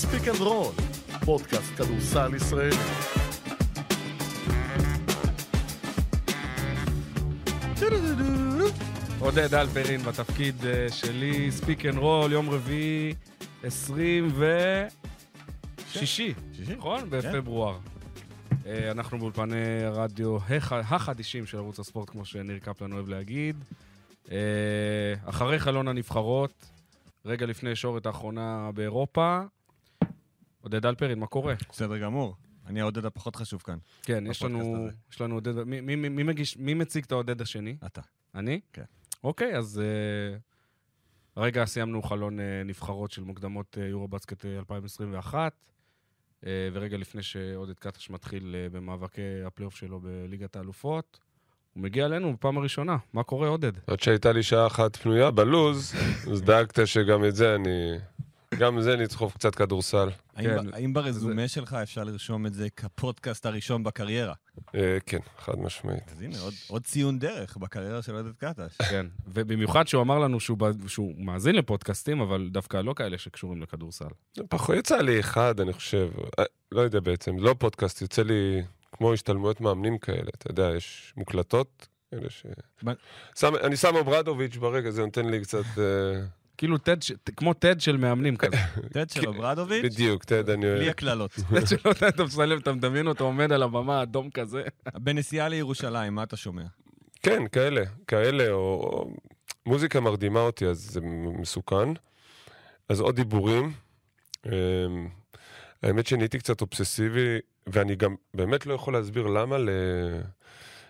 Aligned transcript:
Speak 0.00 0.28
and 0.28 0.40
Roll, 0.40 0.72
פודקאסט 1.24 1.72
כדורסל 1.76 2.34
ישראלי. 2.34 2.76
עודד 9.18 9.54
אלפרין 9.54 10.02
בתפקיד 10.02 10.64
אה, 10.66 10.86
שלי, 10.92 11.52
Speak 11.52 11.86
and 11.86 11.98
Roll, 11.98 12.32
יום 12.32 12.50
רביעי 12.50 13.14
26, 13.62 16.20
נכון? 16.76 17.10
בפברואר. 17.10 17.78
אה, 18.66 18.90
אנחנו 18.90 19.18
באולפני 19.18 19.56
הרדיו 19.84 20.36
הח- 20.36 20.72
החדישים 20.72 21.46
של 21.46 21.58
ערוץ 21.58 21.78
הספורט, 21.78 22.10
כמו 22.10 22.24
שניר 22.24 22.58
קפלן 22.58 22.92
אוהב 22.92 23.08
להגיד. 23.08 23.56
אה, 24.30 24.36
אחרי 25.24 25.58
חלון 25.58 25.88
הנבחרות, 25.88 26.64
רגע 27.26 27.46
לפני 27.46 27.76
שורת 27.76 28.06
האחרונה 28.06 28.70
באירופה. 28.74 29.40
עודד 30.60 30.86
אלפרין, 30.86 31.18
מה 31.18 31.26
קורה? 31.26 31.54
בסדר 31.70 31.98
גמור. 31.98 32.36
אני 32.66 32.80
העודד 32.80 33.04
הפחות 33.04 33.36
חשוב 33.36 33.62
כאן. 33.62 33.78
כן, 34.02 34.24
יש 34.26 34.42
לנו. 34.42 34.88
יש 35.12 35.20
לנו 35.20 35.34
עודד... 35.34 35.62
מי, 35.62 35.80
מי, 35.80 35.96
מי, 35.96 36.08
מי, 36.08 36.22
מגיש, 36.22 36.56
מי 36.56 36.74
מציג 36.74 37.04
את 37.04 37.12
העודד 37.12 37.42
השני? 37.42 37.76
אתה. 37.86 38.00
אני? 38.34 38.60
כן. 38.72 38.84
אוקיי, 39.24 39.56
אז 39.56 39.80
uh, 39.80 40.40
הרגע 41.36 41.64
סיימנו 41.64 42.02
חלון 42.02 42.38
uh, 42.38 42.42
נבחרות 42.64 43.10
של 43.10 43.22
מוקדמות 43.22 43.76
uh, 43.80 43.80
יורו-בסקט 43.80 44.44
uh, 44.44 44.48
2021, 44.58 45.52
uh, 46.40 46.46
ורגע 46.72 46.96
לפני 46.96 47.22
שעודד 47.22 47.78
קטש 47.78 48.10
מתחיל 48.10 48.54
uh, 48.54 48.72
במאבקי 48.74 49.42
הפלייאוף 49.46 49.76
שלו 49.76 50.00
בליגת 50.00 50.56
האלופות, 50.56 51.18
הוא 51.72 51.82
מגיע 51.82 52.06
אלינו 52.06 52.32
בפעם 52.32 52.58
הראשונה. 52.58 52.96
מה 53.12 53.22
קורה, 53.22 53.48
עודד? 53.48 53.72
עד 53.86 54.00
שהייתה 54.00 54.32
לי 54.32 54.42
שעה 54.42 54.66
אחת 54.66 54.96
פנויה 54.96 55.30
בלוז, 55.30 55.94
אז 56.32 56.42
דאגת 56.42 56.86
שגם 56.86 57.24
את 57.24 57.36
זה 57.36 57.54
אני... 57.54 57.98
גם 58.60 58.80
זה 58.80 58.96
נדחוף 58.96 59.34
קצת 59.34 59.54
כדורסל. 59.54 60.08
האם, 60.36 60.50
כן. 60.76 60.92
ברזומה 60.92 61.48
שלך 61.48 61.74
אפשר 61.82 62.04
לרשום 62.04 62.46
את 62.46 62.54
זה 62.54 62.70
כפודקאסט 62.70 63.46
הראשון 63.46 63.82
בקריירה? 63.84 64.34
אה, 64.74 64.98
כן, 65.06 65.18
חד 65.38 65.58
משמעית. 65.58 66.12
אז 66.12 66.22
הנה, 66.22 66.38
עוד, 66.38 66.54
עוד 66.68 66.84
ציון 66.84 67.18
דרך 67.18 67.56
בקריירה 67.56 68.02
של 68.02 68.14
עודד 68.14 68.32
קטש. 68.38 68.76
כן. 68.90 69.06
ובמיוחד 69.26 69.88
שהוא 69.88 70.02
אמר 70.02 70.18
לנו 70.18 70.40
שהוא, 70.40 70.58
מאזין 71.18 71.54
לפודקאסטים, 71.54 72.20
אבל 72.20 72.48
דווקא 72.52 72.76
לא 72.76 72.94
כאלה 72.96 73.18
שקשורים 73.18 73.62
לכדורסל. 73.62 74.08
פחות 74.48 74.76
יצא 74.76 74.96
לי 74.96 75.20
אחד, 75.20 75.60
אני 75.60 75.72
חושב. 75.72 76.10
אה, 76.38 76.44
לא 76.72 76.80
יודע 76.80 77.00
בעצם, 77.00 77.38
לא 77.38 77.54
פודקאסט, 77.58 78.02
יוצא 78.02 78.22
לי 78.22 78.62
כמו 78.92 79.12
השתלמויות 79.12 79.60
מאמנים 79.60 79.98
כאלה, 79.98 80.30
אתה 80.38 80.50
יודע, 80.50 80.70
יש 80.76 81.12
מוקלטות, 81.16 81.88
אלה 82.14 82.30
ש... 82.30 82.46
אני 83.44 83.76
שם 83.76 83.96
אוברדוביץ' 83.96 84.56
ברגע, 84.56 84.90
זה 84.90 85.02
נותן 85.02 85.26
לי 85.26 85.40
קצת... 85.40 85.64
כאילו 86.60 86.78
TED, 86.78 86.96
כמו 87.36 87.54
TED 87.54 87.80
של 87.80 87.96
מאמנים 87.96 88.36
כזה. 88.36 88.56
TED 88.94 89.10
של 89.10 89.28
אוברדוביץ', 89.28 89.84
בדיוק, 89.84 90.24
TED, 90.24 90.50
אני... 90.50 90.66
בלי 90.66 90.90
הקללות. 90.90 91.30
TED 91.30 91.66
שלא 91.66 91.90
יודע, 91.90 92.08
אתה 92.08 92.24
מסלם, 92.24 92.58
אתה 92.58 92.72
מדמיין 92.72 93.06
אותו 93.06 93.24
עומד 93.24 93.52
על 93.52 93.62
הבמה 93.62 94.02
אדום 94.02 94.30
כזה. 94.30 94.62
בנסיעה 95.04 95.48
לירושלים, 95.48 96.14
מה 96.14 96.22
אתה 96.22 96.36
שומע? 96.36 96.62
כן, 97.22 97.48
כאלה, 97.52 97.82
כאלה, 98.06 98.50
או, 98.50 99.10
מוזיקה 99.66 100.00
מרדימה 100.00 100.40
אותי, 100.40 100.66
אז 100.66 100.78
זה 100.78 101.00
מסוכן. 101.40 101.88
אז 102.88 103.00
עוד 103.00 103.16
דיבורים. 103.16 103.72
אמ, 104.46 104.52
האמת 105.82 106.06
שנהייתי 106.06 106.38
קצת 106.38 106.60
אובססיבי, 106.60 107.38
ואני 107.66 107.94
גם 107.94 108.14
באמת 108.34 108.66
לא 108.66 108.74
יכול 108.74 108.94
להסביר 108.94 109.26
למה. 109.26 109.56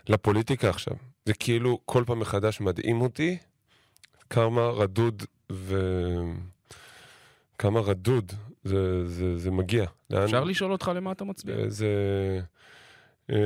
לפוליטיקה 0.09 0.69
עכשיו. 0.69 0.95
זה 1.27 1.34
כאילו 1.34 1.79
כל 1.84 2.05
פעם 2.07 2.21
מחדש 2.21 2.61
מדהים 2.61 3.01
אותי 3.01 3.39
כמה 4.31 4.61
רדוד 4.69 5.23
ו... 5.53 5.81
כמה 7.59 7.81
רדוד 7.81 8.33
זה, 8.64 9.06
זה, 9.09 9.39
זה 9.39 9.50
מגיע. 9.50 9.84
לאן- 10.11 10.25
אפשר 10.25 10.45
לשאול 10.45 10.72
אותך 10.72 10.91
למה 10.95 11.12
אתה 11.12 11.25
מצביע? 11.25 11.56
אה, 11.56 11.69
זה... 11.69 11.87
אה, 13.31 13.37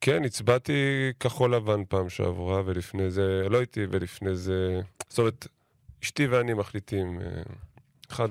כן, 0.00 0.24
הצבעתי 0.24 0.72
כחול 1.20 1.54
לבן 1.54 1.82
פעם 1.88 2.08
שעברה, 2.08 2.62
ולפני 2.66 3.10
זה, 3.10 3.46
לא 3.50 3.58
הייתי, 3.58 3.86
ולפני 3.90 4.36
זה... 4.36 4.80
זאת 5.08 5.18
אומרת, 5.18 5.46
אשתי 6.04 6.26
ואני 6.26 6.54
מחליטים, 6.54 7.18
אה, 7.20 7.42
אחד 8.10 8.28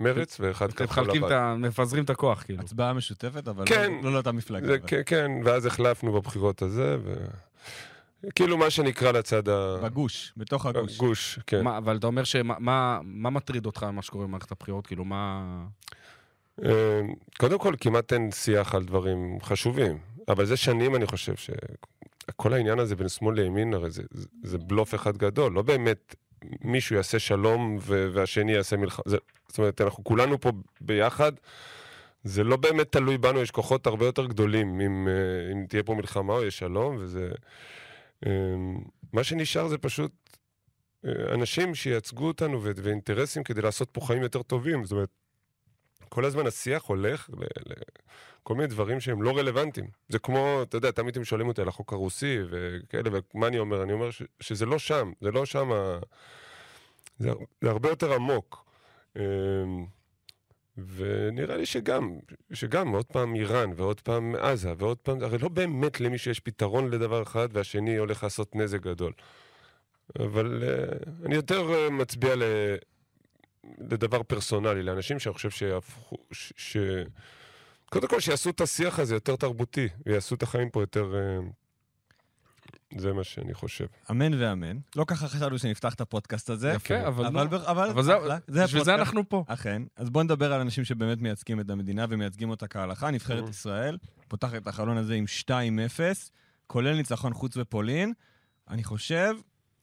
מרץ 0.00 0.40
ואחד 0.40 0.68
אתם 0.68 0.86
כחול 0.86 1.02
מחלקים 1.04 1.24
את 1.24 1.30
לבן. 1.30 1.36
ה... 1.40 1.54
מפזרים 1.56 2.04
את 2.04 2.10
הכוח, 2.10 2.42
כאילו. 2.42 2.60
הצבעה 2.60 2.92
משותפת, 2.92 3.48
אבל 3.48 3.64
כן. 3.66 3.92
לא, 3.92 4.02
לא 4.02 4.12
לאותה 4.12 4.32
מפלגה. 4.32 4.66
זה, 4.66 4.74
אבל. 4.74 4.86
כן, 4.86 5.00
כן, 5.06 5.30
ואז 5.44 5.66
החלפנו 5.66 6.12
בבחירות 6.12 6.62
הזה, 6.62 6.96
ו... 7.04 7.14
כאילו 8.34 8.56
מה 8.58 8.70
שנקרא 8.70 9.12
לצד 9.12 9.42
בגוש, 9.82 10.32
בתוך 10.36 10.66
הגוש. 10.66 10.96
הגוש, 10.96 11.38
כן. 11.46 11.64
מה, 11.64 11.78
אבל 11.78 11.96
אתה 11.96 12.06
אומר 12.06 12.24
שמה 12.24 12.54
מה, 12.58 13.00
מה 13.04 13.30
מטריד 13.30 13.66
אותך 13.66 13.82
ממה 13.82 14.02
שקורה 14.02 14.26
במערכת 14.26 14.52
הבחירות? 14.52 14.86
כאילו, 14.86 15.04
מה... 15.04 15.44
אה, 16.64 17.00
קודם 17.38 17.58
כל, 17.58 17.74
כמעט 17.80 18.12
אין 18.12 18.30
שיח 18.32 18.74
על 18.74 18.84
דברים 18.84 19.38
חשובים, 19.42 19.98
אבל 20.28 20.44
זה 20.44 20.56
שנים 20.56 20.96
אני 20.96 21.06
חושב 21.06 21.34
שכל 21.36 22.52
העניין 22.52 22.78
הזה 22.78 22.96
בין 22.96 23.08
שמאל 23.08 23.36
לימין, 23.36 23.74
הרי 23.74 23.90
זה, 23.90 24.02
זה, 24.10 24.26
זה 24.42 24.58
בלוף 24.58 24.94
אחד 24.94 25.16
גדול, 25.16 25.52
לא 25.52 25.62
באמת 25.62 26.14
מישהו 26.60 26.96
יעשה 26.96 27.18
שלום 27.18 27.78
ו- 27.80 28.08
והשני 28.12 28.52
יעשה 28.52 28.76
מלחמה. 28.76 29.04
זאת 29.48 29.58
אומרת, 29.58 29.80
אנחנו 29.80 30.04
כולנו 30.04 30.40
פה 30.40 30.50
ביחד, 30.80 31.32
זה 32.24 32.44
לא 32.44 32.56
באמת 32.56 32.92
תלוי 32.92 33.18
בנו, 33.18 33.40
יש 33.40 33.50
כוחות 33.50 33.86
הרבה 33.86 34.06
יותר 34.06 34.26
גדולים 34.26 34.80
אם, 34.80 35.08
אה, 35.08 35.52
אם 35.52 35.66
תהיה 35.66 35.82
פה 35.82 35.94
מלחמה 35.94 36.32
או 36.32 36.44
יש 36.44 36.58
שלום, 36.58 36.96
וזה... 36.98 37.30
אה, 38.26 38.30
מה 39.12 39.24
שנשאר 39.24 39.68
זה 39.68 39.78
פשוט 39.78 40.12
אה, 41.04 41.34
אנשים 41.34 41.74
שייצגו 41.74 42.26
אותנו 42.26 42.62
ואינטרסים 42.62 43.44
כדי 43.44 43.62
לעשות 43.62 43.90
פה 43.90 44.00
חיים 44.00 44.22
יותר 44.22 44.42
טובים. 44.42 44.84
זאת 44.84 44.92
אומרת, 44.92 45.10
כל 46.08 46.24
הזמן 46.24 46.46
השיח 46.46 46.84
הולך 46.84 47.30
לכל 47.66 48.54
מיני 48.54 48.66
דברים 48.66 49.00
שהם 49.00 49.22
לא 49.22 49.38
רלוונטיים. 49.38 49.86
זה 50.08 50.18
כמו, 50.18 50.62
אתה 50.62 50.76
יודע, 50.76 50.90
תמיד 50.90 51.14
אתם 51.16 51.24
שואלים 51.24 51.48
אותי 51.48 51.62
על 51.62 51.68
החוק 51.68 51.92
הרוסי 51.92 52.38
וכאלה, 52.50 53.10
ומה 53.34 53.46
אני 53.46 53.58
אומר? 53.58 53.82
אני 53.82 53.92
אומר 53.92 54.10
ש, 54.10 54.22
שזה 54.40 54.66
לא 54.66 54.78
שם, 54.78 55.12
זה 55.20 55.30
לא 55.30 55.46
שם, 55.46 55.72
ה... 55.72 55.98
זה, 57.18 57.30
זה 57.60 57.70
הרבה 57.70 57.88
יותר 57.88 58.12
עמוק. 58.12 58.64
ונראה 60.94 61.56
לי 61.56 61.66
שגם, 61.66 62.18
שגם 62.52 62.88
עוד 62.88 63.06
פעם 63.06 63.34
איראן 63.34 63.70
ועוד 63.76 64.00
פעם 64.00 64.34
עזה 64.34 64.72
ועוד 64.78 64.98
פעם, 64.98 65.22
הרי 65.22 65.38
לא 65.38 65.48
באמת 65.48 66.00
למישהו 66.00 66.30
יש 66.30 66.40
פתרון 66.40 66.90
לדבר 66.90 67.22
אחד 67.22 67.48
והשני 67.52 67.96
הולך 67.96 68.22
לעשות 68.22 68.56
נזק 68.56 68.80
גדול. 68.80 69.12
אבל 70.18 70.62
uh, 70.62 71.26
אני 71.26 71.34
יותר 71.34 71.86
uh, 71.88 71.90
מצביע 71.90 72.36
ל... 72.36 72.42
לדבר 73.90 74.22
פרסונלי, 74.22 74.82
לאנשים 74.82 75.18
שאני 75.18 75.32
חושב 75.32 75.50
שיהפכו, 75.50 76.16
ש... 76.32 76.52
ש... 76.56 76.76
קודם 77.90 78.08
כל 78.08 78.20
שיעשו 78.20 78.50
את 78.50 78.60
השיח 78.60 78.98
הזה 78.98 79.14
יותר 79.14 79.36
תרבותי, 79.36 79.88
ויעשו 80.06 80.34
את 80.34 80.42
החיים 80.42 80.70
פה 80.70 80.82
יותר... 80.82 81.14
אה, 81.14 81.38
זה 82.96 83.12
מה 83.12 83.24
שאני 83.24 83.54
חושב. 83.54 83.86
אמן 84.10 84.34
ואמן. 84.42 84.76
לא 84.96 85.04
ככה 85.06 85.28
חשבנו 85.28 85.58
שנפתח 85.58 85.94
את 85.94 86.00
הפודקאסט 86.00 86.50
הזה. 86.50 86.72
יפה, 86.72 87.06
אבל 87.08 87.26
אבל, 87.26 87.44
לא. 87.50 87.56
אבל, 87.70 87.88
אבל 87.90 88.02
זה- 88.02 88.18
אחלה, 88.18 88.38
בשביל 88.64 88.84
זה. 88.84 88.94
אנחנו 88.94 89.28
פה. 89.28 89.44
אכן. 89.46 89.82
אז 89.96 90.10
בואו 90.10 90.24
נדבר 90.24 90.52
על 90.52 90.60
אנשים 90.60 90.84
שבאמת 90.84 91.18
מייצגים 91.18 91.60
את 91.60 91.70
המדינה 91.70 92.06
ומייצגים 92.08 92.50
אותה 92.50 92.68
כהלכה. 92.68 93.10
נבחרת 93.10 93.44
Mhm. 93.46 93.50
ישראל 93.50 93.98
פותחת 94.28 94.54
את 94.54 94.66
החלון 94.66 94.96
הזה 94.96 95.14
עם 95.14 95.24
2-0, 95.26 96.30
כולל 96.66 96.96
ניצחון 96.96 97.34
חוץ 97.34 97.56
בפולין. 97.56 98.12
אני 98.68 98.84
חושב 98.84 99.34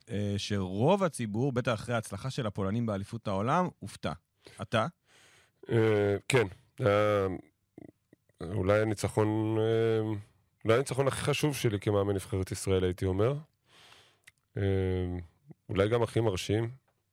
אה, 0.10 0.34
שרוב 0.38 1.04
הציבור, 1.04 1.52
בטח 1.52 1.74
אחרי 1.74 1.96
ההצלחה 1.96 2.30
של 2.30 2.48
הפולנים 2.48 2.86
באליפות 2.86 3.28
העולם, 3.28 3.68
הופתע. 3.80 4.12
אתה? 4.62 4.88
אה, 5.72 6.16
כן, 6.28 6.48
זה 6.80 6.88
היה 6.88 7.28
אולי 8.54 8.82
הניצחון, 8.82 9.28
אה, 9.60 10.20
אולי 10.68 10.76
הניצחון 10.76 11.08
הכי 11.08 11.22
חשוב 11.22 11.56
שלי 11.56 11.80
כמאמן 11.80 12.14
נבחרת 12.14 12.52
ישראל, 12.52 12.84
הייתי 12.84 13.06
אומר. 13.06 13.34
אה, 14.58 14.62
אולי 15.70 15.90
גם 15.90 16.04
הכי 16.04 16.20
מרשים. 16.20 16.70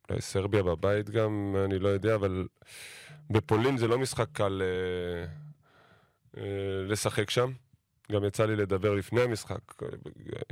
אולי 0.08 0.20
סרביה 0.20 0.62
בבית 0.62 1.10
גם, 1.10 1.56
אני 1.64 1.78
לא 1.78 1.88
יודע, 1.88 2.14
אבל 2.14 2.46
בפולין 3.30 3.76
זה 3.76 3.88
לא 3.88 3.98
משחק 3.98 4.26
קל 4.32 4.62
אה, 4.62 5.26
אה, 6.42 6.82
לשחק 6.86 7.30
שם. 7.30 7.52
גם 8.12 8.24
יצא 8.24 8.46
לי 8.46 8.56
לדבר 8.56 8.94
לפני 8.94 9.20
המשחק 9.20 9.82
אה, 9.82 9.88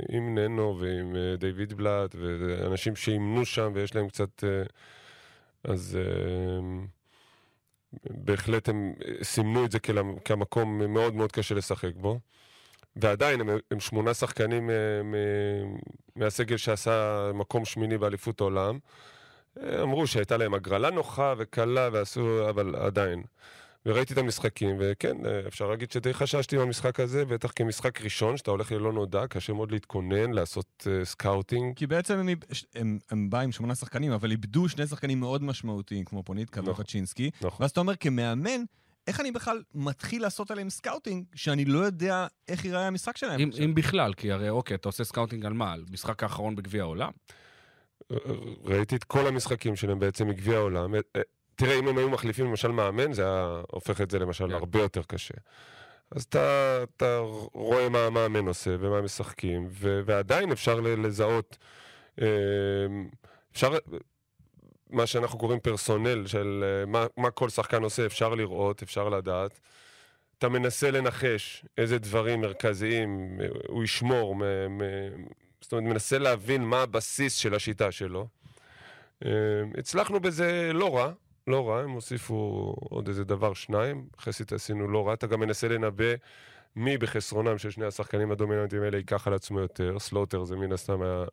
עם 0.09 0.37
ננו 0.37 0.77
ועם 0.79 1.15
אה, 1.15 1.35
דיוויד 1.37 1.73
בלאט, 1.73 2.15
ואנשים 2.15 2.95
שאימנו 2.95 3.45
שם 3.45 3.71
ויש 3.75 3.95
להם 3.95 4.09
קצת... 4.09 4.43
אה, 4.43 4.63
אז 5.63 5.97
אה, 6.01 6.85
בהחלט 8.09 8.69
הם 8.69 8.93
סימנו 9.23 9.65
את 9.65 9.71
זה 9.71 9.79
כמקום 10.25 10.93
מאוד 10.93 11.15
מאוד 11.15 11.31
קשה 11.31 11.55
לשחק 11.55 11.95
בו. 11.95 12.19
ועדיין 12.95 13.41
הם, 13.41 13.49
הם 13.71 13.79
שמונה 13.79 14.13
שחקנים 14.13 14.69
אה, 14.69 14.75
מ- 15.03 15.77
מהסגל 16.15 16.57
שעשה 16.57 17.31
מקום 17.33 17.65
שמיני 17.65 17.97
באליפות 17.97 18.41
העולם. 18.41 18.79
אה, 19.63 19.81
אמרו 19.81 20.07
שהייתה 20.07 20.37
להם 20.37 20.53
הגרלה 20.53 20.91
נוחה 20.91 21.33
וקלה 21.37 21.89
ועשו, 21.91 22.49
אבל 22.49 22.75
עדיין. 22.75 23.23
וראיתי 23.85 24.13
את 24.13 24.17
המשחקים, 24.17 24.75
וכן, 24.79 25.17
אפשר 25.47 25.67
להגיד 25.67 25.91
שדי 25.91 26.13
חששתי 26.13 26.57
מהמשחק 26.57 26.99
הזה, 26.99 27.25
בטח 27.25 27.51
כמשחק 27.55 28.01
ראשון, 28.01 28.37
שאתה 28.37 28.51
הולך 28.51 28.71
ללא 28.71 28.93
נודע, 28.93 29.27
קשה 29.27 29.53
מאוד 29.53 29.71
להתכונן, 29.71 30.31
לעשות 30.31 30.87
uh, 30.87 31.05
scouting. 31.05 31.75
כי 31.75 31.87
בעצם 31.87 32.19
הם, 32.19 32.29
הם, 32.75 32.99
הם 33.11 33.29
באים 33.29 33.43
עם 33.43 33.51
שמונה 33.51 33.75
שחקנים, 33.75 34.11
אבל 34.11 34.31
איבדו 34.31 34.69
שני 34.69 34.87
שחקנים 34.87 35.19
מאוד 35.19 35.43
משמעותיים, 35.43 36.05
כמו 36.05 36.23
פוניטקה 36.23 36.61
נכון, 36.61 36.73
וואצ'ינסקי. 36.73 37.31
נכון. 37.41 37.57
ואז 37.59 37.71
אתה 37.71 37.79
אומר, 37.79 37.95
כמאמן, 37.95 38.61
איך 39.07 39.19
אני 39.19 39.31
בכלל 39.31 39.63
מתחיל 39.75 40.21
לעשות 40.21 40.51
עליהם 40.51 40.69
scouting, 40.69 41.25
שאני 41.35 41.65
לא 41.65 41.79
יודע 41.79 42.27
איך 42.47 42.65
ייראה 42.65 42.87
המשחק 42.87 43.17
שלהם? 43.17 43.39
אם, 43.39 43.49
אם 43.65 43.75
בכלל, 43.75 44.13
כי 44.13 44.31
הרי 44.31 44.49
אוקיי, 44.49 44.75
אתה 44.75 44.89
עושה 44.89 45.03
scouting 45.03 45.45
על 45.45 45.53
מה? 45.53 45.73
על 45.73 45.85
משחק 45.91 46.23
האחרון 46.23 46.55
בגביע 46.55 46.81
העולם? 46.81 47.11
ראיתי 48.63 48.95
את 48.95 49.03
כל 49.03 49.27
המשחקים 49.27 49.75
שלהם 49.75 49.99
בעצם 49.99 50.27
מגביע 50.27 50.57
העולם. 50.57 50.93
תראה, 51.55 51.79
אם 51.79 51.87
הם 51.87 51.97
היו 51.97 52.09
מחליפים 52.09 52.45
למשל 52.45 52.67
מאמן, 52.67 53.13
זה 53.13 53.21
היה 53.21 53.61
הופך 53.71 54.01
את 54.01 54.11
זה 54.11 54.19
למשל 54.19 54.45
yeah. 54.45 54.47
כן. 54.47 54.53
הרבה 54.53 54.79
יותר 54.79 55.03
קשה. 55.03 55.33
אז 56.11 56.23
אתה, 56.23 56.77
אתה 56.83 57.19
רואה 57.53 57.89
מה 57.89 58.05
המאמן 58.05 58.47
עושה 58.47 58.75
ומה 58.79 58.97
הם 58.97 59.05
משחקים, 59.05 59.67
ו, 59.69 60.01
ועדיין 60.05 60.51
אפשר 60.51 60.79
לזהות, 60.79 61.57
אה, 62.21 62.27
אפשר, 63.51 63.77
מה 64.93 65.07
שאנחנו 65.07 65.39
קוראים 65.39 65.59
פרסונל, 65.59 66.27
של 66.27 66.63
אה, 66.63 66.85
מה, 66.85 67.05
מה 67.17 67.31
כל 67.31 67.49
שחקן 67.49 67.83
עושה, 67.83 68.05
אפשר 68.05 68.35
לראות, 68.35 68.81
אפשר 68.81 69.09
לדעת. 69.09 69.59
אתה 70.37 70.49
מנסה 70.49 70.91
לנחש 70.91 71.65
איזה 71.77 71.97
דברים 71.97 72.41
מרכזיים 72.41 73.37
אה, 73.41 73.47
הוא 73.67 73.83
ישמור, 73.83 74.35
מ, 74.35 74.41
מ, 74.69 74.81
זאת 75.61 75.71
אומרת, 75.71 75.85
מנסה 75.85 76.17
להבין 76.17 76.63
מה 76.63 76.81
הבסיס 76.81 77.35
של 77.35 77.55
השיטה 77.55 77.91
שלו. 77.91 78.27
הצלחנו 79.77 80.19
בזה 80.19 80.71
לא 80.73 80.97
רע, 80.97 81.11
לא 81.47 81.69
רע, 81.69 81.79
הם 81.79 81.89
הוסיפו 81.89 82.35
עוד 82.89 83.07
איזה 83.07 83.23
דבר, 83.23 83.53
שניים, 83.53 84.07
חסית 84.19 84.53
עשינו 84.53 84.87
לא 84.87 85.07
רע, 85.07 85.13
אתה 85.13 85.27
גם 85.27 85.39
מנסה 85.39 85.67
לנבא 85.67 86.13
מי 86.75 86.97
בחסרונם 86.97 87.57
של 87.57 87.69
שני 87.69 87.85
השחקנים 87.85 88.31
הדומיננטיים 88.31 88.83
האלה 88.83 88.97
ייקח 88.97 89.27
על 89.27 89.33
עצמו 89.33 89.59
יותר, 89.59 89.99
סלוטר 89.99 90.43
זה 90.43 90.55
מן 90.55 90.71
הסתם 90.71 91.01
היה 91.01 91.23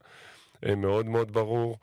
אה, 0.66 0.74
מאוד 0.74 1.06
מאוד 1.06 1.32
ברור, 1.32 1.70
אה, 1.72 1.76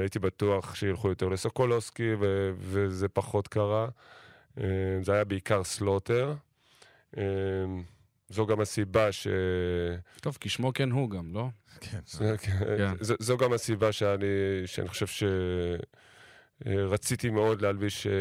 הייתי 0.00 0.18
בטוח 0.18 0.74
שילכו 0.74 1.08
יותר 1.08 1.28
לסוקולוסקי 1.28 2.14
ו- 2.20 2.50
וזה 2.56 3.08
פחות 3.08 3.48
קרה, 3.48 3.88
אה, 4.58 4.64
זה 5.02 5.12
היה 5.12 5.24
בעיקר 5.24 5.64
סלוטר. 5.64 6.34
זו 8.28 8.46
גם 8.46 8.60
הסיבה 8.60 9.12
ש... 9.12 9.26
טוב, 10.20 10.38
כי 10.40 10.48
שמו 10.48 10.72
כן 10.72 10.90
הוא 10.90 11.10
גם, 11.10 11.34
לא? 11.34 11.48
כן. 11.80 11.98
כן. 12.78 12.94
זו 13.00 13.36
גם 13.36 13.52
הסיבה 13.52 13.92
שאני, 13.92 14.26
שאני 14.66 14.88
חושב 14.88 15.06
ש... 15.06 15.24
אה, 16.66 16.84
רציתי 16.86 17.30
מאוד 17.30 17.62
להלביש, 17.62 18.06
אה, 18.06 18.12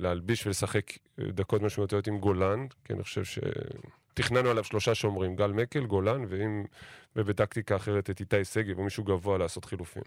להלביש 0.00 0.46
ולשחק 0.46 0.92
דקות 1.20 1.62
משמעותיות 1.62 2.06
עם 2.06 2.18
גולן, 2.18 2.66
כי 2.84 2.92
אני 2.92 3.02
חושב 3.02 3.22
שתכננו 3.24 4.50
עליו 4.50 4.64
שלושה 4.64 4.94
שומרים, 4.94 5.36
גל 5.36 5.52
מקל, 5.52 5.86
גולן, 5.86 6.24
ואם, 6.28 6.64
ובטקטיקה 7.16 7.76
אחרת 7.76 8.10
את 8.10 8.20
איתי 8.20 8.44
שגב 8.44 8.78
או 8.78 8.84
מישהו 8.84 9.04
גבוה 9.04 9.38
לעשות 9.38 9.64
חילופים. 9.64 10.02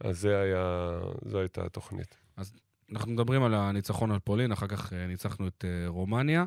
אז 0.00 0.20
זה 0.20 0.40
היה, 0.40 0.98
זו 1.24 1.40
הייתה 1.40 1.64
התוכנית. 1.64 2.16
אז 2.36 2.52
אנחנו 2.92 3.12
מדברים 3.12 3.42
על 3.42 3.54
הניצחון 3.54 4.10
על 4.10 4.18
פולין, 4.18 4.52
אחר 4.52 4.66
כך 4.66 4.92
אה, 4.92 5.06
ניצחנו 5.06 5.48
את 5.48 5.64
רומניה. 5.86 6.44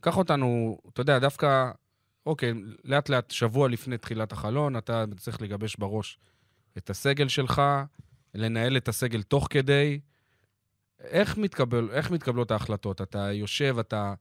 קח 0.00 0.16
אותנו, 0.16 0.78
אתה 0.92 1.00
יודע, 1.00 1.18
דווקא, 1.18 1.70
אוקיי, 2.26 2.52
לאט 2.84 3.08
לאט, 3.08 3.30
שבוע 3.30 3.68
לפני 3.68 3.98
תחילת 3.98 4.32
החלון, 4.32 4.76
אתה 4.76 5.04
צריך 5.16 5.42
לגבש 5.42 5.76
בראש 5.76 6.18
את 6.78 6.90
הסגל 6.90 7.28
שלך, 7.28 7.62
לנהל 8.34 8.76
את 8.76 8.88
הסגל 8.88 9.22
תוך 9.22 9.46
כדי. 9.50 10.00
איך, 11.00 11.38
מתקבל, 11.38 11.90
איך 11.90 12.10
מתקבלות 12.10 12.50
ההחלטות? 12.50 13.02
אתה 13.02 13.32
יושב, 13.32 13.76
אתה... 13.80 14.14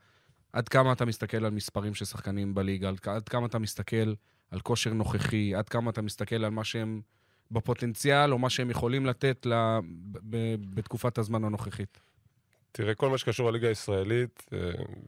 עד 0.53 0.69
כמה 0.69 0.93
אתה 0.93 1.05
מסתכל 1.05 1.45
על 1.45 1.51
מספרים 1.51 1.93
של 1.93 2.05
שחקנים 2.05 2.53
בליגה, 2.55 2.89
עד, 2.89 2.97
עד 3.05 3.29
כמה 3.29 3.45
אתה 3.45 3.59
מסתכל 3.59 4.13
על 4.51 4.59
כושר 4.59 4.93
נוכחי, 4.93 5.55
עד 5.55 5.69
כמה 5.69 5.89
אתה 5.89 6.01
מסתכל 6.01 6.45
על 6.45 6.51
מה 6.51 6.63
שהם 6.63 7.01
בפוטנציאל, 7.51 8.33
או 8.33 8.39
מה 8.39 8.49
שהם 8.49 8.69
יכולים 8.69 9.05
לתת 9.05 9.45
לה, 9.45 9.79
ב, 10.29 10.55
בתקופת 10.73 11.17
הזמן 11.17 11.43
הנוכחית. 11.43 11.99
תראה, 12.71 12.95
כל 12.95 13.09
מה 13.09 13.17
שקשור 13.17 13.49
לליגה 13.49 13.67
הישראלית, 13.67 14.45
אה, 14.53 14.59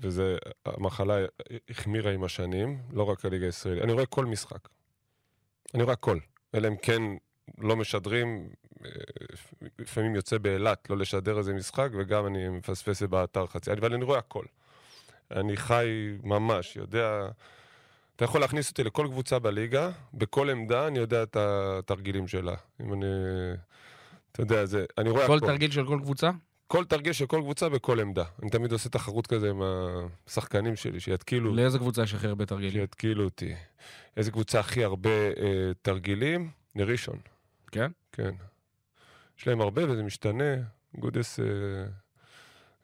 וזה, 0.02 0.38
המחלה 0.66 1.18
החמירה 1.70 2.12
עם 2.12 2.24
השנים, 2.24 2.78
לא 2.94 3.04
רק 3.04 3.26
הליגה 3.26 3.46
הישראלית, 3.46 3.84
אני 3.84 3.94
רואה 3.94 4.06
כל 4.06 4.26
משחק. 4.26 4.70
אני 5.74 5.84
רואה 5.84 5.94
הכל. 5.94 6.18
אלא 6.56 6.68
אם 6.68 6.76
כן 6.82 7.02
לא 7.58 7.76
משדרים, 7.76 8.50
אה, 8.86 8.90
לפעמים 9.80 10.16
יוצא 10.16 10.38
באילת 10.38 10.90
לא 10.90 10.98
לשדר 10.98 11.38
איזה 11.38 11.54
משחק, 11.54 11.90
וגם 12.00 12.28
אני 12.28 12.50
מפספס 12.50 13.04
באתר 13.04 13.48
חצי, 13.48 13.72
אבל 13.72 13.94
אני 13.94 14.06
רואה 14.06 14.20
הכל. 14.20 14.46
אני 15.32 15.58
חי 15.58 16.18
ממש, 16.24 16.76
יודע... 16.76 17.28
אתה 18.19 18.25
יכול 18.25 18.42
להכניס 18.42 18.69
אותי 18.69 18.83
לכל 18.83 19.07
קבוצה 19.12 19.39
בליגה, 19.39 19.89
בכל 20.13 20.50
עמדה 20.50 20.88
אני 20.88 21.00
יודע 21.00 21.24
את 21.24 21.38
התרגילים 21.39 22.27
שלה. 22.27 22.56
אם 22.81 22.94
אני... 22.94 23.06
אתה 24.31 24.42
יודע, 24.42 24.66
זה... 24.66 24.86
אני 24.98 25.10
רואה 25.10 25.27
כל 25.27 25.38
הכל. 25.38 25.48
תרגיל 25.48 25.71
של 25.71 25.88
כל 25.88 26.00
קבוצה? 26.04 26.31
כל 26.68 26.86
תרגיל 26.86 27.13
של 27.13 27.25
כל 27.25 27.42
קבוצה 27.42 27.69
בכל 27.69 28.00
עמדה. 28.00 28.24
אני 28.42 28.50
תמיד 28.50 28.71
עושה 28.71 28.89
תחרות 28.89 29.27
כזה 29.27 29.50
עם 29.50 29.62
השחקנים 30.27 30.75
שלי, 30.75 31.00
שיתקילו... 31.00 31.56
לאיזה 31.56 31.80
קבוצה 31.80 32.04
יש 32.04 32.13
הכי 32.13 32.27
הרבה 32.27 32.45
תרגילים? 32.45 32.81
שיתקילו 32.81 33.24
אותי. 33.24 33.54
איזה 34.18 34.31
קבוצה 34.31 34.60
הכי 34.60 34.83
הרבה 34.83 35.10
אה, 35.10 35.71
תרגילים? 35.81 36.50
לראשון. 36.75 37.18
כן? 37.71 37.92
כן. 38.12 38.31
יש 39.39 39.48
להם 39.48 39.62
הרבה 39.62 39.92
וזה 39.92 40.04
משתנה. 40.04 40.56
גודס 40.98 41.39
אה, 41.39 41.45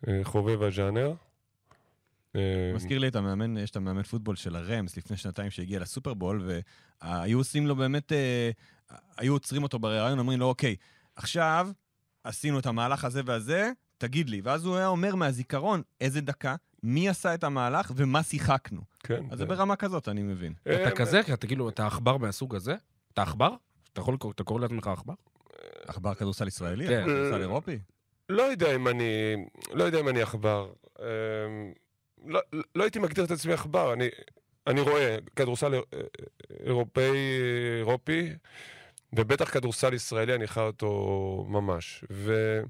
אה, 0.07 0.19
חובב 0.23 0.61
הז'אנר. 0.63 1.13
אה, 2.35 2.71
מזכיר 2.75 2.99
לי 2.99 3.07
את 3.07 3.15
המאמן, 3.15 3.57
יש 3.57 3.71
את 3.71 3.75
המאמן 3.75 4.03
פוטבול 4.03 4.35
של 4.35 4.55
הרמס 4.55 4.97
לפני 4.97 5.17
שנתיים 5.17 5.51
שהגיע 5.51 5.79
לסופרבול, 5.79 6.49
והיו 7.01 7.37
עושים 7.37 7.67
לו 7.67 7.75
באמת, 7.75 8.11
אה, 8.11 8.49
היו 9.17 9.33
עוצרים 9.33 9.63
אותו 9.63 9.79
בריאיון, 9.79 10.19
אומרים 10.19 10.39
לו, 10.39 10.45
אוקיי, 10.45 10.75
עכשיו 11.15 11.69
עשינו 12.23 12.59
את 12.59 12.65
המהלך 12.65 13.05
הזה 13.05 13.21
והזה, 13.25 13.71
תגיד 13.97 14.29
לי. 14.29 14.41
ואז 14.43 14.65
הוא 14.65 14.75
היה 14.75 14.87
אומר 14.87 15.15
מהזיכרון 15.15 15.81
איזה 16.01 16.21
דקה, 16.21 16.55
מי 16.83 17.09
עשה 17.09 17.33
את 17.33 17.43
המהלך 17.43 17.91
ומה 17.95 18.23
שיחקנו. 18.23 18.81
כן. 18.99 19.23
אז 19.31 19.37
זה 19.37 19.45
ברמה 19.45 19.75
כזאת, 19.75 20.09
אני 20.09 20.23
מבין. 20.23 20.53
אתה 20.63 20.91
כזה? 20.91 21.21
תגיד 21.39 21.57
לו, 21.57 21.69
אתה 21.69 21.87
עכבר 21.87 22.17
מהסוג 22.17 22.55
הזה? 22.55 22.75
אתה 23.13 23.21
עכבר? 23.21 23.55
אתה 23.93 24.01
יכול, 24.01 24.17
אתה 24.35 24.43
קורא 24.43 24.61
לעצמך 24.61 24.87
עכבר? 24.87 25.13
עכבר 25.87 26.13
כדורסל 26.13 26.47
ישראלי? 26.47 26.87
כן. 26.87 27.03
כדורסל 27.05 27.41
אירופי? 27.41 27.79
לא 28.29 28.43
יודע 28.43 28.75
אם 28.75 28.87
אני, 28.87 29.35
לא 29.73 29.83
יודע 29.83 29.99
אם 29.99 30.09
אני 30.09 30.21
עכבר. 30.21 30.71
לא, 32.25 32.41
לא 32.75 32.83
הייתי 32.83 32.99
מגדיר 32.99 33.25
את 33.25 33.31
עצמי 33.31 33.53
עכבר, 33.53 33.93
אני, 33.93 34.09
אני 34.67 34.81
רואה 34.81 35.17
כדורסל 35.35 35.73
אירופאי, 36.65 37.17
אירופי, 37.79 38.33
ובטח 39.13 39.49
כדורסל 39.49 39.93
ישראלי, 39.93 40.35
אני 40.35 40.47
חי 40.47 40.59
אותו 40.59 41.45
ממש. 41.49 42.03
ו... 42.11 42.61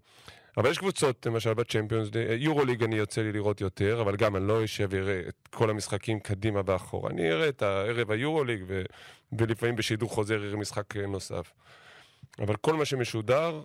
אבל 0.58 0.70
יש 0.70 0.78
קבוצות, 0.78 1.26
למשל 1.26 1.54
בצ'מפיונס, 1.54 2.10
יורוליג 2.38 2.84
אני 2.84 2.96
יוצא 2.96 3.22
לי 3.22 3.32
לראות 3.32 3.62
יותר, 3.62 4.02
אבל 4.02 4.16
גם 4.16 4.36
אני 4.36 4.48
לא 4.48 4.64
אשב 4.64 4.88
ואראה 4.92 5.20
את 5.28 5.48
כל 5.52 5.70
המשחקים 5.70 6.20
קדימה 6.20 6.62
ואחורה. 6.66 7.10
אני 7.10 7.32
אראה 7.32 7.50
את 7.50 7.62
הערב 7.62 8.12
היורוליג, 8.12 8.64
ו... 8.68 8.84
ולפעמים 9.40 9.76
בשידור 9.76 10.10
חוזר 10.10 10.36
אראה 10.36 10.58
משחק 10.58 10.96
נוסף. 10.98 11.54
אבל 12.40 12.56
כל 12.56 12.74
מה 12.74 12.86
שמשודר 12.86 13.62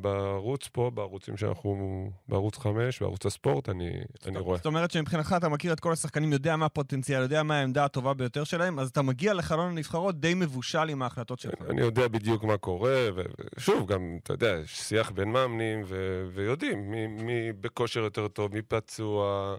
בערוץ 0.00 0.68
פה, 0.72 0.90
בערוצים 0.94 1.36
שאנחנו, 1.36 2.10
בערוץ 2.28 2.58
5, 2.58 3.02
בערוץ 3.02 3.26
הספורט, 3.26 3.68
אני, 3.68 3.90
אני 4.26 4.38
רואה. 4.38 4.56
זאת 4.56 4.66
אומרת 4.66 4.90
שמבחינתך 4.90 5.34
אתה 5.36 5.48
מכיר 5.48 5.72
את 5.72 5.80
כל 5.80 5.92
השחקנים, 5.92 6.32
יודע 6.32 6.56
מה 6.56 6.66
הפוטנציאל, 6.66 7.22
יודע 7.22 7.42
מה 7.42 7.58
העמדה 7.58 7.84
הטובה 7.84 8.14
ביותר 8.14 8.44
שלהם, 8.44 8.78
אז 8.78 8.88
אתה 8.88 9.02
מגיע 9.02 9.34
לחלון 9.34 9.70
הנבחרות 9.70 10.20
די 10.20 10.34
מבושל 10.34 10.88
עם 10.88 11.02
ההחלטות 11.02 11.40
שלך. 11.40 11.62
אני 11.70 11.80
יודע 11.80 12.08
בדיוק 12.08 12.44
מה 12.44 12.56
קורה, 12.56 13.08
ושוב, 13.56 13.92
גם, 13.92 14.18
אתה 14.22 14.32
יודע, 14.32 14.56
יש 14.64 14.80
שיח 14.80 15.10
בין 15.10 15.32
מאמנים, 15.32 15.82
ו... 15.86 16.24
ויודעים 16.34 16.90
מי, 16.90 17.06
מי 17.06 17.52
בכושר 17.52 18.00
יותר 18.00 18.28
טוב, 18.28 18.54
מי 18.54 18.62
פצוע. 18.62 19.56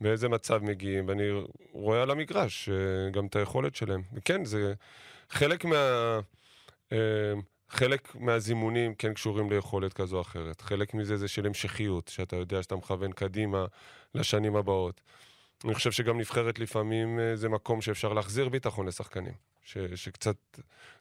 באיזה 0.00 0.28
מצב 0.28 0.62
מגיעים, 0.62 1.08
ואני 1.08 1.24
רואה 1.72 2.02
על 2.02 2.10
המגרש 2.10 2.68
אה, 2.68 3.10
גם 3.10 3.26
את 3.26 3.36
היכולת 3.36 3.74
שלהם. 3.74 4.02
וכן, 4.12 4.44
זה 4.44 4.74
חלק 5.30 5.64
מה... 5.64 6.20
אמ, 6.94 7.40
חלק 7.68 8.14
מהזימונים 8.14 8.94
כן 8.94 9.14
קשורים 9.14 9.50
ליכולת 9.50 9.92
כזו 9.92 10.16
או 10.16 10.20
אחרת. 10.20 10.60
חלק 10.60 10.94
מזה 10.94 11.16
זה 11.16 11.28
של 11.28 11.46
המשכיות, 11.46 12.08
שאתה 12.08 12.36
יודע 12.36 12.62
שאתה 12.62 12.76
מכוון 12.76 13.12
קדימה 13.12 13.66
לשנים 14.14 14.56
הבאות. 14.56 15.00
אני 15.64 15.74
חושב 15.74 15.92
שגם 15.92 16.18
נבחרת 16.18 16.58
לפעמים 16.58 17.20
אה, 17.20 17.36
זה 17.36 17.48
מקום 17.48 17.80
שאפשר 17.80 18.12
להחזיר 18.12 18.48
ביטחון 18.48 18.86
לשחקנים. 18.86 19.32
ש, 19.64 19.78
שקצת, 19.78 20.36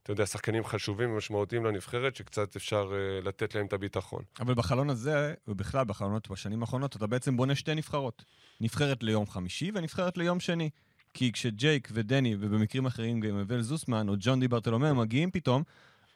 אתה 0.03 0.12
יודע, 0.12 0.25
שחקנים 0.25 0.63
חשובים 0.63 1.12
ומשמעותיים 1.12 1.65
לנבחרת, 1.65 2.15
שקצת 2.15 2.55
אפשר 2.55 2.91
uh, 2.91 3.25
לתת 3.25 3.55
להם 3.55 3.65
את 3.65 3.73
הביטחון. 3.73 4.21
אבל 4.39 4.53
בחלון 4.53 4.89
הזה, 4.89 5.33
ובכלל 5.47 5.85
בחלונות 5.85 6.29
בשנים 6.29 6.62
האחרונות, 6.62 6.95
אתה 6.95 7.07
בעצם 7.07 7.38
בונה 7.38 7.55
שתי 7.55 7.75
נבחרות. 7.75 8.23
נבחרת 8.62 9.03
ליום 9.03 9.27
חמישי 9.27 9.71
ונבחרת 9.75 10.17
ליום 10.17 10.39
שני. 10.39 10.69
כי 11.13 11.32
כשג'ייק 11.32 11.89
ודני, 11.91 12.36
ובמקרים 12.39 12.86
אחרים 12.86 13.20
גם 13.20 13.38
אבל 13.38 13.62
זוסמן 13.62 14.10
או 14.10 14.13
ג'ון 14.20 14.39
די 14.39 14.48
ברטלומה 14.48 14.93
מגיעים 14.93 15.32
פתאום, 15.32 15.63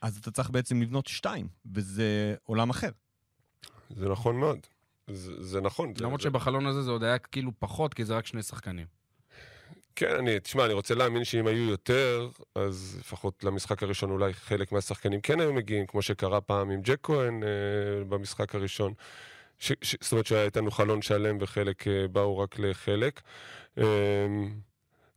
אז 0.02 0.18
אתה 0.18 0.32
צריך 0.32 0.50
בעצם 0.50 0.82
לבנות 0.82 1.08
שתיים, 1.08 1.48
וזה 1.74 2.36
עולם 2.44 2.70
אחר. 2.70 2.90
זה 3.90 4.10
נכון 4.10 4.36
מאוד. 4.40 4.60
זה, 5.08 5.44
זה 5.44 5.62
נכון. 5.62 5.94
למרות 6.00 6.22
זה, 6.22 6.30
שבחלון 6.30 6.66
הזה 6.66 6.82
זה 6.82 6.92
עוד 6.92 7.04
היה 7.04 7.18
כאילו 7.18 7.52
פחות, 7.60 7.94
כי 7.94 8.06
זה 8.06 8.18
רק 8.18 8.26
שני 8.26 8.44
שחקנים. 8.44 8.86
כן, 9.96 10.16
אני, 10.16 10.40
תשמע, 10.40 10.66
אני 10.66 10.74
רוצה 10.74 10.96
להאמין 10.96 11.24
שאם 11.24 11.48
היו 11.48 11.70
יותר, 11.70 12.30
אז 12.56 12.98
לפחות 13.00 13.44
למשחק 13.44 13.84
הראשון 13.84 14.12
אולי 14.12 14.34
חלק 14.34 14.72
מהשחקנים 14.72 15.22
כן 15.22 15.40
היו 15.40 15.54
מגיעים, 15.54 15.86
כמו 15.86 16.02
שקרה 16.02 16.42
פעם 16.42 16.70
עם 16.70 16.82
ג'ק 16.82 17.00
כהן 17.04 17.44
אה, 17.44 17.50
במשחק 18.10 18.56
הראשון. 18.56 18.94
ש, 19.60 19.72
ש, 19.82 19.96
זאת 20.02 20.12
אומרת 20.12 20.26
שהיה 20.26 20.44
איתנו 20.44 20.72
חלון 20.72 21.02
שלם 21.02 21.38
וחלק 21.42 21.88
אה, 21.88 22.08
באו 22.08 22.38
רק 22.38 22.60
לחלק. 22.60 23.22
אה, 23.78 23.84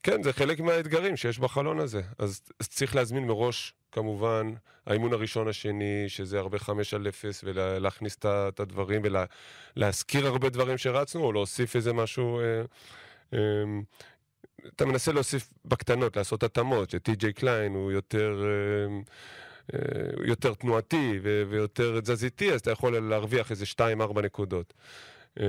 כן, 0.02 0.22
זה 0.22 0.32
חלק 0.32 0.60
מהאתגרים 0.60 1.16
שיש 1.16 1.38
בחלון 1.38 1.78
הזה. 1.78 2.02
אז, 2.18 2.42
אז 2.60 2.68
צריך 2.68 2.96
להזמין 2.96 3.26
מראש, 3.26 3.74
כמובן, 3.92 4.52
האימון 4.86 5.12
הראשון, 5.12 5.48
השני, 5.48 6.04
שזה 6.08 6.38
הרבה 6.38 6.58
חמש 6.58 6.94
על 6.94 7.08
אפס, 7.08 7.44
ולהכניס 7.44 8.16
את 8.24 8.60
הדברים 8.60 9.02
ולהזכיר 9.76 10.26
הרבה 10.26 10.48
דברים 10.48 10.78
שרצנו, 10.78 11.24
או 11.24 11.32
להוסיף 11.32 11.76
איזה 11.76 11.92
משהו... 11.92 12.40
אה, 12.40 12.62
אה, 13.34 13.38
אתה 14.76 14.84
מנסה 14.84 15.12
להוסיף 15.12 15.48
בקטנות, 15.64 16.16
לעשות 16.16 16.42
התאמות, 16.42 16.90
שטי.ג'יי 16.90 17.32
קליין 17.32 17.74
הוא 17.74 17.92
יותר, 17.92 18.44
אה, 18.44 18.98
אה, 19.74 20.26
יותר 20.26 20.54
תנועתי 20.54 21.20
ויותר 21.22 22.00
תזזיתי, 22.00 22.52
אז 22.52 22.60
אתה 22.60 22.70
יכול 22.70 22.98
להרוויח 22.98 23.50
איזה 23.50 23.64
2-4 23.64 24.20
נקודות. 24.22 24.74
אה, 25.40 25.44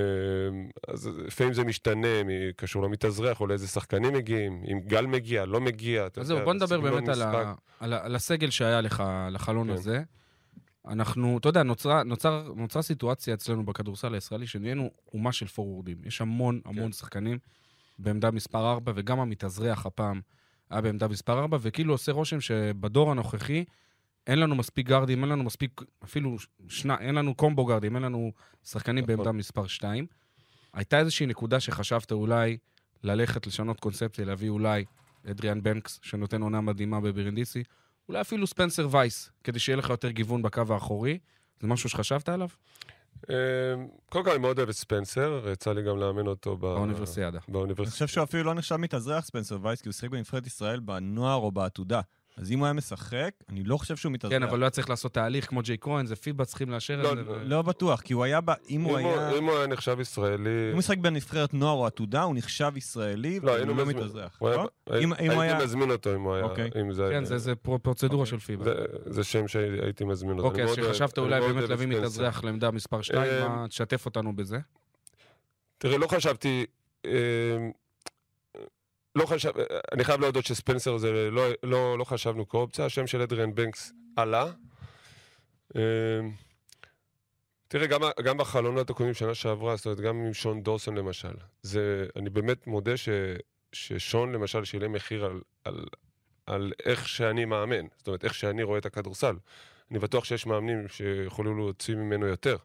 אז 0.88 1.08
לפעמים 1.08 1.54
זה 1.54 1.64
משתנה, 1.64 2.08
קשור 2.56 2.84
למתאזרח 2.84 3.42
או 3.42 3.48
לאיזה 3.48 3.68
שחקנים 3.68 4.14
מגיעים, 4.14 4.64
אם 4.72 4.80
גל 4.80 5.06
מגיע, 5.06 5.46
לא 5.46 5.62
מגיע. 5.62 6.08
אז 6.18 6.28
זהו, 6.28 6.40
בוא 6.44 6.54
נדבר 6.54 6.82
באמת 6.82 7.08
על, 7.08 7.22
ה, 7.22 7.54
על, 7.80 7.94
ה, 7.94 8.06
על 8.06 8.16
הסגל 8.16 8.50
שהיה 8.50 8.82
לך, 8.82 9.04
לחלון 9.32 9.68
כן. 9.68 9.74
הזה. 9.74 10.04
אנחנו, 10.88 11.38
אתה 11.38 11.50
יודע, 11.50 11.64
נוצרה, 11.64 12.04
נוצר, 12.04 12.54
נוצרה 12.56 12.82
סיטואציה 12.82 13.34
אצלנו 13.34 13.66
בכדורסל 13.66 14.14
הישראלי, 14.14 14.48
שנהיינו 14.48 14.90
אומה 15.14 15.32
של 15.32 15.48
פורורדים. 15.48 15.98
יש 16.06 16.22
המון 16.22 16.62
המון 16.66 16.86
כן. 16.86 16.92
שחקנים. 16.92 17.38
בעמדה 18.00 18.32
מספר 18.32 18.72
4, 18.72 18.92
וגם 18.96 19.20
המתאזרח 19.20 19.86
הפעם 19.86 20.22
היה 20.70 20.82
בעמדה 20.82 21.08
מספר 21.08 21.40
4, 21.40 21.58
וכאילו 21.62 21.94
עושה 21.94 22.12
רושם 22.12 22.42
שבדור 22.42 23.12
הנוכחי 23.12 23.66
אין 24.28 24.40
לנו 24.40 24.56
מספיק 24.56 24.88
גארדים, 24.88 25.24
אין 25.24 25.30
לנו 25.30 25.44
מספיק, 25.44 25.82
אפילו 26.04 26.36
שני, 26.68 26.94
אין 27.00 27.16
לנו 27.16 27.36
קומבו 27.36 27.66
גארדים, 27.66 27.96
אין 27.96 28.04
לנו 28.04 28.32
שחקנים 28.63 29.04
נכון. 29.04 29.16
בעמדה 29.16 29.32
מספר 29.32 29.68
2. 29.68 30.06
הייתה 30.74 31.00
איזושהי 31.00 31.25
נקודה 31.25 31.60
שחשבת 31.60 32.12
אולי 32.12 32.58
ללכת 33.04 33.48
לשנות 33.48 33.80
קונספציה, 33.80 34.25
להביא 34.25 34.50
אולי 34.50 34.86
אדריאן 35.32 35.63
בנקס, 35.63 36.00
שנותן 36.04 36.42
עונה 36.42 36.62
מדהימה 36.62 37.01
בברנדיסי, 37.01 37.63
אולי 38.10 38.22
אפילו 38.22 38.48
ספנסר 38.48 38.88
וייס, 38.92 39.32
כדי 39.44 39.60
שיהיה 39.60 39.78
לך 39.78 39.90
יותר 39.90 40.10
גיוון 40.10 40.42
בקו 40.42 40.62
האחורי. 40.70 41.20
זה 41.60 41.68
משהו 41.68 41.90
שחשבת 41.90 42.30
עליו? 42.30 42.48
אמ, 43.30 43.36
קודם 44.10 44.25
כל 44.25 44.32
אני 44.32 44.40
מאוד 44.40 44.58
אוהב 44.58 44.70
את 44.70 44.75
ספנסר, 44.75 45.48
יצא 45.51 45.74
לי 45.74 45.84
גם 45.84 45.98
לאמן 45.98 46.28
אותו 46.28 46.58
באוניברסיאדה. 46.58 47.40
אני 47.63 47.90
חושב 47.90 48.08
שהוא 48.08 48.24
אפילו 48.24 48.44
לא 48.44 48.54
נחשב 48.54 48.75
מתאזרח 48.75 49.25
ספנסר 49.25 49.58
וייס, 49.62 49.82
כי 49.82 49.90
הוא 49.90 49.94
שיחק 49.94 50.10
בנבחרת 50.10 50.48
ישראל 50.48 50.80
בנוער 50.80 51.36
או 51.36 51.51
בעתודה. 51.51 52.01
אז 52.38 52.52
אם 52.52 52.60
הוא 52.60 52.66
היה 52.66 52.74
משחק, 52.74 53.32
אני 53.50 53.64
לא 53.64 53.78
חושב 53.78 53.96
שהוא 53.96 54.12
מתאזרח. 54.12 54.38
כן, 54.38 54.44
אבל 54.44 54.60
לא 54.60 54.66
היה 54.66 54.70
צריך 54.70 54.90
לעשות 54.90 55.14
תהליך 55.14 55.50
כמו 55.50 55.62
ג'יי 55.62 55.78
כהן, 55.82 56.06
זה 56.06 56.16
פיבה 56.16 56.46
צריכים 56.46 56.70
לאשר 56.70 57.12
את 57.20 57.26
זה. 57.26 57.34
לא 57.44 57.62
בטוח, 57.62 58.02
כי 58.02 58.14
הוא 58.14 58.24
היה, 58.24 58.40
אם 58.70 58.82
הוא 58.82 58.98
היה... 58.98 59.38
אם 59.38 59.46
הוא 59.46 59.58
היה 59.58 59.68
נחשב 59.68 59.98
ישראלי... 60.00 60.50
אם 60.50 60.72
הוא 60.72 60.78
משחק 60.78 60.98
בנבחרת 60.98 61.54
נוער 61.54 61.78
או 61.78 61.86
עתודה, 61.86 62.22
הוא 62.22 62.36
נחשב 62.36 62.72
ישראלי, 62.76 63.40
והוא 63.44 63.76
לא 63.76 63.86
מתאזרח. 63.86 64.42
לא? 64.42 64.70
הייתי 64.88 65.64
מזמין 65.64 65.92
אותו 65.92 66.16
אם 66.16 66.22
הוא 66.22 66.34
היה... 66.34 66.44
אוקיי. 66.44 66.70
כן, 67.10 67.26
זה 67.26 67.56
פרוצדורה 67.56 68.26
של 68.26 68.40
פיבה. 68.40 68.72
זה 69.06 69.24
שם 69.24 69.48
שהייתי 69.48 70.04
מזמין 70.04 70.38
אותו. 70.38 70.48
אוקיי, 70.48 70.64
אז 70.64 70.76
שחשבת 70.76 71.18
אולי 71.18 71.42
באמת 71.42 71.70
להביא 71.70 71.88
מתאזרח 71.88 72.44
לעמדה 72.44 72.72
מספר 72.72 73.02
2, 73.02 73.50
מה 73.50 73.68
תשתף 73.68 74.06
אותנו 74.06 74.36
בזה? 74.36 74.58
תראה, 75.78 75.98
לא 75.98 76.08
חשבתי... 76.08 76.66
לא 79.15 79.25
חשב, 79.25 79.51
אני 79.91 80.03
חייב 80.03 80.22
להודות 80.22 80.46
שספנסר 80.46 80.98
זה 80.98 81.12
לא, 81.32 81.44
לא, 81.63 81.98
לא 81.98 82.03
חשבנו 82.03 82.50
כאופציה, 82.50 82.86
השם 82.86 83.08
של 83.08 83.22
אדריאן 83.22 83.56
בנקס 83.56 83.94
עלה. 84.15 84.46
אמ, 85.75 85.82
תראה, 87.68 87.88
גם, 87.88 88.01
גם 88.24 88.38
בחלונות 88.38 88.89
הקודמים 88.89 89.13
שנה 89.13 89.36
שעברה, 89.36 89.75
זאת 89.75 89.86
אומרת, 89.86 90.00
גם 90.00 90.25
עם 90.25 90.34
שון 90.34 90.63
דורסון 90.63 90.98
למשל, 90.98 91.34
זה, 91.62 92.06
אני 92.15 92.30
באמת 92.30 92.68
מודה 92.68 92.98
ש, 92.98 93.10
ששון 93.74 94.32
למשל 94.32 94.65
שילם 94.65 94.91
מחיר 94.91 95.25
על, 95.25 95.41
על, 95.63 95.86
על 96.46 96.74
איך 96.86 97.08
שאני 97.08 97.46
מאמן, 97.46 97.86
זאת 97.98 98.08
אומרת, 98.08 98.24
איך 98.24 98.34
שאני 98.34 98.63
רואה 98.63 98.77
את 98.77 98.86
הכדורסל. 98.86 99.36
אני 99.91 100.00
בטוח 100.00 100.25
שיש 100.25 100.46
מאמנים 100.46 100.88
שיכולו 100.88 101.56
להוציא 101.56 101.96
ממנו 101.96 102.25
יותר. 102.25 102.58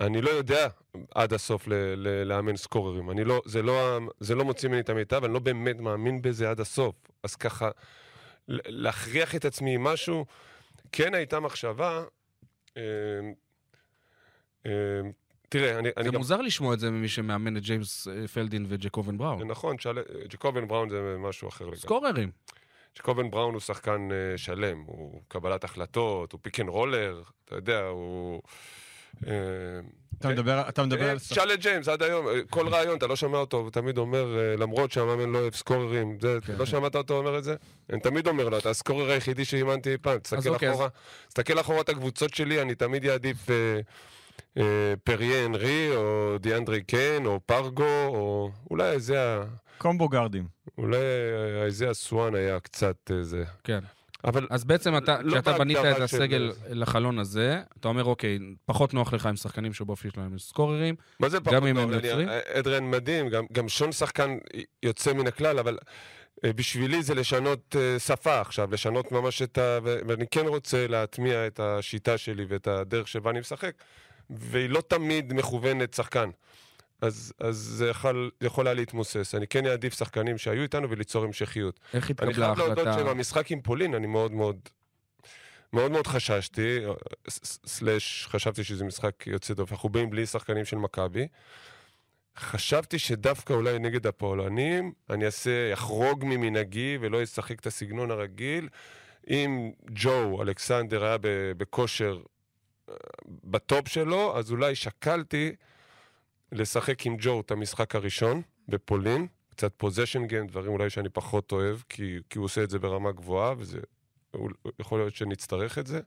אני 0.00 0.22
לא 0.22 0.30
יודע 0.30 0.68
עד 1.14 1.32
הסוף 1.32 1.68
ל- 1.68 1.74
ל- 1.74 2.22
לאמן 2.22 2.56
scorer 2.56 2.92
ים. 2.92 3.10
אני 3.10 3.24
לא, 3.24 3.42
זה, 3.44 3.62
לא, 3.62 3.98
זה 4.20 4.34
לא 4.34 4.44
מוציא 4.44 4.68
ממני 4.68 4.80
את 4.80 4.88
המיטב, 4.88 5.24
אני 5.24 5.32
לא 5.34 5.38
באמת 5.38 5.76
מאמין 5.80 6.22
בזה 6.22 6.50
עד 6.50 6.60
הסוף. 6.60 6.94
אז 7.22 7.36
ככה, 7.36 7.70
להכריח 8.48 9.34
את 9.34 9.44
עצמי 9.44 9.74
עם 9.74 9.84
משהו, 9.84 10.26
כן 10.92 11.14
הייתה 11.14 11.40
מחשבה... 11.40 12.04
אה, 12.76 12.82
אה, 14.66 14.72
תראה, 15.48 15.78
אני, 15.78 15.88
זה 15.88 16.00
אני 16.00 16.10
גם... 16.10 16.16
מוזר 16.16 16.40
לשמוע 16.40 16.74
את 16.74 16.80
זה 16.80 16.90
ממי 16.90 17.08
שמאמן 17.08 17.56
את 17.56 17.62
ג'יימס 17.62 18.08
אה, 18.08 18.28
פלדין 18.28 18.66
וג'קובן 18.68 19.18
בראון. 19.18 19.48
נכון, 19.48 19.78
של... 19.78 19.98
ג'קובן 20.28 20.68
בראון 20.68 20.88
זה 20.88 21.16
משהו 21.18 21.48
אחר 21.48 21.64
לגמרי. 21.64 21.80
scorer 21.80 22.13
ים. 22.13 22.30
ג'קובן 22.98 23.30
בראון 23.30 23.54
הוא 23.54 23.60
שחקן 23.60 24.08
uh, 24.10 24.38
שלם, 24.38 24.80
הוא 24.86 25.22
קבלת 25.28 25.64
החלטות, 25.64 26.32
הוא 26.32 26.40
pick 26.42 26.60
and 26.60 26.68
roller, 26.68 27.22
אתה 27.44 27.54
יודע, 27.54 27.80
הוא... 27.80 28.42
אה, 29.26 29.32
אתה 30.18 30.28
מדבר, 30.28 30.68
אתה 30.68 30.82
מדבר 30.82 31.06
אה, 31.06 31.10
על... 31.10 31.18
שאל 31.18 31.52
את 31.52 31.60
ג'יימס 31.60 31.88
עד 31.88 32.02
היום, 32.02 32.28
אה, 32.28 32.40
כל 32.50 32.68
רעיון, 32.68 32.96
אתה 32.96 33.06
לא 33.06 33.16
שומע 33.16 33.38
אותו, 33.38 33.56
הוא 33.56 33.70
תמיד 33.70 33.98
אומר, 33.98 34.36
למרות 34.58 34.92
שהמאמן 34.92 35.32
לא 35.32 35.38
אוהב 35.38 35.54
סקוררים, 35.54 36.18
כן. 36.46 36.52
לא 36.58 36.66
שמעת 36.66 36.96
אותו 36.96 37.18
אומר 37.18 37.38
את 37.38 37.44
זה? 37.44 37.54
אני 37.90 38.00
תמיד 38.00 38.26
אומר 38.26 38.48
לו, 38.48 38.58
אתה 38.58 38.70
הסקורר 38.70 39.10
היחידי 39.10 39.44
שאימנתי 39.44 39.92
אי 39.92 39.98
פעם, 39.98 40.18
תסתכל 40.18 40.48
אוקיי, 40.48 40.70
אחורה, 40.70 40.88
תסתכל 41.28 41.60
אחורה 41.60 41.80
את 41.80 41.88
הקבוצות 41.88 42.34
שלי, 42.34 42.62
אני 42.62 42.74
תמיד 42.74 43.06
אעדיף 43.06 43.46
פריה 45.04 45.46
אנרי, 45.46 45.96
או 45.96 46.36
דיאנדרי 46.40 46.82
קן, 46.82 47.26
או 47.26 47.40
פרגו, 47.46 48.06
או 48.06 48.50
אולי 48.70 49.00
זה 49.00 49.22
ה... 49.22 49.44
קומבו 49.78 50.08
גארדים. 50.08 50.46
אולי 50.78 50.98
זה 51.68 51.90
הסואן 51.90 52.34
היה 52.34 52.60
קצת 52.60 53.10
זה. 53.22 53.44
כן. 53.64 53.80
אבל... 54.24 54.46
אז 54.50 54.64
בעצם 54.64 54.96
אתה, 54.96 55.22
לא 55.22 55.32
כשאתה 55.32 55.52
בנית 55.58 55.78
את 55.78 56.00
הסגל 56.00 56.52
של... 56.68 56.80
לחלון 56.80 57.18
הזה, 57.18 57.60
אתה 57.80 57.88
אומר, 57.88 58.04
אוקיי, 58.04 58.38
פחות 58.64 58.94
נוח 58.94 59.12
לך 59.12 59.26
עם 59.26 59.36
שחקנים 59.36 59.72
שבאופי 59.72 60.08
שלהם 60.14 60.38
סקוררים, 60.38 60.94
מה 61.20 61.28
זה 61.28 61.40
פחות 61.40 61.62
נוח? 61.62 61.82
הם 61.82 61.92
יוצרים. 61.92 62.28
אדריאן 62.52 62.90
מדהים, 62.90 63.28
גם, 63.28 63.44
גם 63.52 63.68
שון 63.68 63.92
שחקן 63.92 64.38
יוצא 64.82 65.12
מן 65.12 65.26
הכלל, 65.26 65.58
אבל 65.58 65.78
אה, 66.44 66.52
בשבילי 66.52 67.02
זה 67.02 67.14
לשנות 67.14 67.76
אה, 67.78 67.98
שפה 67.98 68.40
עכשיו, 68.40 68.68
לשנות 68.72 69.12
ממש 69.12 69.42
את 69.42 69.58
ה... 69.58 69.78
ואני 69.82 70.24
כן 70.30 70.46
רוצה 70.46 70.86
להטמיע 70.86 71.46
את 71.46 71.60
השיטה 71.60 72.18
שלי 72.18 72.44
ואת 72.48 72.68
הדרך 72.68 73.08
שבה 73.08 73.30
אני 73.30 73.40
משחק, 73.40 73.72
והיא 74.30 74.70
לא 74.70 74.80
תמיד 74.80 75.32
מכוונת 75.32 75.94
שחקן. 75.94 76.30
אז, 77.00 77.32
אז 77.38 77.56
זה 77.56 77.88
יכול, 77.88 78.30
יכול 78.40 78.66
היה 78.66 78.74
להתמוסס. 78.74 79.34
אני 79.34 79.46
כן 79.46 79.66
אעדיף 79.66 79.98
שחקנים 79.98 80.38
שהיו 80.38 80.62
איתנו 80.62 80.90
וליצור 80.90 81.24
המשכיות. 81.24 81.80
איך 81.94 82.10
התקבלה 82.10 82.46
ההחלטה? 82.46 82.66
אני 82.66 82.74
חייב 82.74 82.86
להודות 82.86 83.06
שבמשחק 83.06 83.50
עם 83.50 83.60
פולין 83.60 83.94
אני 83.94 84.06
מאוד 84.06 84.32
מאוד... 84.32 84.58
מאוד 85.72 85.90
מאוד 85.90 86.06
חששתי, 86.06 86.78
slash 87.66 88.26
חשבתי 88.30 88.64
שזה 88.64 88.84
משחק 88.84 89.26
יוצא 89.26 89.54
דופן, 89.54 89.74
אנחנו 89.74 89.88
באים 89.88 90.10
בלי 90.10 90.26
שחקנים 90.26 90.64
של 90.64 90.76
מכבי. 90.76 91.28
חשבתי 92.36 92.98
שדווקא 92.98 93.52
אולי 93.52 93.78
נגד 93.78 94.06
הפולנים, 94.06 94.92
אני 95.10 95.26
אעשה, 95.26 95.72
אחרוג 95.72 96.24
ממנהגי 96.24 96.98
ולא 97.00 97.22
אשחק 97.22 97.60
את 97.60 97.66
הסגנון 97.66 98.10
הרגיל. 98.10 98.68
אם 99.28 99.70
ג'ו, 99.90 100.42
אלכסנדר, 100.42 101.04
היה 101.04 101.16
בכושר 101.56 102.20
אה, 102.88 102.94
בטופ 103.26 103.88
שלו, 103.88 104.38
אז 104.38 104.50
אולי 104.50 104.74
שקלתי 104.74 105.52
לשחק 106.52 107.06
עם 107.06 107.16
ג'ו 107.18 107.40
את 107.40 107.50
המשחק 107.50 107.94
הראשון 107.94 108.42
בפולין, 108.68 109.26
קצת 109.50 109.72
position 109.76 110.26
game, 110.26 110.46
דברים 110.46 110.72
אולי 110.72 110.90
שאני 110.90 111.08
פחות 111.08 111.52
אוהב, 111.52 111.76
כי, 111.88 112.18
כי 112.30 112.38
הוא 112.38 112.44
עושה 112.44 112.62
את 112.62 112.70
זה 112.70 112.78
ברמה 112.78 113.12
גבוהה, 113.12 113.54
וזה 113.58 113.80
יכול 114.78 115.00
להיות 115.00 115.14
שנצטרך 115.14 115.78
את 115.78 115.86
זה. 115.86 116.00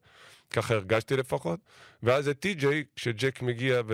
ככה 0.50 0.74
הרגשתי 0.74 1.18
לפחות. 1.18 1.60
ואז 2.04 2.28
את 2.28 2.40
טי.ג'יי, 2.40 2.84
כשג'ק 2.96 3.42
מגיע 3.42 3.82
ו... 3.88 3.94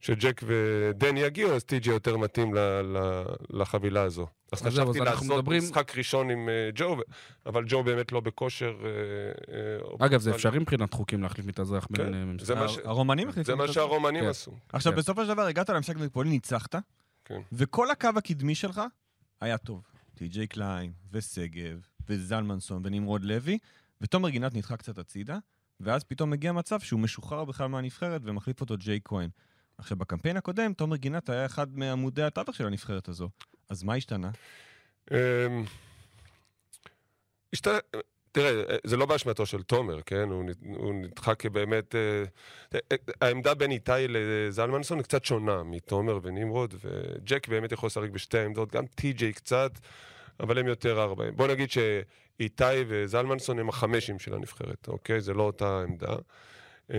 כשג'ק 0.00 0.40
ודן 0.46 1.16
יגיעו, 1.16 1.54
אז 1.54 1.64
טי.ג'יי 1.64 1.92
יותר 1.92 2.16
מתאים 2.16 2.54
ל... 2.54 2.58
ל... 2.58 3.24
לחבילה 3.50 4.02
הזו. 4.02 4.26
אז 4.52 4.62
חשבתי 4.62 5.00
לעשות 5.00 5.24
מדברים... 5.24 5.62
משחק 5.62 5.96
ראשון 5.96 6.30
עם 6.30 6.48
uh, 6.48 6.76
ג'ו, 6.76 6.96
אבל 7.46 7.64
ג'ו 7.68 7.82
באמת 7.82 8.12
לא 8.12 8.20
בכושר. 8.20 8.74
Uh, 8.80 10.00
uh, 10.00 10.06
אגב, 10.06 10.20
זה 10.20 10.30
אפשרי 10.30 10.58
מבחינת 10.58 10.94
חוקים 10.94 11.22
להחליף 11.22 11.46
מתאזרח 11.46 11.86
כן, 11.86 11.94
בין... 11.94 12.36
זה 12.40 12.54
מה 12.54 12.68
ש... 12.68 12.78
הרומנים 12.84 13.28
החליפו. 13.28 13.46
זה 13.46 13.54
מה 13.54 13.68
שהרומנים 13.68 14.22
כן. 14.22 14.28
עשו. 14.28 14.52
עכשיו, 14.72 14.92
כן. 14.92 14.98
בסופו 14.98 15.22
של 15.22 15.28
דבר 15.28 15.42
הגעת 15.42 15.70
למשחק 15.70 15.96
בפולין, 15.96 16.32
ניצחת, 16.32 16.74
כן. 17.24 17.40
וכל 17.52 17.90
הקו 17.90 18.08
הקדמי 18.16 18.54
שלך 18.54 18.80
היה 19.40 19.58
טוב. 19.58 19.82
טי.ג'יי 20.14 20.46
קליין, 20.46 20.92
ושגב, 21.12 21.86
וזלמנסון, 22.08 22.82
ונמרוד 22.84 23.24
לוי, 23.24 23.58
ותומר 24.00 24.28
גינת 24.28 24.54
נדחה 24.54 24.76
קצת 24.76 24.98
הצידה, 24.98 25.38
ואז 25.80 26.04
פתאום 26.04 26.30
מגיע 26.30 26.52
מצב 26.52 26.80
שהוא 26.80 27.00
משוחרר 27.00 27.44
בכלל 27.44 27.66
מהנבחרת 27.66 28.20
ומחליף 28.24 28.60
אותו 28.60 28.76
ג'יי 28.76 29.00
כהן. 29.04 29.30
עכשיו, 29.78 29.96
בקמפיין 29.96 30.36
הקודם, 30.36 30.72
תומר 30.72 30.96
גינת 30.96 31.28
היה 31.28 31.46
אחד 31.46 31.78
מעמודי 31.78 32.22
התווך 32.22 32.56
של 32.56 32.66
הנבחרת 32.66 33.08
הזו. 33.08 33.28
אז 33.70 33.82
מה 33.82 33.94
השתנה? 33.94 34.30
אמ. 35.10 35.16
תראה, 38.34 38.62
זה 38.84 38.96
לא 38.96 39.06
באשמתו 39.06 39.46
של 39.46 39.62
תומר, 39.62 40.00
כן? 40.06 40.28
הוא, 40.30 40.94
נדחק 40.94 41.40
כבאמת... 41.40 41.94
אה, 41.94 42.24
אה, 42.74 42.96
העמדה 43.20 43.54
בין 43.54 43.70
איתי 43.70 43.92
לזלמנסון 44.08 44.98
היא 44.98 45.04
קצת 45.04 45.24
שונה 45.24 45.62
מתומר 45.62 46.18
ונמרוד, 46.22 46.74
וג'ק 46.84 47.48
באמת 47.48 47.72
יכול 47.72 47.86
לשחק 47.86 48.10
בשתי 48.10 48.38
העמדות, 48.38 48.72
גם 48.72 48.86
טי.ג'יי 48.86 49.32
קצת, 49.32 49.70
אבל 50.40 50.58
הם 50.58 50.66
יותר 50.66 51.02
ארבעים. 51.02 51.36
בוא 51.36 51.48
נגיד 51.48 51.70
שאיתי 51.70 52.64
וזלמנסון 52.86 53.58
הם 53.58 53.68
החמשים 53.68 54.18
של 54.18 54.34
הנבחרת, 54.34 54.88
אוקיי? 54.88 55.20
זה 55.20 55.34
לא 55.34 55.42
אותה 55.42 55.82
עמדה. 55.82 56.16
אמ, 56.90 56.96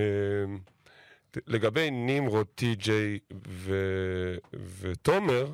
לגבי 1.47 1.89
נמרוד, 1.91 2.47
טי.ג'יי 2.55 3.19
ו- 3.47 4.35
ותומר, 4.79 5.51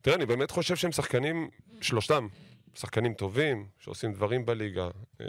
תראה, 0.00 0.16
אני 0.16 0.26
באמת 0.26 0.50
חושב 0.50 0.76
שהם 0.76 0.92
שחקנים, 0.92 1.48
שלושתם, 1.80 2.26
שחקנים 2.74 3.14
טובים, 3.14 3.66
שעושים 3.78 4.12
דברים 4.12 4.46
בליגה. 4.46 4.88
אמ, 5.20 5.26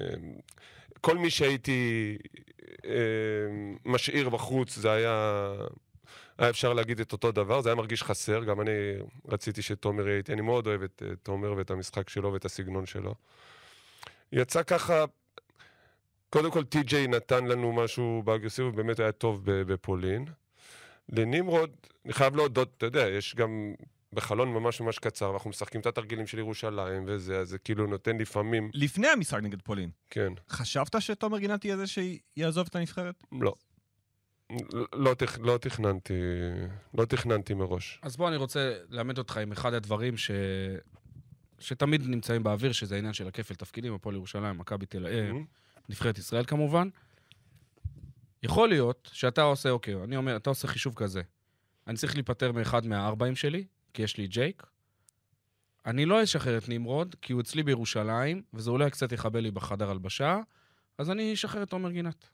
כל 1.02 1.18
מי 1.18 1.30
שהייתי 1.30 2.18
אמ, 2.86 2.92
משאיר 3.86 4.30
בחוץ, 4.30 4.76
זה 4.76 4.92
היה... 4.92 5.54
היה 6.38 6.50
אפשר 6.50 6.74
להגיד 6.74 7.00
את 7.00 7.12
אותו 7.12 7.32
דבר, 7.32 7.62
זה 7.62 7.70
היה 7.70 7.76
מרגיש 7.76 8.04
חסר, 8.04 8.44
גם 8.44 8.62
אני 8.62 8.72
רציתי 9.28 9.62
שתומר 9.62 10.08
יהיה 10.08 10.18
איתי, 10.18 10.34
אני 10.34 10.42
מאוד 10.42 10.68
אוהב 10.68 10.84
את 10.84 11.04
אה, 11.06 11.16
תומר 11.24 11.54
ואת 11.58 11.72
המשחק 11.72 12.10
שלו 12.10 12.34
ואת 12.34 12.46
הסגנון 12.46 12.86
שלו. 12.86 13.16
יצא 14.32 14.64
ככה, 14.64 15.06
קודם 16.30 16.52
כל 16.52 16.64
טי.ג'יי 16.64 17.08
נתן 17.08 17.46
לנו 17.46 17.74
משהו 17.74 18.22
באגרסיביות, 18.26 18.76
באמת 18.76 19.00
היה 19.00 19.12
טוב 19.12 19.42
בפולין. 19.46 20.26
לנמרוד, 21.10 21.72
אני 22.06 22.14
חייב 22.14 22.36
להודות, 22.36 22.70
אתה 22.78 22.86
יודע, 22.86 23.08
יש 23.08 23.36
גם 23.36 23.74
בחלון 24.14 24.50
ממש 24.50 24.82
ממש 24.82 25.00
קצר, 25.00 25.30
ואנחנו 25.30 25.50
משחקים 25.50 25.82
את 25.82 25.86
התרגילים 25.86 26.28
של 26.28 26.40
ירושלים 26.40 27.04
וזה, 27.08 27.40
אז 27.40 27.50
זה 27.50 27.58
כאילו 27.58 27.88
נותן 27.88 28.18
לפעמים, 28.18 28.70
לפני 28.74 29.08
המשחק 29.08 29.40
נגד 29.42 29.62
פולין, 29.62 29.90
כן, 30.10 30.34
חשבת 30.50 31.02
שתומר 31.02 31.40
גינת 31.40 31.66
יהיה 31.66 31.78
זה 31.78 31.86
שיעזוב 31.88 32.68
את 32.70 32.76
הנבחרת? 32.76 33.24
לא. 33.32 33.54
לא, 34.94 35.14
תכ, 35.14 35.40
לא 35.40 35.58
תכננתי, 35.58 36.14
לא 36.94 37.06
תכננתי 37.06 37.54
מראש. 37.54 38.00
אז 38.02 38.18
בוא, 38.18 38.28
אני 38.28 38.36
רוצה 38.36 38.78
לאמד 38.90 39.18
אותך 39.18 39.38
עם 39.38 39.52
אחד 39.52 39.74
הדברים 39.74 40.18
ש... 40.18 40.32
שתמיד 41.60 42.08
נמצאים 42.08 42.44
באוויר, 42.44 42.72
שזה 42.72 42.96
העניין 42.96 43.14
של 43.14 43.28
הכפל 43.28 43.56
תפקידים, 43.56 43.94
הפועל 43.94 44.16
ירושלים, 44.16 44.58
מכבי 44.58 44.86
תל 44.86 45.06
אביב, 45.06 45.36
Mm-hmm. 45.36 45.90
נבחרת 45.90 46.18
ישראל 46.18 46.46
כמובן. 46.46 46.90
יכול 48.44 48.70
להיות 48.70 49.10
שאתה 49.14 49.42
עושה, 49.42 49.70
אוקיי, 49.70 50.04
אני 50.04 50.18
אומר, 50.18 50.36
אתה 50.36 50.50
עושה 50.50 50.68
חישוב 50.68 50.94
כזה. 50.96 51.22
אני 51.88 51.98
צריך 51.98 52.14
להיפטר 52.16 52.52
מאחד 52.52 52.86
מהארבעים 52.86 53.36
שלי, 53.36 53.66
כי 53.94 54.02
יש 54.02 54.18
לי 54.18 54.28
ג'ייק. 54.28 54.64
אני 55.86 56.06
לא 56.06 56.24
אשחרר 56.24 56.58
את 56.58 56.70
נמרוד, 56.70 57.16
כי 57.22 57.34
הוא 57.34 57.42
אצלי 57.42 57.64
בירושלים, 57.64 58.42
וזה 58.54 58.72
אולי 58.72 58.92
קצת 58.92 59.12
יכבה 59.12 59.40
לי 59.40 59.52
בחדר 59.52 59.90
הלבשה, 59.90 60.40
אז 60.98 61.10
אני 61.10 61.34
אשחרר 61.34 61.64
את 61.64 61.74
עומר 61.74 61.92
גינת. 61.92 62.30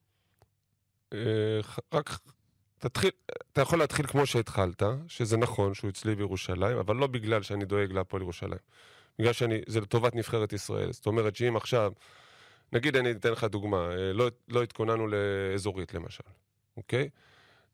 אה, 1.13 1.59
רק 1.93 2.19
תתחיל, 2.77 3.11
אתה 3.53 3.61
יכול 3.61 3.79
להתחיל 3.79 4.07
כמו 4.07 4.25
שהתחלת, 4.25 4.83
שזה 5.07 5.37
נכון 5.37 5.73
שהוא 5.73 5.89
אצלי 5.89 6.15
בירושלים, 6.15 6.77
אבל 6.77 6.95
לא 6.95 7.07
בגלל 7.07 7.41
שאני 7.41 7.65
דואג 7.65 7.91
להפועל 7.91 8.21
ירושלים. 8.21 8.59
בגלל 9.19 9.33
שאני, 9.33 9.61
זה 9.67 9.81
לטובת 9.81 10.15
נבחרת 10.15 10.53
ישראל. 10.53 10.93
זאת 10.93 11.05
אומרת 11.05 11.35
שאם 11.35 11.55
עכשיו, 11.55 11.91
נגיד 12.73 12.95
אני 12.95 13.11
אתן 13.11 13.31
לך 13.31 13.43
דוגמה, 13.43 13.91
אה, 13.91 14.13
לא, 14.13 14.29
לא 14.49 14.63
התכוננו 14.63 15.07
לאזורית 15.07 15.93
למשל, 15.93 16.23
אוקיי? 16.77 17.09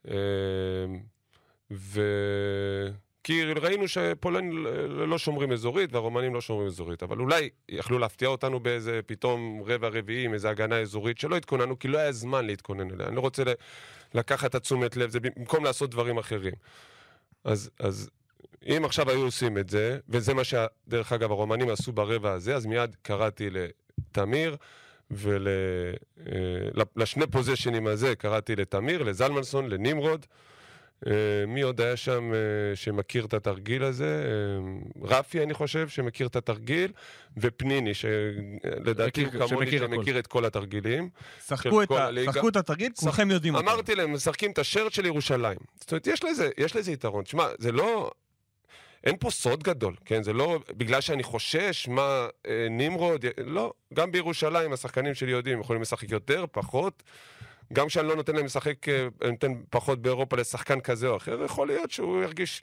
אה, 0.08 0.15
ו... 1.72 2.01
כי 3.27 3.43
ראינו 3.43 3.88
שפולין 3.88 4.51
לא 4.89 5.17
שומרים 5.17 5.51
אזורית 5.51 5.93
והרומנים 5.93 6.34
לא 6.34 6.41
שומרים 6.41 6.67
אזורית, 6.67 7.03
אבל 7.03 7.19
אולי 7.19 7.50
יכלו 7.69 8.00
להפתיע 8.00 8.27
אותנו 8.27 8.60
באיזה 8.60 9.00
פתאום 9.05 9.63
רבע 9.65 9.88
רביעי 9.88 10.25
עם 10.25 10.34
איזה 10.34 10.50
הגנה 10.50 10.79
אזורית 10.79 11.19
שלא 11.19 11.38
התכוננו, 11.38 11.79
כי 11.79 11.88
לא 11.88 11.98
היה 11.98 12.12
זמן 12.12 12.46
להתכונן 12.46 12.91
אליה. 12.91 13.07
אני 13.07 13.15
לא 13.15 13.22
רוצה 13.22 13.43
לקחת 14.13 14.50
את 14.50 14.55
התשומת 14.55 14.98
לב, 14.98 15.10
זה 15.10 15.19
במקום 15.19 15.63
לעשות 15.63 15.89
דברים 15.89 16.17
אחרים. 16.17 16.53
אז, 17.43 17.69
אז 17.79 18.10
אם 18.68 18.85
עכשיו 18.85 19.09
היו 19.09 19.24
עושים 19.24 19.57
את 19.57 19.70
זה, 19.70 20.00
וזה 20.09 20.33
מה 20.33 20.44
שדרך 20.44 21.13
אגב 21.13 21.31
הרומנים 21.31 21.70
עשו 21.70 21.92
ברבע 21.92 22.31
הזה, 22.31 22.55
אז 22.55 22.66
מיד 22.66 22.96
קראתי 23.01 23.50
לתמיר, 23.50 24.55
ולשני 25.11 27.27
פוזיישנים 27.31 27.87
הזה 27.87 28.16
קראתי 28.16 28.55
לתמיר, 28.55 29.03
לזלמנסון, 29.03 29.70
לנמרוד. 29.70 30.25
אה, 31.05 31.12
מי 31.48 31.62
עוד 31.62 31.81
היה 31.81 31.98
שם 31.98 32.33
אה, 32.33 32.75
שמכיר 32.75 33.25
את 33.25 33.33
התרגיל 33.33 33.83
הזה? 33.83 34.24
אה, 34.25 35.07
רפי, 35.07 35.44
אני 35.44 35.53
חושב, 35.53 35.90
שמכיר 35.90 36.27
את 36.27 36.36
התרגיל, 36.36 36.92
ופניני, 37.38 37.94
שלדעתי 37.94 39.24
הוא 39.24 39.31
כמוני 39.31 39.48
שמכיר. 39.48 39.88
שמכיר 39.88 40.20
את 40.20 40.27
כל 40.27 40.46
התרגילים. 40.46 41.10
שחקו 41.48 41.83
את 41.83 41.92
ה-. 41.92 42.10
שחקו 42.25 42.50
את 42.50 42.55
התרגיל, 42.55 42.92
כולכם 42.96 43.31
יודעים 43.31 43.55
אותו. 43.55 43.66
אמרתי 43.66 43.96
להם, 43.96 44.14
משחקים 44.14 44.51
את 44.51 44.60
השרט 44.60 44.94
של 44.94 45.05
ירושלים. 45.05 45.57
זאת 45.79 45.92
אומרת, 45.92 46.07
יש 46.07 46.24
לזה, 46.24 46.50
יש 46.57 46.75
לזה 46.75 46.92
יתרון. 46.92 47.24
תשמע, 47.24 47.48
זה 47.57 47.72
לא... 47.72 48.12
אין 49.03 49.18
פה 49.20 49.31
סוד 49.31 49.64
גדול, 49.64 49.96
כן? 50.05 50.24
זה 50.24 50.33
לא 50.33 50.60
בגלל 50.77 51.01
שאני 51.01 51.24
חושש 51.24 51.88
מה 51.88 52.27
אה, 52.48 52.68
נמרוד, 52.70 53.25
לא. 53.46 53.74
גם 53.94 54.12
בירושלים 54.12 54.74
השחקנים 54.74 55.16
שלי 55.16 55.31
יודעים, 55.31 55.62
יכולים 55.62 55.81
לשחק 55.81 56.12
יותר, 56.12 56.46
פחות. 56.51 57.03
גם 57.74 57.88
כשאני 57.88 58.08
לא 58.08 58.16
נותן 58.16 58.36
להם 58.36 58.46
לשחק, 58.46 58.90
אה, 58.90 59.08
אני 59.22 59.32
נותן 59.32 59.53
פחות 59.70 60.01
באירופה 60.01 60.38
לשחקן 60.38 60.80
כזה 60.80 61.08
או 61.08 61.18
אחר, 61.18 61.44
יכול 61.44 61.68
להיות 61.68 61.92
שהוא 61.92 62.24
ירגיש... 62.24 62.62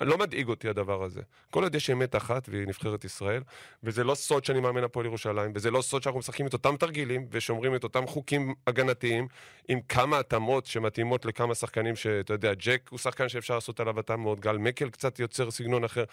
לא 0.00 0.18
מדאיג 0.18 0.48
אותי 0.48 0.68
הדבר 0.68 1.04
הזה. 1.04 1.20
כל 1.50 1.62
עוד 1.62 1.74
יש 1.74 1.90
אמת 1.90 2.16
אחת, 2.16 2.48
והיא 2.48 2.66
נבחרת 2.66 3.04
ישראל, 3.04 3.42
וזה 3.84 4.04
לא 4.04 4.14
סוד 4.14 4.44
שאני 4.44 4.60
מאמן 4.60 4.84
הפועל 4.84 5.06
ירושלים, 5.06 5.52
וזה 5.54 5.70
לא 5.70 5.82
סוד 5.82 6.02
שאנחנו 6.02 6.18
משחקים 6.18 6.46
את 6.46 6.52
אותם 6.52 6.76
תרגילים, 6.76 7.26
ושומרים 7.30 7.74
את 7.74 7.84
אותם 7.84 8.06
חוקים 8.06 8.54
הגנתיים, 8.66 9.28
עם 9.68 9.80
כמה 9.88 10.18
התאמות 10.18 10.66
שמתאימות 10.66 11.24
לכמה 11.24 11.54
שחקנים 11.54 11.96
שאתה 11.96 12.32
יודע, 12.32 12.54
ג'ק 12.54 12.88
הוא 12.90 12.98
שחקן 12.98 13.28
שאפשר 13.28 13.54
לעשות 13.54 13.80
עליו 13.80 14.00
התאמה 14.00 14.22
מאוד, 14.22 14.40
גל 14.40 14.56
מקל 14.58 14.90
קצת 14.90 15.18
יוצר 15.18 15.50
סגנון 15.50 15.84
אחר. 15.84 16.04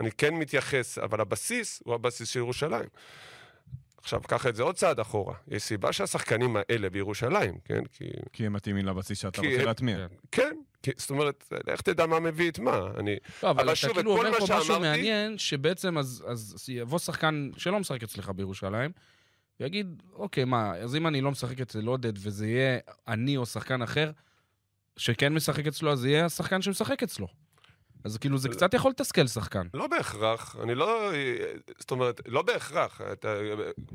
אני 0.00 0.10
כן 0.10 0.34
מתייחס, 0.34 0.98
אבל 0.98 1.20
הבסיס 1.20 1.82
הוא 1.84 1.94
הבסיס 1.94 2.28
של 2.28 2.38
ירושלים. 2.38 2.88
עכשיו, 4.06 4.20
קח 4.20 4.46
את 4.46 4.56
זה 4.56 4.62
עוד 4.62 4.74
צעד 4.74 5.00
אחורה. 5.00 5.34
יש 5.48 5.62
סיבה 5.62 5.92
שהשחקנים 5.92 6.56
האלה 6.56 6.90
בירושלים, 6.90 7.54
כן? 7.64 7.84
כי... 7.84 8.04
כי 8.32 8.46
הם 8.46 8.52
מתאימים 8.52 8.86
לבסיס 8.86 9.18
שאתה 9.18 9.40
רוצה 9.42 9.64
להטמיע. 9.64 10.06
כן, 10.32 10.56
כי, 10.82 10.90
זאת 10.96 11.10
אומרת, 11.10 11.52
לך 11.66 11.80
תדע 11.80 12.06
מה 12.06 12.20
מביא 12.20 12.50
את 12.50 12.58
מה. 12.58 12.78
אני... 12.96 13.16
לא, 13.42 13.50
אבל 13.50 13.60
אבל 13.60 13.68
אתה 13.68 13.76
שוב, 13.76 13.92
כאילו 13.94 14.12
אומר 14.18 14.32
פה 14.32 14.44
משהו 14.44 14.46
שאמרתי- 14.64 14.80
מעניין, 14.80 15.38
שבעצם 15.38 15.98
אז, 15.98 16.24
אז 16.28 16.64
יבוא 16.68 16.98
שחקן 16.98 17.50
שלא 17.56 17.80
משחק 17.80 18.02
אצלך 18.02 18.30
בירושלים, 18.36 18.90
ויגיד, 19.60 20.02
אוקיי, 20.12 20.44
מה, 20.44 20.74
אז 20.76 20.96
אם 20.96 21.06
אני 21.06 21.20
לא 21.20 21.30
משחק 21.30 21.60
אצל 21.60 21.86
עודד 21.86 22.12
וזה 22.16 22.46
יהיה 22.46 22.78
אני 23.08 23.36
או 23.36 23.46
שחקן 23.46 23.82
אחר 23.82 24.10
שכן 24.96 25.34
משחק 25.34 25.66
אצלו, 25.66 25.92
אז 25.92 25.98
זה 25.98 26.08
יהיה 26.08 26.24
השחקן 26.24 26.62
שמשחק 26.62 27.02
אצלו. 27.02 27.26
אז 28.06 28.16
כאילו 28.18 28.38
זה 28.38 28.48
קצת 28.48 28.74
יכול 28.74 28.90
לתסכל 28.90 29.26
שחקן. 29.26 29.66
לא 29.74 29.86
בהכרח, 29.86 30.56
אני 30.62 30.74
לא... 30.74 31.10
זאת 31.78 31.90
אומרת, 31.90 32.20
לא 32.26 32.42
בהכרח. 32.42 33.00
אתה, 33.12 33.34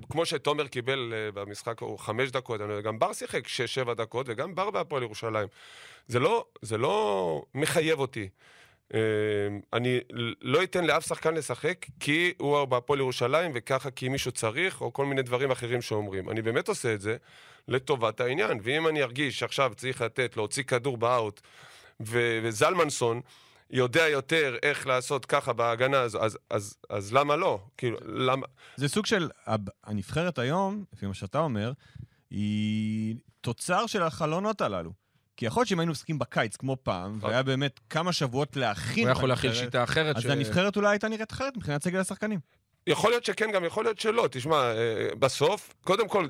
כמו 0.10 0.26
שתומר 0.26 0.68
קיבל 0.68 1.14
אה, 1.14 1.32
במשחק, 1.32 1.80
הוא 1.82 2.00
חמש 2.00 2.32
דקות, 2.32 2.62
אני, 2.62 2.82
גם 2.82 3.00
בר 3.00 3.14
שיחק 3.14 3.48
שש-שבע 3.48 3.94
דקות, 3.94 4.26
וגם 4.30 4.56
בר 4.56 4.72
בהפועל 4.72 5.04
ירושלים. 5.04 5.48
זה 6.08 6.20
לא, 6.20 6.46
זה 6.62 6.78
לא 6.78 7.46
מחייב 7.56 8.00
אותי. 8.00 8.30
אה, 8.94 9.00
אני 9.74 10.00
לא 10.42 10.64
אתן 10.64 10.86
לאף 10.86 11.08
שחקן 11.08 11.34
לשחק 11.34 11.86
כי 12.00 12.34
הוא 12.38 12.66
בהפועל 12.66 13.00
ירושלים 13.00 13.52
וככה 13.56 13.92
כי 13.92 14.10
מישהו 14.10 14.32
צריך, 14.32 14.82
או 14.82 14.94
כל 14.94 15.06
מיני 15.06 15.22
דברים 15.22 15.52
אחרים 15.52 15.82
שאומרים. 15.82 16.30
אני 16.30 16.42
באמת 16.42 16.68
עושה 16.68 16.94
את 16.94 17.02
זה 17.02 17.18
לטובת 17.68 18.20
העניין, 18.20 18.60
ואם 18.64 18.88
אני 18.88 19.04
ארגיש 19.04 19.40
שעכשיו 19.40 19.72
צריך 19.76 20.02
לתת, 20.02 20.38
להוציא 20.38 20.64
כדור 20.64 20.98
באאוט, 20.98 21.42
ו- 22.02 22.40
וזלמנסון 22.44 23.22
יודע 23.72 24.08
יותר 24.08 24.56
איך 24.64 24.88
לעשות 24.88 25.26
ככה 25.26 25.54
בהגנה 25.54 26.00
הזו, 26.00 26.24
אז, 26.24 26.38
אז, 26.50 26.78
אז 26.90 27.14
למה 27.14 27.36
לא? 27.36 27.60
כאילו, 27.78 27.98
למה... 28.06 28.46
זה 28.76 28.88
סוג 28.88 29.06
של... 29.06 29.30
הנבחרת 29.84 30.40
היום, 30.40 30.84
לפי 30.94 31.06
מה 31.06 31.14
שאתה 31.14 31.40
אומר, 31.40 31.72
היא 32.30 33.16
תוצר 33.42 33.86
של 33.86 34.04
החלונות 34.04 34.62
הללו. 34.62 34.92
כי 35.38 35.46
יכול 35.46 35.62
להיות 35.62 35.68
שאם 35.68 35.80
היינו 35.80 35.92
משחקים 35.92 36.20
בקיץ 36.20 36.56
כמו 36.56 36.78
פעם. 36.84 37.18
והיה 37.22 37.44
באמת 37.44 37.80
כמה 37.90 38.14
שבועות 38.14 38.56
להכין 38.56 39.08
הוא 39.08 39.12
יכול 39.12 39.32
הנבחרת, 39.32 39.56
שיטה 39.56 39.84
אחרת. 39.84 40.16
אז 40.16 40.26
הנבחרת 40.26 40.76
אולי 40.76 40.90
הייתה 40.90 41.08
נראית 41.08 41.32
אחרת 41.32 41.58
מבחינת 41.58 41.84
סגל 41.84 42.00
השחקנים. 42.00 42.40
יכול 42.88 43.12
להיות 43.12 43.26
שכן, 43.26 43.52
גם 43.52 43.66
יכול 43.66 43.84
להיות 43.84 44.00
שלא. 44.00 44.28
תשמע, 44.32 44.56
אה, 44.56 45.16
בסוף, 45.20 45.74
קודם 45.84 46.08
כל, 46.08 46.28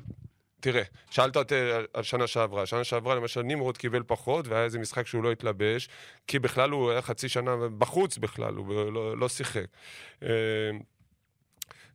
תראה, 0.62 0.82
שאלת 1.10 1.36
אותי 1.36 1.54
על 1.94 2.02
שנה 2.02 2.26
שעברה. 2.26 2.66
שנה 2.66 2.84
שעברה, 2.84 3.14
למשל, 3.14 3.42
נמרוד 3.42 3.78
קיבל 3.78 4.02
פחות, 4.06 4.48
והיה 4.48 4.64
איזה 4.64 4.78
משחק 4.78 5.06
שהוא 5.06 5.24
לא 5.24 5.32
התלבש, 5.32 5.88
כי 6.26 6.38
בכלל 6.38 6.70
הוא 6.70 6.90
היה 6.90 7.02
חצי 7.02 7.28
שנה 7.28 7.56
בחוץ 7.78 8.18
בכלל, 8.18 8.54
הוא 8.54 8.92
לא, 8.92 9.18
לא 9.18 9.28
שיחק. 9.28 9.64
אה, 10.22 10.28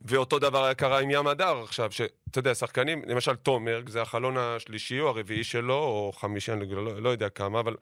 ואותו 0.02 0.38
דבר 0.38 0.64
היה 0.64 0.74
קרה 0.74 1.00
עם 1.00 1.10
ים 1.10 1.26
הדר 1.26 1.62
עכשיו, 1.62 1.92
שאתה 1.92 2.38
יודע, 2.38 2.54
שחקנים, 2.54 3.02
למשל 3.06 3.36
תומר, 3.36 3.82
זה 3.88 4.02
החלון 4.02 4.36
השלישי 4.36 5.00
או 5.00 5.08
הרביעי 5.08 5.44
שלו, 5.44 5.74
או 5.74 6.12
חמישי, 6.16 6.52
אני 6.52 6.74
לא, 6.74 7.02
לא 7.02 7.08
יודע 7.08 7.28
כמה, 7.28 7.60
אבל 7.60 7.76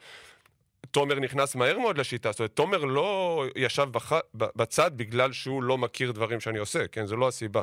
תומר 0.90 1.20
נכנס 1.20 1.54
מהר 1.54 1.78
מאוד 1.78 1.98
לשיטה, 1.98 2.32
זאת 2.32 2.40
אומרת, 2.40 2.52
תומר 2.54 2.84
לא 2.84 3.44
ישב 3.56 3.88
בח... 3.90 4.12
בצד 4.34 4.90
בגלל 4.96 5.32
שהוא 5.32 5.62
לא 5.62 5.78
מכיר 5.78 6.12
דברים 6.12 6.40
שאני 6.40 6.58
עושה, 6.58 6.88
כן? 6.88 7.06
זו 7.06 7.16
לא 7.16 7.28
הסיבה. 7.28 7.62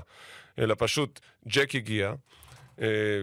אלא 0.59 0.75
פשוט 0.77 1.19
ג'ק 1.47 1.75
הגיע, 1.75 2.13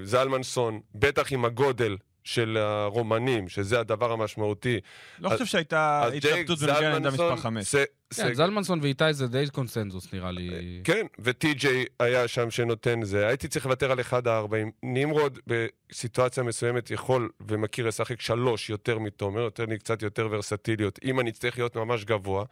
זלמנסון, 0.04 0.80
בטח 0.94 1.32
עם 1.32 1.44
הגודל 1.44 1.96
של 2.34 2.56
הרומנים, 2.56 3.48
שזה 3.48 3.80
הדבר 3.80 4.12
המשמעותי. 4.12 4.80
לא 5.18 5.28
חושב 5.28 5.46
שהייתה 5.46 6.06
התלבטות 6.06 6.58
בנוגע 6.58 6.80
לעמדה 6.80 7.10
מספר 7.10 7.36
5. 7.36 7.74
כן, 8.16 8.34
זלמנסון 8.34 8.80
ואיתי 8.82 9.12
זה 9.12 9.26
די 9.26 9.44
קונסנזוס 9.52 10.12
נראה 10.12 10.30
לי. 10.30 10.80
כן, 10.84 11.06
וטי.ג'יי 11.18 11.84
היה 12.00 12.28
שם 12.28 12.50
שנותן 12.50 13.02
זה. 13.02 13.26
הייתי 13.26 13.48
צריך 13.48 13.66
לוותר 13.66 13.92
על 13.92 14.00
1 14.00 14.26
ה-40. 14.26 14.70
נמרוד 14.82 15.38
בסיטואציה 15.46 16.42
מסוימת 16.42 16.90
יכול 16.90 17.30
ומכיר 17.48 17.86
לשחק 17.86 18.20
שלוש 18.20 18.70
יותר 18.70 18.98
מתומר, 18.98 19.40
נותן 19.40 19.70
לי 19.70 19.78
קצת 19.78 20.02
יותר 20.02 20.28
ורסטיליות, 20.30 20.98
אם 21.04 21.20
אני 21.20 21.30
אצטרך 21.30 21.58
להיות 21.58 21.76
ממש 21.76 22.04
גבוה. 22.04 22.44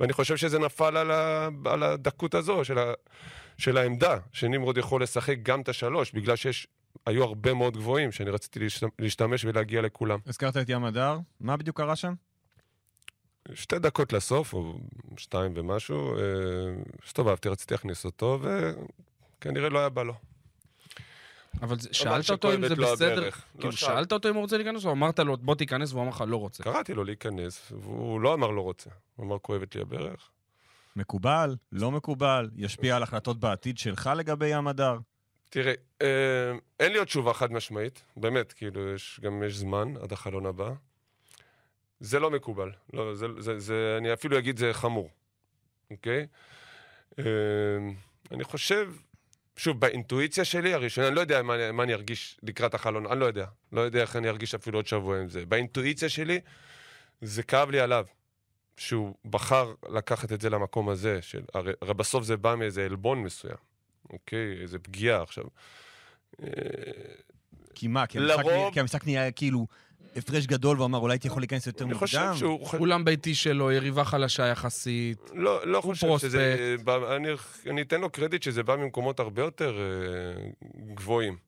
ואני 0.00 0.12
חושב 0.12 0.36
שזה 0.36 0.58
נפל 0.58 0.96
על, 0.96 1.10
ה... 1.10 1.48
על 1.64 1.82
הדקות 1.82 2.34
הזו 2.34 2.64
של, 2.64 2.78
ה... 2.78 2.92
של 3.58 3.76
העמדה, 3.76 4.16
שנמרוד 4.32 4.78
יכול 4.78 5.02
לשחק 5.02 5.36
גם 5.42 5.60
את 5.60 5.68
השלוש, 5.68 6.12
בגלל 6.12 6.36
שיש 6.36 6.66
היו 7.06 7.24
הרבה 7.24 7.54
מאוד 7.54 7.76
גבוהים 7.76 8.12
שאני 8.12 8.30
רציתי 8.30 8.60
להשתמש 8.98 9.44
ולהגיע 9.44 9.82
לכולם. 9.82 10.18
הזכרת 10.26 10.56
את 10.56 10.68
ים 10.68 10.84
הדר, 10.84 11.18
מה 11.40 11.56
בדיוק 11.56 11.76
קרה 11.76 11.96
שם? 11.96 12.14
שתי 13.54 13.78
דקות 13.78 14.12
לסוף, 14.12 14.54
או 14.54 14.78
שתיים 15.16 15.52
ומשהו, 15.56 16.18
אה, 16.18 16.22
הסתובבתי, 17.04 17.48
רציתי 17.48 17.74
להכניס 17.74 18.04
אותו, 18.04 18.40
וכנראה 18.42 19.68
לא 19.68 19.78
היה 19.78 19.88
בא 19.88 20.02
לו. 20.02 20.14
אבל 21.62 21.76
שאלת 21.92 22.30
אותו 22.30 22.54
אם 22.54 22.68
זה 22.68 22.74
בסדר? 22.74 23.24
לא 23.24 23.30
כאילו, 23.58 23.72
שאלת 23.72 24.12
אותו 24.12 24.28
אם 24.28 24.34
הוא 24.34 24.42
רוצה 24.42 24.56
להיכנס, 24.56 24.84
או 24.84 24.92
אמרת 24.92 25.18
לו, 25.18 25.36
בוא 25.36 25.54
תיכנס, 25.54 25.92
והוא 25.92 26.02
אמר 26.02 26.10
לך, 26.10 26.24
לא 26.28 26.36
רוצה? 26.36 26.62
קראתי 26.62 26.94
לו 26.94 27.04
להיכנס, 27.04 27.72
והוא 27.72 28.20
לא 28.20 28.34
אמר 28.34 28.50
לא 28.50 28.60
רוצה. 28.60 28.90
הוא 29.16 29.26
אמר, 29.26 29.38
כואבת 29.38 29.74
לי 29.74 29.80
הברך. 29.80 30.30
מקובל, 30.96 31.56
לא 31.72 31.90
מקובל, 31.90 32.50
ישפיע 32.56 32.96
על 32.96 33.02
החלטות 33.02 33.40
בעתיד 33.40 33.78
שלך 33.78 34.10
לגבי 34.16 34.46
ים 34.46 34.68
הדר? 34.68 34.98
תראה, 35.48 35.72
אה, 36.02 36.52
אין 36.80 36.92
לי 36.92 36.98
עוד 36.98 37.06
תשובה 37.06 37.32
חד 37.32 37.52
משמעית, 37.52 38.02
באמת, 38.16 38.52
כאילו, 38.52 38.94
יש, 38.94 39.20
גם 39.22 39.42
יש 39.42 39.54
זמן 39.56 39.94
עד 40.02 40.12
החלון 40.12 40.46
הבא. 40.46 40.72
זה 42.00 42.18
לא 42.18 42.30
מקובל, 42.30 42.72
לא, 42.92 43.14
זה, 43.14 43.26
זה, 43.38 43.58
זה, 43.58 43.94
אני 43.98 44.12
אפילו 44.12 44.38
אגיד 44.38 44.58
זה 44.58 44.72
חמור, 44.72 45.10
אוקיי? 45.90 46.26
אה, 47.18 47.24
אני 48.30 48.44
חושב, 48.44 48.92
שוב, 49.56 49.80
באינטואיציה 49.80 50.44
שלי 50.44 50.74
הראשונה, 50.74 51.08
אני 51.08 51.16
לא 51.16 51.20
יודע 51.20 51.42
מה, 51.42 51.72
מה 51.72 51.82
אני 51.82 51.94
ארגיש 51.94 52.38
לקראת 52.42 52.74
החלון, 52.74 53.06
אני 53.06 53.20
לא 53.20 53.24
יודע. 53.24 53.46
לא 53.72 53.80
יודע 53.80 54.00
איך 54.00 54.16
אני 54.16 54.28
ארגיש 54.28 54.54
אפילו 54.54 54.78
עוד 54.78 54.86
שבוע 54.86 55.20
עם 55.20 55.28
זה. 55.28 55.46
באינטואיציה 55.46 56.08
שלי, 56.08 56.40
זה 57.20 57.42
כאב 57.42 57.70
לי 57.70 57.80
עליו. 57.80 58.06
שהוא 58.76 59.14
בחר 59.24 59.74
לקחת 59.88 60.32
את 60.32 60.40
זה 60.40 60.50
למקום 60.50 60.88
הזה, 60.88 61.22
של, 61.22 61.42
הרי, 61.54 61.72
הרי 61.82 61.94
בסוף 61.94 62.24
זה 62.24 62.36
בא 62.36 62.54
מאיזה 62.54 62.84
עלבון 62.84 63.22
מסוים. 63.22 63.56
אוקיי? 64.12 64.62
איזה 64.62 64.78
פגיעה 64.78 65.22
עכשיו. 65.22 65.44
אה, 66.42 66.48
כי 67.74 67.88
מה? 67.88 68.06
כי 68.06 68.18
המשחק, 68.18 68.44
לרוב... 68.44 68.74
כי 68.74 68.80
המשחק 68.80 69.06
נהיה 69.06 69.30
כאילו 69.30 69.66
הפרש 70.16 70.46
גדול, 70.46 70.76
והוא 70.76 70.86
אמר, 70.86 70.98
אולי 70.98 71.14
הייתי 71.14 71.28
יכול 71.28 71.42
להיכנס 71.42 71.66
יותר 71.66 71.86
מוקדם? 71.86 71.98
אני 72.00 72.06
חושב 72.06 72.38
שהוא... 72.38 72.68
אולם 72.78 73.04
ביתי 73.04 73.34
שלו, 73.34 73.72
יריבה 73.72 74.04
חלשה 74.04 74.46
יחסית. 74.46 75.30
לא, 75.34 75.66
לא 75.66 75.80
חושב 75.80 76.06
פרוספקט. 76.06 76.30
שזה... 76.30 76.76
אני, 77.16 77.28
אני 77.70 77.82
אתן 77.82 78.00
לו 78.00 78.10
קרדיט 78.10 78.42
שזה 78.42 78.62
בא 78.62 78.76
ממקומות 78.76 79.20
הרבה 79.20 79.42
יותר 79.42 79.78
אה, 79.78 80.50
גבוהים. 80.94 81.45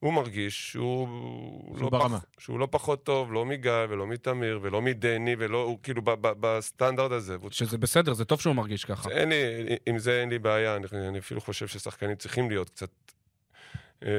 הוא 0.00 0.12
מרגיש 0.12 0.70
שהוא, 0.70 1.78
לא 1.78 1.90
פח, 1.90 2.24
שהוא 2.38 2.58
לא 2.58 2.68
פחות 2.70 3.04
טוב, 3.04 3.32
לא 3.32 3.44
מגיא 3.44 3.72
ולא 3.88 4.06
מתמיר 4.06 4.58
ולא 4.62 4.82
מדני, 4.82 5.36
ולא, 5.38 5.62
הוא 5.62 5.78
כאילו 5.82 6.02
ב, 6.02 6.10
ב, 6.10 6.28
בסטנדרט 6.40 7.12
הזה. 7.12 7.36
שזה. 7.50 7.78
בסדר, 7.78 8.14
זה 8.14 8.24
טוב 8.24 8.40
שהוא 8.40 8.54
מרגיש 8.54 8.84
ככה. 8.84 9.10
אין 9.10 9.28
לי, 9.28 9.36
עם 9.86 9.98
זה 9.98 10.20
אין 10.20 10.28
לי 10.28 10.38
בעיה, 10.38 10.76
אני, 10.76 10.86
אני 11.08 11.18
אפילו 11.18 11.40
חושב 11.40 11.66
ששחקנים 11.66 12.16
צריכים 12.16 12.48
להיות 12.50 12.70
קצת... 12.70 12.90
אה, 14.02 14.10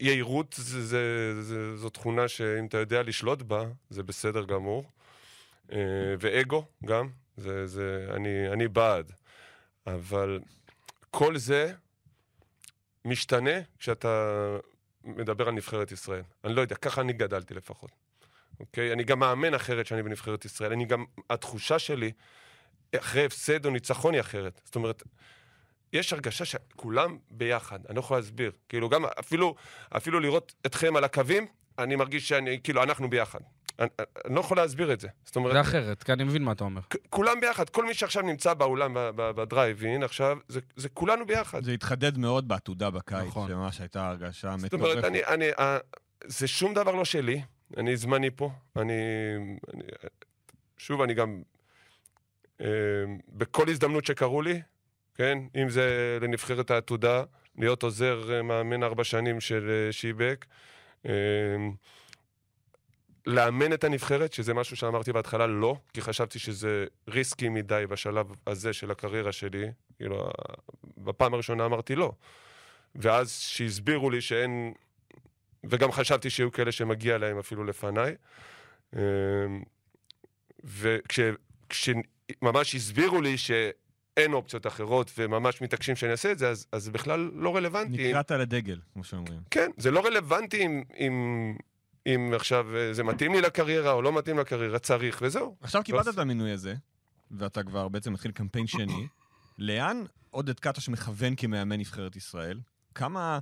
יהירות 0.00 0.54
זה, 0.58 0.86
זה, 0.86 1.34
זה, 1.42 1.76
זו 1.76 1.90
תכונה 1.90 2.28
שאם 2.28 2.66
אתה 2.66 2.78
יודע 2.78 3.02
לשלוט 3.02 3.42
בה, 3.42 3.64
זה 3.90 4.02
בסדר 4.02 4.44
גמור. 4.44 4.84
אה, 5.72 5.78
ואגו 6.20 6.64
גם, 6.84 7.08
זה, 7.36 7.66
זה, 7.66 8.08
אני, 8.14 8.48
אני 8.52 8.68
בעד. 8.68 9.12
אבל 9.86 10.40
כל 11.10 11.36
זה 11.38 11.72
משתנה 13.04 13.60
כשאתה 13.78 14.36
מדבר 15.06 15.48
על 15.48 15.54
נבחרת 15.54 15.92
ישראל. 15.92 16.22
אני 16.44 16.54
לא 16.54 16.60
יודע, 16.60 16.76
ככה 16.76 17.00
אני 17.00 17.12
גדלתי 17.12 17.54
לפחות. 17.54 17.90
אוקיי? 18.60 18.92
אני 18.92 19.04
גם 19.04 19.18
מאמן 19.18 19.54
אחרת 19.54 19.86
שאני 19.86 20.02
בנבחרת 20.02 20.44
ישראל. 20.44 20.72
אני 20.72 20.84
גם, 20.84 21.04
התחושה 21.30 21.78
שלי, 21.78 22.12
אחרי 22.96 23.24
הפסד 23.24 23.66
או 23.66 23.70
ניצחון 23.70 24.14
היא 24.14 24.20
אחרת. 24.20 24.60
זאת 24.64 24.74
אומרת, 24.74 25.02
יש 25.92 26.12
הרגשה 26.12 26.44
שכולם 26.44 27.18
ביחד, 27.30 27.86
אני 27.86 27.94
לא 27.94 28.00
יכול 28.00 28.16
להסביר. 28.16 28.52
כאילו, 28.68 28.88
גם 28.88 29.04
אפילו, 29.04 29.54
אפילו 29.96 30.20
לראות 30.20 30.54
אתכם 30.66 30.96
על 30.96 31.04
הקווים, 31.04 31.46
אני 31.78 31.96
מרגיש 31.96 32.28
שאני, 32.28 32.60
כאילו, 32.64 32.82
אנחנו 32.82 33.10
ביחד. 33.10 33.40
אני, 33.78 33.88
אני 34.24 34.34
לא 34.34 34.40
יכול 34.40 34.56
להסביר 34.56 34.92
את 34.92 35.00
זה. 35.00 35.08
זאת 35.24 35.36
אומרת... 35.36 35.52
זה 35.52 35.60
אחרת, 35.60 36.02
כי 36.02 36.12
אני 36.12 36.24
מבין 36.24 36.42
מה 36.42 36.52
אתה 36.52 36.64
אומר. 36.64 36.80
כולם 37.10 37.40
ביחד, 37.40 37.68
כל 37.68 37.84
מי 37.84 37.94
שעכשיו 37.94 38.22
נמצא 38.22 38.54
באולם, 38.54 38.96
בדרייב-אין, 39.16 40.02
עכשיו, 40.02 40.38
זה, 40.48 40.60
זה 40.76 40.88
כולנו 40.88 41.26
ביחד. 41.26 41.64
זה 41.64 41.72
התחדד 41.72 42.18
מאוד 42.18 42.48
בעתודה 42.48 42.90
בקיץ, 42.90 43.26
נכון. 43.26 43.48
שממש 43.48 43.80
הייתה 43.80 44.08
הרגשה 44.08 44.56
מטורפת. 44.56 44.70
זאת 44.70 44.80
אומרת, 44.80 45.04
אני, 45.04 45.24
אני, 45.24 45.50
אני, 45.58 45.78
זה 46.24 46.48
שום 46.48 46.74
דבר 46.74 46.94
לא 46.94 47.04
שלי, 47.04 47.42
אני 47.76 47.96
זמני 47.96 48.30
פה. 48.36 48.50
אני, 48.76 48.92
אני 49.74 49.82
שוב, 50.78 51.02
אני 51.02 51.14
גם, 51.14 51.42
אה, 52.60 52.66
בכל 53.28 53.68
הזדמנות 53.68 54.06
שקראו 54.06 54.42
לי, 54.42 54.62
כן, 55.14 55.38
אם 55.62 55.68
זה 55.68 56.18
לנבחרת 56.20 56.70
העתודה, 56.70 57.22
להיות 57.58 57.82
עוזר 57.82 58.34
אה, 58.34 58.42
מאמן 58.42 58.82
ארבע 58.82 59.04
שנים 59.04 59.40
של 59.40 59.70
אה, 59.70 59.92
שיבק. 59.92 60.46
אה, 61.06 61.12
לאמן 63.26 63.72
את 63.72 63.84
הנבחרת, 63.84 64.32
שזה 64.32 64.54
משהו 64.54 64.76
שאמרתי 64.76 65.12
בהתחלה 65.12 65.46
לא, 65.46 65.76
כי 65.94 66.00
חשבתי 66.00 66.38
שזה 66.38 66.86
ריסקי 67.08 67.48
מדי 67.48 67.84
בשלב 67.88 68.26
הזה 68.46 68.72
של 68.72 68.90
הקריירה 68.90 69.32
שלי. 69.32 69.66
כאילו, 69.96 70.30
בפעם 70.98 71.34
הראשונה 71.34 71.64
אמרתי 71.64 71.96
לא. 71.96 72.12
ואז 72.94 73.30
שהסבירו 73.30 74.10
לי 74.10 74.20
שאין... 74.20 74.72
וגם 75.64 75.92
חשבתי 75.92 76.30
שיהיו 76.30 76.52
כאלה 76.52 76.72
שמגיע 76.72 77.18
להם 77.18 77.38
אפילו 77.38 77.64
לפניי. 77.64 78.14
אמ, 78.96 79.00
וכשממש 80.64 81.94
הסבירו 82.74 83.20
לי 83.20 83.38
שאין 83.38 84.32
אופציות 84.32 84.66
אחרות 84.66 85.10
וממש 85.18 85.62
מתעקשים 85.62 85.96
שאני 85.96 86.12
אעשה 86.12 86.32
את 86.32 86.38
זה, 86.38 86.50
אז 86.50 86.66
זה 86.76 86.90
בכלל 86.90 87.30
לא 87.34 87.56
רלוונטי. 87.56 88.08
נקראת 88.08 88.30
לדגל, 88.30 88.80
כמו 88.92 89.04
שאומרים. 89.04 89.40
כן, 89.50 89.70
זה 89.76 89.90
לא 89.90 90.06
רלוונטי 90.06 90.66
אם... 90.66 90.82
אם 90.98 91.56
אם 92.06 92.32
עכשיו 92.36 92.76
אה, 92.76 92.92
זה 92.92 93.04
מתאים 93.04 93.32
לי 93.32 93.40
לקריירה 93.40 93.92
או 93.92 94.02
לא 94.02 94.12
מתאים 94.12 94.38
לקריירה, 94.38 94.78
צריך, 94.78 95.18
וזהו. 95.22 95.56
עכשיו 95.60 95.82
קיבלת 95.82 96.08
את 96.08 96.18
המינוי 96.18 96.50
הזה, 96.50 96.74
ואתה 97.30 97.62
כבר 97.62 97.88
בעצם 97.88 98.12
מתחיל 98.12 98.30
קמפיין 98.30 98.66
שני. 98.66 99.06
לאן 99.58 100.04
עודד 100.30 100.60
קטש 100.60 100.88
מכוון 100.88 101.34
כמאמן 101.36 101.78
נבחרת 101.78 102.16
ישראל? 102.16 102.60
כמה 102.94 103.38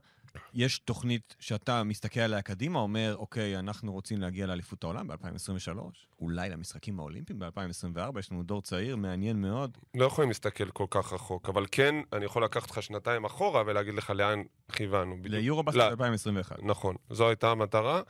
יש 0.55 0.79
תוכנית 0.79 1.37
שאתה 1.41 1.83
מסתכל 1.83 2.21
עליה 2.21 2.43
קדימה, 2.43 2.79
אומר, 2.79 3.17
אוקיי, 3.19 3.59
אנחנו 3.59 3.93
רוצים 3.93 4.21
להגיע 4.21 4.47
לאליפות 4.47 4.85
העולם 4.85 5.07
ב-2023, 5.09 5.79
אולי 6.21 6.49
למשחקים 6.49 6.99
האולימפיים 6.99 7.39
ב-2024, 7.39 8.19
יש 8.19 8.33
לנו 8.33 8.43
דור 8.43 8.63
צעיר, 8.63 8.97
מעניין 8.97 9.41
מאוד. 9.41 9.79
לא 9.95 10.05
יכולים 10.05 10.31
להסתכל 10.31 10.71
כל 10.71 10.87
כך 10.91 11.13
רחוק, 11.13 11.49
אבל 11.49 11.67
כן, 11.73 11.95
אני 12.13 12.25
יכול 12.25 12.45
לקחת 12.45 12.63
אותך 12.63 12.83
שנתיים 12.83 13.25
אחורה 13.25 13.63
ולהגיד 13.67 13.95
לך 13.95 14.11
לאן 14.11 14.43
כיוונו. 14.73 15.17
ליורו-בסט 15.25 15.77
לא. 15.77 15.95
ב-2021. 15.95 16.53
נכון, 16.63 16.97
זו 17.11 17.29
הייתה 17.29 17.51
המטרה. 17.51 18.03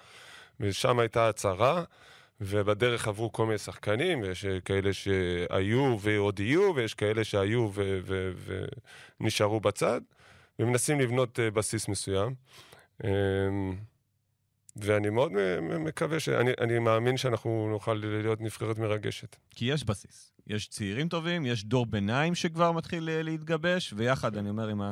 ושם 0.61 0.99
הייתה 0.99 1.29
הצהרה, 1.29 1.85
ובדרך 2.41 3.09
עברו 3.09 3.33
כל 3.33 3.47
מיני 3.47 3.59
שחקנים, 3.59 4.25
יש 4.25 4.45
כאלה 4.65 4.93
שהיו 4.93 5.97
ועוד 6.01 6.41
יהיו, 6.41 6.73
ויש 6.75 6.95
כאלה 6.95 7.25
שהיו 7.25 7.71
ונשארו 9.21 9.61
בצד, 9.61 10.01
ומנסים 10.59 11.01
לבנות 11.01 11.41
אה, 11.41 11.51
בסיס 11.51 11.89
מסוים. 11.89 12.35
אמ, 13.05 13.11
ואני 14.77 15.11
מאוד 15.11 15.33
מקווה, 15.79 16.21
שאני, 16.21 16.51
אני 16.61 16.79
מאמין 16.79 17.17
שאנחנו 17.17 17.69
נוכל 17.71 17.95
להיות 17.95 18.41
נבחרת 18.41 18.79
מרגשת. 18.79 19.37
כי 19.51 19.65
יש 19.65 19.85
בסיס. 19.85 20.33
יש 20.47 20.69
צעירים 20.69 21.09
טובים, 21.09 21.47
יש 21.47 21.65
דור 21.65 21.87
ביניים 21.87 22.35
שכבר 22.35 22.73
מתחיל 22.73 23.09
אה, 23.09 23.23
להתגבש, 23.23 23.95
ויחד, 23.97 24.37
אני 24.37 24.51
אומר, 24.51 24.69
עם 24.69 24.83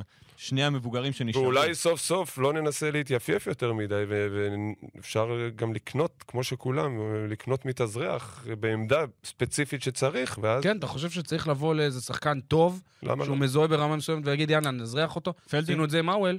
שני 0.42 0.64
המבוגרים 0.64 1.12
שנשארו. 1.12 1.44
ואולי 1.44 1.74
סוף 1.74 2.00
סוף 2.00 2.38
לא 2.38 2.52
ננסה 2.52 2.90
להתייפייף 2.90 3.46
יותר 3.46 3.72
מדי, 3.72 4.04
ואפשר 4.08 5.28
גם 5.56 5.74
לקנות, 5.74 6.24
כמו 6.28 6.44
שכולם, 6.44 6.98
לקנות 7.28 7.64
מתאזרח 7.66 8.46
בעמדה 8.60 9.04
ספציפית 9.24 9.82
שצריך, 9.82 10.38
ואז... 10.42 10.62
כן, 10.62 10.76
אתה 10.78 10.86
חושב 10.86 11.10
שצריך 11.10 11.48
לבוא 11.48 11.74
לאיזה 11.74 12.00
שחקן 12.00 12.40
טוב, 12.40 12.82
שהוא 13.04 13.16
לא? 13.18 13.36
מזוהה 13.36 13.68
ברמה 13.68 13.96
מסוימת, 13.96 14.26
ויגיד, 14.26 14.50
יאללה, 14.50 14.70
נאזרח 14.70 15.16
אותו? 15.16 15.34
עשינו 15.52 15.84
את 15.84 15.90
זה 15.90 15.98
עם 15.98 16.08
האוול. 16.08 16.38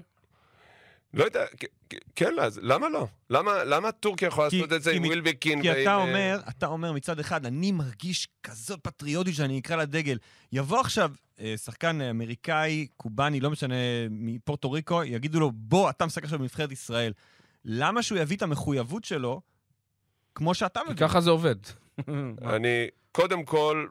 לא 1.13 1.23
יודע, 1.23 1.45
כן, 2.15 2.33
אז 2.41 2.59
למה 2.63 2.89
לא? 2.89 3.07
למה, 3.29 3.63
למה 3.63 3.91
טורקיה 3.91 4.27
יכולה 4.27 4.49
כי- 4.49 4.57
לעשות 4.57 4.73
את 4.73 4.83
זה 4.83 4.91
עם 4.91 5.03
ווילבקין 5.05 5.61
כי 5.61 5.69
ועם... 5.69 5.81
אתה 5.81 5.95
אומר, 5.95 6.39
אתה 6.49 6.65
אומר 6.67 6.91
מצד 6.91 7.19
אחד, 7.19 7.45
אני 7.45 7.71
מרגיש 7.71 8.27
כזאת 8.43 8.79
פטריוטית 8.83 9.35
שאני 9.35 9.59
אקרא 9.59 9.75
לדגל. 9.75 10.17
יבוא 10.51 10.79
עכשיו 10.79 11.11
שחקן 11.57 12.01
אמריקאי, 12.01 12.87
קובאני, 12.97 13.39
לא 13.39 13.49
משנה, 13.49 13.75
מפורטו 14.09 14.71
ריקו, 14.71 15.03
יגידו 15.03 15.39
לו, 15.39 15.51
בוא, 15.53 15.89
אתה 15.89 16.05
משחק 16.05 16.23
עכשיו 16.23 16.39
בנבחרת 16.39 16.71
ישראל. 16.71 17.13
למה 17.65 18.03
שהוא 18.03 18.17
יביא 18.17 18.37
את 18.37 18.41
המחויבות 18.41 19.03
שלו 19.03 19.41
כמו 20.35 20.53
שאתה 20.53 20.79
כי 20.79 20.91
מביא? 20.91 21.07
ככה 21.07 21.21
זה 21.21 21.29
עובד. 21.29 21.55
אני, 22.55 22.87
קודם 23.11 23.43
כל, 23.43 23.87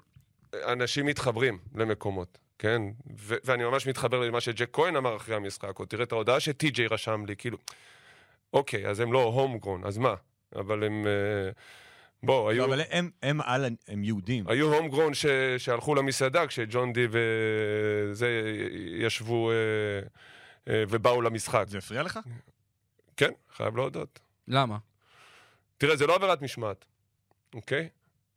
אנשים 0.54 1.06
מתחברים 1.06 1.58
למקומות, 1.74 2.38
כן? 2.58 2.82
ו- 3.18 3.36
ואני 3.44 3.64
ממש 3.64 3.86
מתחבר 3.86 4.20
למה 4.20 4.40
שג'ק 4.40 4.68
כהן 4.72 4.96
אמר 4.96 5.16
אחרי 5.16 5.36
המשחק, 5.36 5.78
או 5.78 5.84
תראה 5.84 6.04
את 6.04 6.12
ההודעה 6.12 6.40
שטי.ג'יי 6.40 6.86
רשם 6.86 7.24
לי, 7.26 7.36
כאילו, 7.36 7.58
אוקיי, 8.52 8.88
אז 8.88 9.00
הם 9.00 9.12
לא 9.12 9.22
הום 9.22 9.58
גרון, 9.58 9.84
אז 9.84 9.98
מה? 9.98 10.14
אבל 10.56 10.84
הם... 10.84 11.06
אה, 11.06 11.50
בוא, 12.22 12.50
היו... 12.50 12.66
לא, 12.66 12.74
אבל 12.74 12.82
הם, 12.90 13.10
הם, 13.22 13.40
על, 13.40 13.64
הם 13.88 14.04
יהודים. 14.04 14.48
היו 14.48 14.74
הום 14.74 14.88
גרון 14.88 15.14
ש... 15.14 15.26
שהלכו 15.58 15.94
למסעדה 15.94 16.46
כשג'ון 16.46 16.92
די 16.92 17.06
וזה 17.10 18.28
ישבו 18.98 19.50
אה, 19.50 19.56
אה, 20.68 20.84
ובאו 20.88 21.22
למשחק. 21.22 21.64
זה 21.68 21.78
הפריע 21.78 22.02
לך? 22.02 22.18
כן, 23.16 23.30
חייב 23.56 23.76
להודות. 23.76 24.20
למה? 24.48 24.78
תראה, 25.78 25.96
זה 25.96 26.06
לא 26.06 26.14
עבירת 26.14 26.42
משמעת, 26.42 26.84
אוקיי? 27.54 27.88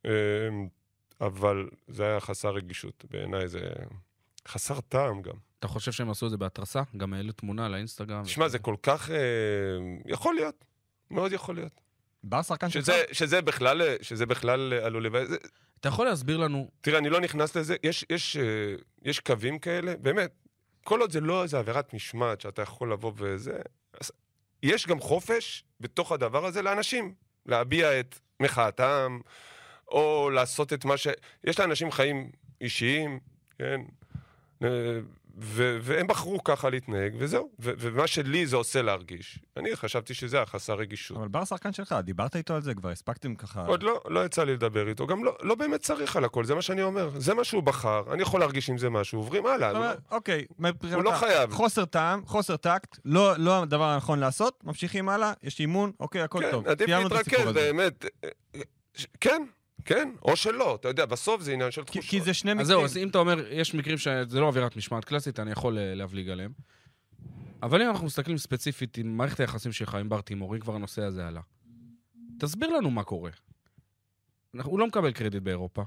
אה, 0.06 0.10
אבל 1.20 1.68
זה 1.88 2.06
היה 2.06 2.20
חסר 2.20 2.50
רגישות. 2.50 3.04
בעיניי 3.10 3.48
זה 3.48 3.60
חסר 4.48 4.80
טעם 4.80 5.22
גם. 5.22 5.34
אתה 5.58 5.68
חושב 5.68 5.92
שהם 5.92 6.10
עשו 6.10 6.26
את 6.26 6.30
זה 6.30 6.36
בהתרסה? 6.36 6.82
גם 6.96 7.14
העלו 7.14 7.32
תמונה 7.32 7.68
לאינסטגרם. 7.68 8.24
תשמע, 8.24 8.48
זה 8.48 8.58
כל 8.58 8.76
כך... 8.82 9.10
אה, 9.10 9.16
יכול 10.06 10.34
להיות. 10.34 10.64
מאוד 11.10 11.32
יכול 11.32 11.54
להיות. 11.54 11.85
בא 12.28 12.42
שחקן 12.42 12.70
שלך? 12.70 12.84
שזה, 12.84 13.02
שזה 13.12 13.42
בכלל, 13.42 13.82
אה, 13.82 13.96
שזה 14.02 14.26
בכלל 14.26 14.72
אה, 14.72 14.86
עלול 14.86 15.06
לבאס. 15.06 15.28
אתה 15.80 15.88
יכול 15.88 16.06
להסביר 16.06 16.36
לנו, 16.36 16.70
תראה, 16.80 16.98
אני 16.98 17.08
לא 17.08 17.20
נכנס 17.20 17.56
לזה. 17.56 17.76
יש, 17.82 18.04
יש, 18.10 18.36
אה, 18.36 18.42
יש 19.02 19.20
קווים 19.20 19.58
כאלה, 19.58 19.96
באמת, 19.96 20.30
כל 20.84 21.00
עוד 21.00 21.10
זה 21.10 21.20
לא 21.20 21.42
איזה 21.42 21.58
עבירת 21.58 21.94
משמעת 21.94 22.40
שאתה 22.40 22.62
יכול 22.62 22.92
לבוא 22.92 23.12
וזה... 23.16 23.58
אז 24.00 24.12
יש 24.62 24.86
גם 24.86 25.00
חופש 25.00 25.64
בתוך 25.80 26.12
הדבר 26.12 26.46
הזה 26.46 26.62
לאנשים, 26.62 27.14
להביע 27.46 28.00
את 28.00 28.18
מחאתם, 28.40 29.18
או 29.88 30.30
לעשות 30.30 30.72
את 30.72 30.84
מה 30.84 30.96
ש... 30.96 31.06
יש 31.44 31.60
לאנשים 31.60 31.90
חיים 31.90 32.30
אישיים, 32.60 33.20
כן? 33.58 33.80
ו- 35.38 35.78
והם 35.82 36.06
בחרו 36.06 36.44
ככה 36.44 36.70
להתנהג, 36.70 37.14
וזהו. 37.18 37.50
ו- 37.60 37.72
ומה 37.78 38.06
שלי 38.06 38.46
זה 38.46 38.56
עושה 38.56 38.82
להרגיש. 38.82 39.38
אני 39.56 39.76
חשבתי 39.76 40.14
שזה 40.14 40.36
היה 40.36 40.46
חסר 40.46 40.74
רגישות. 40.74 41.16
אבל 41.16 41.28
בר 41.28 41.44
שחקן 41.44 41.72
שלך, 41.72 41.94
דיברת 42.04 42.36
איתו 42.36 42.54
על 42.54 42.62
זה? 42.62 42.74
כבר 42.74 42.88
הספקתם 42.90 43.34
ככה... 43.34 43.66
עוד 43.66 43.82
לא, 43.82 44.00
לא 44.08 44.24
יצא 44.24 44.44
לי 44.44 44.52
לדבר 44.52 44.88
איתו, 44.88 45.06
גם 45.06 45.24
לא, 45.24 45.36
לא 45.42 45.54
באמת 45.54 45.80
צריך 45.80 46.16
על 46.16 46.24
הכל, 46.24 46.44
זה 46.44 46.54
מה 46.54 46.62
שאני 46.62 46.82
אומר. 46.82 47.10
זה 47.18 47.34
מה 47.34 47.44
שהוא 47.44 47.62
בחר, 47.62 48.02
אני 48.12 48.22
יכול 48.22 48.40
להרגיש 48.40 48.70
עם 48.70 48.78
זה 48.78 48.90
משהו, 48.90 49.18
עוברים 49.18 49.46
הלאה. 49.46 49.72
לא- 49.72 49.86
אוקיי, 50.10 50.46
מבחינתך, 50.58 51.04
לא 51.04 51.12
חייב. 51.16 51.52
חוסר 51.52 51.84
טעם, 51.84 52.26
חוסר 52.26 52.56
טקט, 52.56 52.98
לא, 53.04 53.32
לא 53.38 53.62
הדבר 53.62 53.84
הנכון 53.84 54.18
לעשות, 54.18 54.60
ממשיכים 54.64 55.08
הלאה, 55.08 55.32
יש 55.42 55.60
אימון, 55.60 55.92
אוקיי, 56.00 56.22
הכל 56.22 56.40
כן, 56.42 56.50
טוב. 56.50 56.68
עדיף 56.68 56.88
את 56.88 57.12
הסיפור 57.12 57.18
להתרכז. 57.18 57.54
באמת. 57.54 58.04
אה, 58.24 58.28
אה, 58.54 58.60
ש- 58.94 59.06
כן, 59.20 59.42
כן, 59.86 60.10
או 60.22 60.36
שלא, 60.36 60.74
אתה 60.80 60.88
יודע, 60.88 61.06
בסוף 61.06 61.42
זה 61.42 61.52
עניין 61.52 61.70
של 61.70 61.84
תחושות. 61.84 62.04
כי 62.10 62.20
זה 62.20 62.34
שני 62.34 62.50
אז 62.50 62.54
מקרים. 62.56 62.66
זהו, 62.66 62.84
אז 62.84 62.96
אם 62.96 63.08
אתה 63.08 63.18
אומר, 63.18 63.52
יש 63.52 63.74
מקרים 63.74 63.98
שזה 63.98 64.40
לא 64.40 64.48
עבירת 64.48 64.76
משמעת 64.76 65.04
קלאסית, 65.04 65.40
אני 65.40 65.50
יכול 65.50 65.78
אה, 65.78 65.94
להבליג 65.94 66.28
עליהם. 66.28 66.52
אבל 67.62 67.82
אם 67.82 67.88
אנחנו 67.90 68.06
מסתכלים 68.06 68.38
ספציפית 68.38 68.98
עם 68.98 69.16
מערכת 69.16 69.40
היחסים 69.40 69.72
שלך 69.72 69.94
עם 69.94 70.08
בר 70.08 70.20
תימור, 70.20 70.54
אם 70.54 70.60
כבר 70.60 70.74
הנושא 70.74 71.02
הזה 71.02 71.26
עלה, 71.28 71.40
תסביר 72.40 72.70
לנו 72.76 72.90
מה 72.90 73.04
קורה. 73.04 73.30
אנחנו- 74.54 74.70
הוא 74.72 74.78
לא 74.80 74.86
מקבל 74.86 75.12
קרדיט 75.12 75.42
באירופה. 75.42 75.82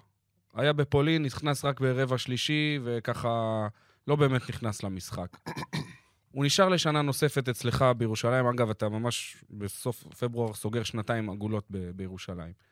היה 0.54 0.74
בפולין, 0.74 1.24
נכנס 1.24 1.66
רק 1.66 1.80
ברבע 1.80 2.18
שלישי, 2.18 2.80
וככה 2.84 3.68
לא 4.08 4.16
באמת 4.16 4.50
נכנס 4.50 4.84
למשחק. 4.84 5.38
הוא 6.32 6.46
נשאר 6.46 6.70
לשנה 6.70 7.02
נוספת 7.02 7.50
אצלך 7.50 7.86
בירושלים. 7.98 8.46
אגב, 8.46 8.70
אתה 8.70 8.90
ממש 8.90 9.38
בסוף 9.50 10.04
פברואר 10.20 10.54
סוגר 10.54 10.84
שנתיים 10.84 11.30
עגולות 11.30 11.66
ב- 11.72 11.90
בירושלים. 11.92 12.69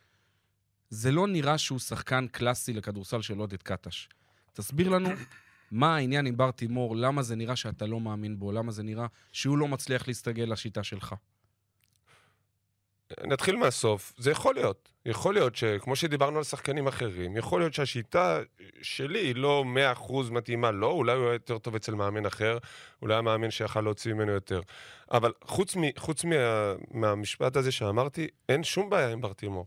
זה 0.89 1.11
לא 1.11 1.27
נראה 1.27 1.57
שהוא 1.57 1.79
שחקן 1.79 2.27
קלאסי 2.27 2.73
לכדורסל 2.73 3.21
של 3.21 3.37
עודד 3.37 3.63
קטש. 3.63 4.09
תסביר 4.53 4.89
לנו 4.89 5.09
מה 5.71 5.95
העניין 5.95 6.25
עם 6.25 6.37
בר 6.37 6.51
תימור, 6.51 6.95
למה 6.95 7.23
זה 7.23 7.35
נראה 7.35 7.55
שאתה 7.55 7.85
לא 7.85 7.99
מאמין 7.99 8.39
בו, 8.39 8.51
למה 8.51 8.71
זה 8.71 8.83
נראה 8.83 9.05
שהוא 9.31 9.57
לא 9.57 9.67
מצליח 9.67 10.07
להסתגל 10.07 10.43
לשיטה 10.43 10.83
שלך. 10.83 11.15
נתחיל 13.23 13.55
מהסוף, 13.55 14.13
זה 14.17 14.31
יכול 14.31 14.55
להיות. 14.55 14.91
יכול 15.05 15.33
להיות 15.33 15.55
שכמו 15.55 15.95
שדיברנו 15.95 16.37
על 16.37 16.43
שחקנים 16.43 16.87
אחרים, 16.87 17.37
יכול 17.37 17.61
להיות 17.61 17.73
שהשיטה 17.73 18.39
שלי 18.81 19.19
היא 19.19 19.35
לא 19.35 19.65
100% 19.95 20.13
מתאימה 20.31 20.71
לו, 20.71 20.91
אולי 20.91 21.15
הוא 21.15 21.25
היה 21.25 21.33
יותר 21.33 21.57
טוב 21.57 21.75
אצל 21.75 21.95
מאמן 21.95 22.25
אחר, 22.25 22.57
אולי 23.01 23.15
המאמן 23.15 23.51
שיכל 23.51 23.81
להוציא 23.81 24.13
ממנו 24.13 24.31
יותר. 24.31 24.61
אבל 25.11 25.33
חוץ, 25.43 25.75
מ, 25.75 25.81
חוץ 25.97 26.23
מה, 26.23 26.35
מהמשפט 26.91 27.55
הזה 27.55 27.71
שאמרתי, 27.71 28.27
אין 28.49 28.63
שום 28.63 28.89
בעיה 28.89 29.09
עם 29.09 29.21
ברטימור. 29.21 29.65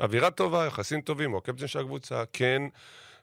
אווירה 0.00 0.30
טובה, 0.30 0.66
יחסים 0.66 1.00
טובים, 1.00 1.30
הוא 1.30 1.38
הקפטן 1.38 1.66
של 1.66 1.78
הקבוצה, 1.78 2.22
כן. 2.32 2.62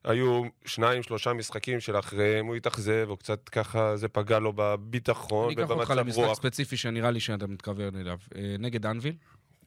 היו 0.03 0.43
שניים, 0.65 1.03
שלושה 1.03 1.33
משחקים 1.33 1.79
שלאחריהם 1.79 2.45
הוא 2.45 2.55
התאכזב, 2.55 3.05
או 3.09 3.17
קצת 3.17 3.49
ככה 3.49 3.97
זה 3.97 4.07
פגע 4.07 4.39
לו 4.39 4.53
בביטחון 4.55 5.45
אני 5.45 5.53
אקח 5.53 5.69
אותך 5.69 5.89
ובמצב 5.89 5.93
למשחק 5.93 6.23
רוח. 6.23 6.37
ספציפי 6.37 6.77
שנראה 6.77 7.11
לי 7.11 7.19
שאתה 7.19 7.47
מתכוון 7.47 7.95
אליו. 7.95 8.17
אה, 8.35 8.55
נגד 8.59 8.85
אנביל, 8.85 9.15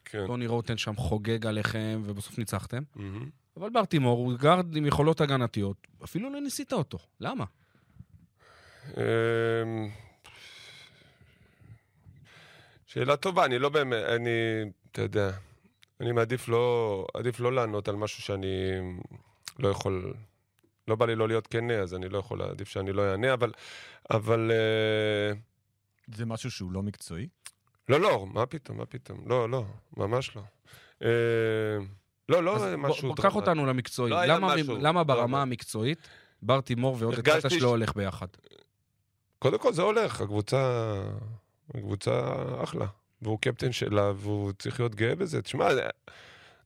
כן. 0.04 0.26
טוני 0.26 0.46
רוטן 0.46 0.76
שם 0.76 0.96
חוגג 0.96 1.46
עליכם, 1.46 2.02
ובסוף 2.04 2.38
ניצחתם. 2.38 2.82
מהמם. 2.94 3.30
אבל 3.56 3.70
בר 3.70 3.84
תימור 3.84 4.18
הוא 4.18 4.38
גארד 4.38 4.76
עם 4.76 4.86
יכולות 4.86 5.20
הגנתיות, 5.20 5.86
אפילו 6.04 6.30
לא 6.30 6.40
ניסית 6.40 6.72
אותו. 6.72 6.98
למה? 7.20 7.44
אמ, 8.96 9.02
שאלה 12.86 13.16
טובה, 13.16 13.44
אני 13.44 13.58
לא 13.58 13.68
באמת, 13.68 14.04
אני, 14.04 14.30
אתה 14.92 15.02
יודע, 15.02 15.30
אני 16.00 16.12
מעדיף 16.12 16.48
לא, 16.48 17.06
עדיף 17.14 17.40
לא 17.40 17.52
לענות 17.52 17.88
על 17.88 17.96
משהו 17.96 18.22
שאני 18.22 18.46
לא 19.58 19.68
יכול, 19.68 20.14
לא 20.88 20.96
בא 20.96 21.06
לי 21.06 21.14
לא 21.14 21.28
להיות 21.28 21.46
כן, 21.46 21.70
אז 21.70 21.94
אני 21.94 22.08
לא 22.08 22.18
יכול, 22.18 22.42
עדיף 22.42 22.68
שאני 22.68 22.92
לא 22.92 23.10
אענה, 23.10 23.32
אבל, 23.32 23.52
אבל, 24.10 24.50
אה, 24.52 25.36
זה 26.14 26.26
משהו 26.26 26.50
שהוא 26.50 26.72
לא 26.72 26.82
מקצועי? 26.82 27.28
לא, 27.88 28.00
לא, 28.00 28.26
מה 28.26 28.46
פתאום, 28.46 28.78
מה 28.78 28.86
פתאום, 28.86 29.22
לא, 29.26 29.50
לא, 29.50 29.64
ממש 29.96 30.36
לא. 30.36 30.42
אה, 31.02 31.08
לא, 32.28 32.44
לא 32.44 32.76
משהו 32.78 33.14
קח. 33.14 33.36
אותנו 33.36 33.66
למקצועי. 33.66 34.10
לא 34.10 34.24
למה, 34.24 34.54
משהו 34.54 34.76
למה 34.76 35.04
ברמה 35.04 35.22
דרמטי. 35.22 35.42
המקצועית 35.42 36.08
בר 36.42 36.60
תימור 36.60 36.96
ועודד 36.98 37.20
קטש 37.20 37.54
ש- 37.54 37.62
לא 37.62 37.68
הולך 37.68 37.96
ביחד? 37.96 38.26
קודם 39.38 39.58
כל 39.58 39.72
זה 39.72 39.82
הולך, 39.82 40.20
הקבוצה, 40.20 40.92
הקבוצה 41.74 42.34
אחלה. 42.62 42.86
והוא 43.22 43.38
קפטן 43.40 43.72
שלה, 43.72 44.12
והוא 44.16 44.52
צריך 44.58 44.80
להיות 44.80 44.94
גאה 44.94 45.14
בזה. 45.14 45.42
תשמע, 45.42 45.68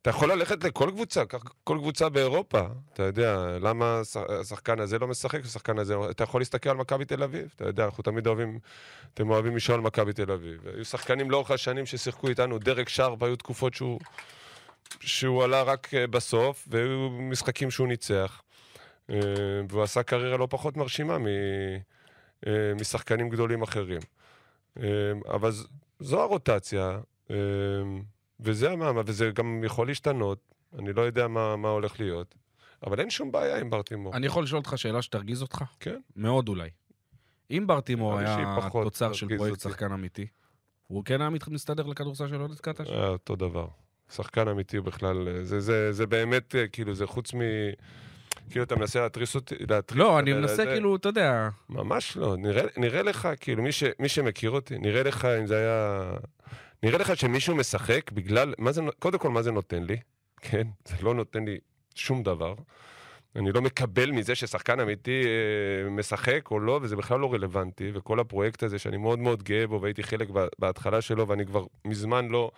אתה 0.02 0.10
יכול 0.10 0.32
ללכת 0.32 0.64
לכל 0.64 0.90
קבוצה, 0.94 1.22
כל 1.64 1.78
קבוצה 1.80 2.08
באירופה. 2.08 2.60
אתה 2.92 3.02
יודע, 3.02 3.58
למה 3.60 4.00
הש- 4.00 4.16
השחקן 4.16 4.80
הזה 4.80 4.98
לא 4.98 5.08
משחק, 5.08 5.44
השחקן 5.44 5.78
הזה... 5.78 5.94
אתה 6.10 6.24
יכול 6.24 6.40
להסתכל 6.40 6.70
על 6.70 6.76
מכבי 6.76 7.04
תל 7.04 7.22
אביב. 7.22 7.52
אתה 7.56 7.64
יודע, 7.64 7.84
אנחנו 7.84 8.02
תמיד 8.02 8.26
אוהבים, 8.26 8.58
אתם 9.14 9.30
אוהבים 9.30 9.56
לשאול 9.56 9.74
על 9.78 9.80
מכבי 9.84 10.12
תל 10.12 10.32
אביב. 10.32 10.60
היו 10.74 10.84
שחקנים 10.84 11.30
לאורך 11.30 11.50
השנים 11.50 11.86
ששיחקו 11.86 12.28
איתנו, 12.28 12.58
דרק 12.58 12.88
שרפ, 12.88 13.22
היו 13.22 13.36
תקופות 13.36 13.74
שהוא, 13.74 14.00
שהוא 15.00 15.44
עלה 15.44 15.62
רק 15.62 15.94
אה, 15.94 16.06
בסוף, 16.06 16.68
והיו 16.70 17.10
משחקים 17.10 17.70
שהוא 17.70 17.88
ניצח. 17.88 18.42
אה, 19.10 19.16
והוא 19.68 19.82
עשה 19.82 20.02
קריירה 20.02 20.36
לא 20.36 20.46
פחות 20.50 20.76
מרשימה 20.76 21.18
מ... 21.18 21.26
אה, 22.46 22.72
משחקנים 22.80 23.28
גדולים 23.28 23.62
אחרים. 23.62 24.00
אבל 25.28 25.50
זו 26.00 26.20
הרוטציה, 26.22 27.00
אה, 27.30 27.36
וזה 28.40 28.70
המאמה, 28.70 29.00
וזה 29.06 29.30
גם 29.30 29.62
יכול 29.64 29.86
להשתנות, 29.86 30.54
אני 30.78 30.92
לא 30.92 31.02
יודע 31.02 31.28
מה, 31.28 31.56
מה 31.56 31.68
הולך 31.68 32.00
להיות, 32.00 32.34
אבל 32.86 33.00
אין 33.00 33.10
שום 33.10 33.32
בעיה 33.32 33.58
עם 33.58 33.70
ברטימור. 33.70 34.16
אני 34.16 34.26
יכול 34.26 34.42
לשאול 34.44 34.58
אותך 34.58 34.72
שאלה 34.76 35.02
שתרגיז 35.02 35.42
אותך? 35.42 35.64
כן. 35.80 36.00
מאוד 36.16 36.48
אולי. 36.48 36.70
אם 37.50 37.64
בר 37.66 37.80
תימור 37.80 38.20
נראה 38.20 38.36
לי 38.36 38.42
היה 38.42 38.70
תוצר 38.70 39.12
של 39.12 39.36
פרויקט 39.36 39.56
אותי. 39.56 39.68
שחקן 39.68 39.92
אמיתי, 39.92 40.26
הוא 40.86 41.04
כן 41.04 41.20
היה 41.20 41.30
מסתדר 41.48 41.86
לכדורסל 41.86 42.28
של 42.28 42.40
עודד 42.40 42.60
קטש? 42.60 42.88
אותו 42.88 43.36
דבר. 43.36 43.68
שחקן 44.10 44.48
אמיתי 44.48 44.76
הוא 44.76 44.86
בכלל, 44.86 45.28
אה, 45.28 45.44
זה, 45.44 45.60
זה, 45.60 45.92
זה 45.92 46.06
באמת, 46.06 46.54
אה, 46.54 46.68
כאילו, 46.68 46.94
זה 46.94 47.06
חוץ 47.06 47.34
מ... 47.34 47.40
כאילו, 48.50 48.64
אתה 48.64 48.76
מנסה 48.76 49.00
להתריס 49.00 49.34
אותי, 49.34 49.54
להתריס... 49.70 49.98
לא, 49.98 50.18
אני 50.18 50.32
מנסה 50.32 50.56
זה- 50.56 50.66
כאילו, 50.66 50.96
אתה 50.96 51.08
יודע, 51.08 51.48
ממש 51.68 52.16
לא. 52.16 52.36
נראה, 52.36 52.62
נראה 52.76 53.02
לך, 53.02 53.28
כאילו, 53.40 53.62
מי, 53.62 53.72
ש, 53.72 53.84
מי 53.98 54.08
שמכיר 54.08 54.50
אותי, 54.50 54.78
נראה 54.78 55.02
לך 55.02 55.24
אם 55.24 55.46
זה 55.46 55.56
היה... 55.58 56.02
נראה 56.82 56.98
לך 56.98 57.16
שמישהו 57.16 57.56
משחק 57.56 58.12
בגלל... 58.12 58.54
מה 58.58 58.72
זה, 58.72 58.82
קודם 58.98 59.18
כל, 59.18 59.30
מה 59.30 59.42
זה 59.42 59.52
נותן 59.52 59.82
לי? 59.82 59.96
כן? 60.40 60.66
זה 60.88 60.94
לא 61.02 61.14
נותן 61.14 61.44
לי 61.44 61.58
שום 61.94 62.22
דבר. 62.22 62.54
אני 63.36 63.52
לא 63.52 63.62
מקבל 63.62 64.10
מזה 64.10 64.34
ששחקן 64.34 64.80
אמיתי 64.80 65.22
אה, 65.24 65.90
משחק 65.90 66.50
או 66.50 66.60
לא, 66.60 66.78
וזה 66.82 66.96
בכלל 66.96 67.20
לא 67.20 67.32
רלוונטי, 67.32 67.90
וכל 67.94 68.20
הפרויקט 68.20 68.62
הזה 68.62 68.78
שאני 68.78 68.96
מאוד 68.96 69.18
מאוד 69.18 69.42
גאה 69.42 69.66
בו, 69.66 69.80
והייתי 69.82 70.02
חלק 70.02 70.28
בהתחלה 70.58 71.00
שלו, 71.00 71.28
ואני 71.28 71.46
כבר 71.46 71.64
מזמן 71.84 72.28
לא 72.28 72.50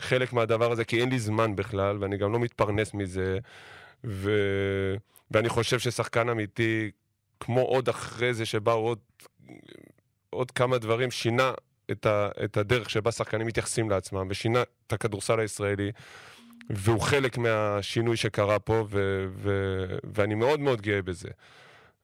חלק 0.00 0.32
מהדבר 0.32 0.72
הזה, 0.72 0.84
כי 0.84 1.00
אין 1.00 1.08
לי 1.08 1.18
זמן 1.18 1.56
בכלל, 1.56 1.96
ואני 2.00 2.16
גם 2.16 2.32
לא 2.32 2.38
מתפרנס 2.38 2.94
מזה, 2.94 3.38
ו... 4.04 4.30
ואני 5.30 5.48
חושב 5.48 5.78
ששחקן 5.78 6.28
אמיתי, 6.28 6.90
כמו 7.40 7.60
עוד 7.60 7.88
אחרי 7.88 8.34
זה, 8.34 8.46
שבאו 8.46 8.74
עוד, 8.74 8.98
עוד 10.30 10.50
כמה 10.50 10.78
דברים, 10.78 11.10
שינה 11.10 11.52
את, 11.90 12.06
ה... 12.06 12.28
את 12.44 12.56
הדרך 12.56 12.90
שבה 12.90 13.12
שחקנים 13.12 13.46
מתייחסים 13.46 13.90
לעצמם, 13.90 14.26
ושינה 14.30 14.62
את 14.86 14.92
הכדורסל 14.92 15.40
הישראלי. 15.40 15.92
והוא 16.70 17.00
חלק 17.00 17.38
מהשינוי 17.38 18.16
שקרה 18.16 18.58
פה, 18.58 18.86
ו- 18.90 19.26
ו- 19.32 19.98
ואני 20.14 20.34
מאוד 20.34 20.60
מאוד 20.60 20.82
גאה 20.82 21.02
בזה. 21.02 21.28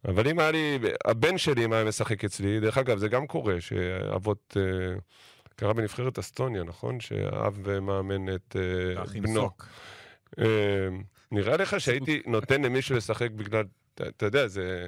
אבל 0.09 0.29
אם 0.29 0.39
היה 0.39 0.51
לי, 0.51 0.79
הבן 1.05 1.39
שלי, 1.39 1.65
אם 1.65 1.73
היה 1.73 1.85
משחק 1.85 2.25
אצלי, 2.25 2.61
דרך 2.61 2.79
אגב, 2.79 2.99
זה 2.99 3.09
גם 3.09 3.27
קורה, 3.27 3.61
שאבות, 3.61 4.57
אה, 4.57 4.99
קרה 5.57 5.73
בנבחרת 5.73 6.19
אסטוניה, 6.19 6.65
נכון? 6.65 7.01
שאב 7.01 7.81
מאמן 7.81 8.35
את 8.35 8.57
אה, 8.57 9.21
בנו. 9.21 9.51
אה, 10.39 10.45
נראה 11.31 11.57
לך 11.57 11.81
שהייתי 11.81 12.23
נותן 12.27 12.63
למישהו 12.63 12.97
לשחק 12.97 13.31
בגלל, 13.31 13.65
אתה, 13.95 14.09
אתה 14.09 14.27
יודע, 14.27 14.47
זה... 14.49 14.87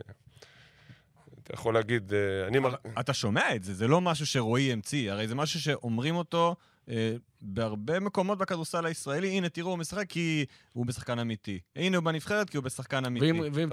אתה 1.43 1.55
יכול 1.55 1.75
להגיד, 1.75 2.13
אה, 2.13 2.47
אני... 2.47 2.59
אתה 3.01 3.13
שומע 3.15 3.55
את 3.55 3.65
זה, 3.65 3.75
זה 3.75 3.89
לא 3.89 4.01
משהו 4.01 4.27
שרועי 4.27 4.73
המציא, 4.73 5.13
הרי 5.13 5.29
זה 5.29 5.35
משהו 5.35 5.61
שאומרים 5.61 6.17
אותו 6.17 6.57
אה, 6.89 7.13
בהרבה 7.41 8.01
מקומות 8.01 8.39
בכדורסל 8.39 8.87
הישראלי, 8.87 9.29
הנה 9.29 9.49
תראו, 9.49 9.71
הוא 9.71 9.79
משחק 9.79 10.05
כי 10.09 10.45
הוא 10.73 10.87
בשחקן 10.87 11.19
אמיתי. 11.19 11.59
הנה 11.77 11.97
הוא 11.97 12.05
בנבחרת 12.05 12.51
כי 12.51 12.57
הוא 12.57 12.65
בשחקן 12.65 13.05
אמיתי. 13.05 13.33
ואם 13.53 13.71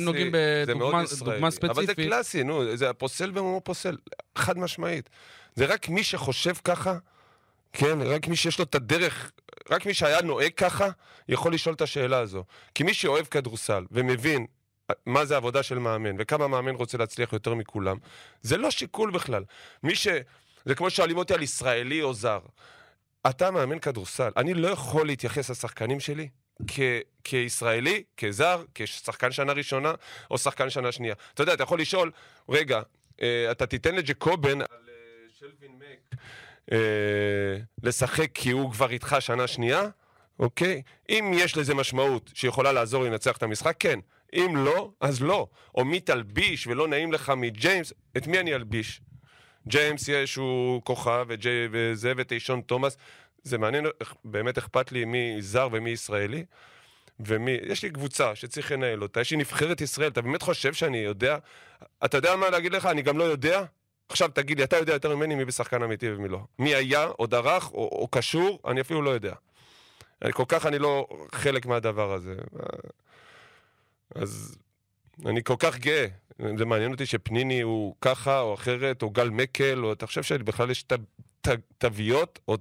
נוגעים 0.00 0.32
בדוגמה 0.32 1.06
ספציפית... 1.50 1.70
אבל 1.70 1.86
זה 1.86 1.94
קלאסי, 1.94 2.44
נו, 2.44 2.76
זה 2.76 2.90
הפוסל 2.90 3.30
במומו 3.30 3.60
פוסל, 3.60 3.96
חד 4.38 4.58
משמעית. 4.58 5.10
זה 5.54 5.66
רק 5.66 5.88
מי 5.88 6.04
שחושב 6.04 6.54
ככה, 6.64 6.98
כן, 7.72 8.02
רק 8.02 8.28
מי 8.28 8.36
שיש 8.36 8.58
לו 8.58 8.64
את 8.64 8.74
הדרך, 8.74 9.32
רק 9.70 9.86
מי 9.86 9.94
שהיה 9.94 10.22
נוהג 10.22 10.52
ככה, 10.56 10.88
יכול 11.28 11.54
לשאול 11.54 11.74
את 11.74 11.80
השאלה 11.80 12.18
הזו. 12.18 12.44
כי 12.74 12.82
מי 12.82 12.94
שאוהב 12.94 13.26
כדורסל 13.26 13.84
ומבין 13.90 14.46
מה 15.06 15.24
זה 15.24 15.36
עבודה 15.36 15.62
של 15.62 15.78
מאמן, 15.78 16.16
וכמה 16.18 16.48
מאמן 16.48 16.74
רוצה 16.74 16.98
להצליח 16.98 17.32
יותר 17.32 17.54
מכולם, 17.54 17.96
זה 18.42 18.56
לא 18.56 18.70
שיקול 18.70 19.10
בכלל. 19.10 19.44
מי 19.82 19.94
ש... 19.94 20.08
זה 20.64 20.74
כמו 20.74 20.90
שואלים 20.90 21.16
אותי 21.16 21.34
על 21.34 21.42
ישראלי 21.42 22.02
או 22.02 22.14
זר. 22.14 22.40
אתה 23.30 23.50
מאמן 23.50 23.78
כדורסל, 23.78 24.30
אני 24.36 24.54
לא 24.54 24.68
יכול 24.68 25.06
להתייחס 25.06 25.50
לשחקנים 25.50 26.00
שלי 26.00 26.28
כ- 26.66 26.80
כישראלי, 27.24 28.02
כזר, 28.16 28.64
כשחקן 28.74 29.32
שנה 29.32 29.52
ראשונה 29.52 29.92
או 30.30 30.38
שחקן 30.38 30.70
שנה 30.70 30.92
שנייה. 30.92 31.14
אתה 31.34 31.42
יודע, 31.42 31.54
אתה 31.54 31.62
יכול 31.62 31.80
לשאול, 31.80 32.10
רגע, 32.48 32.80
אה, 33.22 33.50
אתה 33.50 33.66
תיתן 33.66 33.94
לג'קובן 33.94 34.60
על 34.60 34.66
אה, 34.88 34.94
שלווין 35.38 35.78
מק 35.78 36.18
אה, 36.72 37.58
לשחק 37.82 38.30
כי 38.34 38.50
הוא 38.50 38.72
כבר 38.72 38.90
איתך 38.90 39.16
שנה 39.20 39.46
שנייה? 39.46 39.82
אוקיי? 40.38 40.82
אם 41.08 41.32
יש 41.34 41.56
לזה 41.56 41.74
משמעות 41.74 42.30
שיכולה 42.34 42.72
לעזור 42.72 43.04
לנצח 43.04 43.36
את 43.36 43.42
המשחק, 43.42 43.76
כן. 43.78 43.98
אם 44.32 44.56
לא, 44.56 44.90
אז 45.00 45.22
לא. 45.22 45.46
או 45.74 45.84
מי 45.84 46.00
תלביש 46.00 46.66
ולא 46.66 46.88
נעים 46.88 47.12
לך 47.12 47.32
מג'יימס, 47.36 47.92
את 48.16 48.26
מי 48.26 48.40
אני 48.40 48.54
אלביש? 48.54 49.00
ג'יימס 49.68 50.08
יש, 50.08 50.34
הוא 50.34 50.82
כוכב, 50.82 51.24
וג'יי 51.28 51.68
וזה, 51.70 52.12
וטיישון 52.16 52.60
תומאס. 52.60 52.96
זה 53.42 53.58
מעניין, 53.58 53.86
באמת 54.24 54.58
אכפת 54.58 54.92
לי 54.92 55.04
מי 55.04 55.36
זר 55.40 55.68
ומי 55.72 55.90
ישראלי. 55.90 56.44
ומי, 57.20 57.56
יש 57.62 57.82
לי 57.82 57.90
קבוצה 57.90 58.34
שצריך 58.34 58.72
לנהל 58.72 59.02
אותה, 59.02 59.20
יש 59.20 59.30
לי 59.30 59.36
נבחרת 59.36 59.80
ישראל, 59.80 60.08
אתה 60.08 60.22
באמת 60.22 60.42
חושב 60.42 60.72
שאני 60.72 60.98
יודע? 60.98 61.36
אתה 62.04 62.16
יודע 62.16 62.36
מה 62.36 62.50
להגיד 62.50 62.72
לך? 62.72 62.86
אני 62.86 63.02
גם 63.02 63.18
לא 63.18 63.24
יודע? 63.24 63.64
עכשיו 64.08 64.28
תגיד 64.28 64.58
לי, 64.58 64.64
אתה 64.64 64.76
יודע 64.76 64.92
יותר 64.92 65.16
ממני 65.16 65.34
מי 65.34 65.44
בשחקן 65.44 65.82
אמיתי 65.82 66.12
ומי 66.12 66.28
לא. 66.28 66.40
מי 66.58 66.74
היה, 66.74 67.06
או 67.18 67.26
דרך, 67.26 67.72
או, 67.72 67.88
או 67.92 68.08
קשור, 68.08 68.58
אני 68.66 68.80
אפילו 68.80 69.02
לא 69.02 69.10
יודע. 69.10 69.34
כל 70.32 70.44
כך 70.48 70.66
אני 70.66 70.78
לא 70.78 71.06
חלק 71.32 71.66
מהדבר 71.66 72.12
הזה. 72.12 72.34
אז 74.14 74.58
אני 75.26 75.44
כל 75.44 75.56
כך 75.58 75.78
גאה. 75.78 76.06
זה 76.58 76.64
מעניין 76.64 76.92
אותי 76.92 77.06
שפניני 77.06 77.60
הוא 77.60 77.94
ככה 78.00 78.40
או 78.40 78.54
אחרת, 78.54 79.02
או 79.02 79.10
גל 79.10 79.30
מקל, 79.30 79.84
או 79.84 79.92
אתה 79.92 80.06
חושב 80.06 80.22
שבכלל 80.22 80.70
יש 80.70 80.84
תוויות, 81.78 82.38
או... 82.48 82.56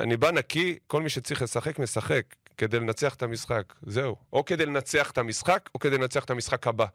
אני 0.00 0.16
בא 0.16 0.30
נקי, 0.30 0.78
כל 0.86 1.02
מי 1.02 1.08
שצריך 1.08 1.42
לשחק, 1.42 1.78
משחק, 1.78 2.22
כדי 2.56 2.80
לנצח 2.80 3.14
את 3.14 3.22
המשחק. 3.22 3.74
זהו. 3.82 4.16
או 4.32 4.44
כדי 4.44 4.66
לנצח 4.66 5.10
את 5.10 5.18
המשחק, 5.18 5.70
או 5.74 5.78
כדי 5.78 5.98
לנצח 5.98 6.24
את 6.24 6.30
המשחק 6.30 6.66
הבא, 6.66 6.86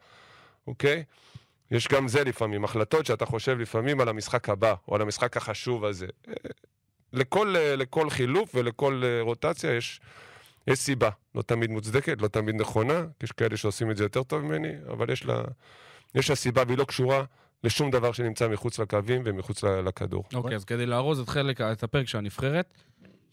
אוקיי? 0.66 1.04
יש 1.70 1.88
גם 1.88 2.08
זה 2.08 2.24
לפעמים, 2.24 2.64
החלטות 2.64 3.06
שאתה 3.06 3.26
חושב 3.26 3.58
לפעמים 3.58 4.00
על 4.00 4.08
המשחק 4.08 4.48
הבא, 4.48 4.74
או 4.88 4.94
על 4.94 5.02
המשחק 5.02 5.36
החשוב 5.36 5.84
הזה. 5.84 6.06
לכל, 7.12 7.54
לכל 7.58 8.10
חילוף 8.10 8.54
ולכל 8.54 9.02
רוטציה 9.20 9.74
יש... 9.74 10.00
יש 10.66 10.78
סיבה, 10.78 11.10
לא 11.34 11.42
תמיד 11.42 11.70
מוצדקת, 11.70 12.22
לא 12.22 12.28
תמיד 12.28 12.54
נכונה, 12.54 13.04
יש 13.22 13.32
כאלה 13.32 13.56
שעושים 13.56 13.90
את 13.90 13.96
זה 13.96 14.04
יותר 14.04 14.22
טוב 14.22 14.42
ממני, 14.42 14.72
אבל 14.92 15.10
יש 15.10 15.24
לה, 15.24 15.42
יש 16.14 16.30
לה 16.30 16.36
סיבה 16.36 16.62
והיא 16.66 16.78
לא 16.78 16.84
קשורה 16.84 17.24
לשום 17.64 17.90
דבר 17.90 18.12
שנמצא 18.12 18.48
מחוץ 18.48 18.78
לקווים 18.78 19.22
ומחוץ 19.24 19.64
לכדור. 19.64 20.24
אוקיי, 20.34 20.52
okay, 20.52 20.54
אז 20.54 20.64
כדי 20.64 20.86
לארוז 20.86 21.20
את 21.20 21.28
חלק, 21.28 21.60
את 21.60 21.82
הפרק 21.82 22.08
של 22.08 22.18
הנבחרת, 22.18 22.74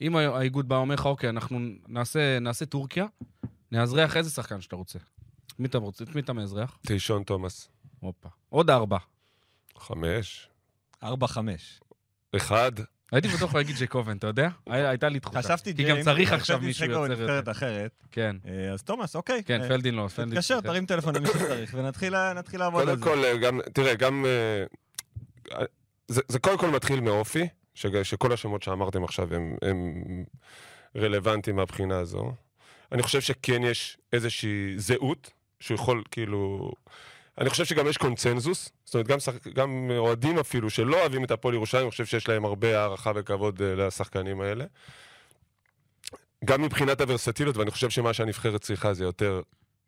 אם 0.02 0.16
האיגוד 0.16 0.70
בא 0.70 0.76
ואומר 0.76 0.96
לך, 0.96 1.06
אוקיי, 1.06 1.30
אנחנו 1.30 1.60
נעשה, 1.88 2.40
נעשה 2.40 2.66
טורקיה, 2.66 3.06
נאזרח 3.72 4.18
איזה 4.18 4.30
שחקן 4.30 4.62
שאתה 4.62 4.76
רוצה. 4.76 5.00
מי 5.60 5.68
אתה 5.68 5.78
רוצה? 5.78 6.04
את 6.04 6.16
מי 6.16 6.22
אתה 6.22 6.34
מאזרח? 6.34 6.78
טישון 6.88 7.24
תומאס. 7.24 7.70
הופה. 8.02 8.30
עוד 8.50 8.70
ארבע. 8.70 8.98
חמש. 9.78 10.48
ארבע, 11.04 11.28
חמש. 11.28 11.80
אחד. 12.36 12.72
הייתי 13.12 13.28
בטוח 13.28 13.56
להגיד 13.56 13.76
ג'קובן, 13.80 14.18
אתה 14.18 14.28
יודע? 14.28 14.50
הייתה 14.68 15.10
לי 15.10 15.20
תחושה. 15.20 15.42
חשבתי 15.42 15.76
כי 15.76 15.84
גם 15.84 16.02
צריך 16.02 16.34
עכשיו 16.34 16.60
מישהו 16.60 16.86
יוצר... 16.86 17.06
חשבתי 17.06 17.22
נבחרת 17.22 17.50
אחרת. 17.50 18.04
כן. 18.12 18.36
אה, 18.48 18.74
אז 18.74 18.84
תומאס, 18.84 19.16
אוקיי. 19.16 19.44
כן, 19.44 19.68
פלדין 19.68 19.96
לא, 19.96 20.08
פלדין. 20.08 20.34
תתקשר, 20.34 20.62
תרים 20.62 20.86
טלפון 20.86 21.16
למי 21.16 21.28
שצריך, 21.28 21.74
ונתחיל 21.78 22.14
לעבוד 22.54 22.90
על 22.90 22.98
זה. 22.98 23.04
קודם 23.04 23.22
כל, 23.22 23.38
גם, 23.38 23.60
תראה, 23.74 23.96
גם... 23.96 24.26
אה, 24.26 25.66
זה 26.08 26.40
קודם 26.40 26.58
כל 26.58 26.70
מתחיל 26.70 27.00
מאופי, 27.00 27.48
שכל 27.74 28.34
השמות 28.34 28.64
שאמרתם 28.64 29.04
עכשיו 29.04 29.28
הם 29.62 30.24
רלוונטיים 30.96 31.56
מהבחינה 31.56 32.00
הזו. 32.00 32.34
אני 32.92 33.04
חושב 33.04 33.22
שכן 33.22 33.64
יש 33.64 33.98
איזושהי 34.14 34.74
זהות, 34.78 35.32
שהוא 35.60 35.76
יכול 35.76 36.04
כאילו... 36.12 36.72
אני 37.42 37.50
חושב 37.50 37.66
שגם 37.66 37.88
יש 37.88 37.98
קונצנזוס, 37.98 38.70
זאת 38.86 38.94
אומרת, 38.94 39.08
גם, 39.08 39.20
שח... 39.20 39.48
גם 39.48 39.92
אוהדים 39.98 40.40
אפילו 40.40 40.70
שלא 40.70 41.00
אוהבים 41.00 41.24
את 41.24 41.32
הפועל 41.32 41.56
ירושלים, 41.56 41.84
אני 41.84 41.92
חושב 41.92 42.06
שיש 42.06 42.30
להם 42.30 42.46
הרבה 42.46 42.80
הערכה 42.80 43.12
וכבוד 43.16 43.60
uh, 43.60 43.64
לשחקנים 43.64 44.42
האלה. 44.42 44.66
גם 46.46 46.62
מבחינת 46.62 47.02
הוורסטיליות, 47.02 47.58
ואני 47.58 47.72
חושב 47.72 47.90
שמה 47.90 48.14
שהנבחרת 48.14 48.62
צריכה 48.62 48.94
זה 48.94 49.04
יותר 49.04 49.42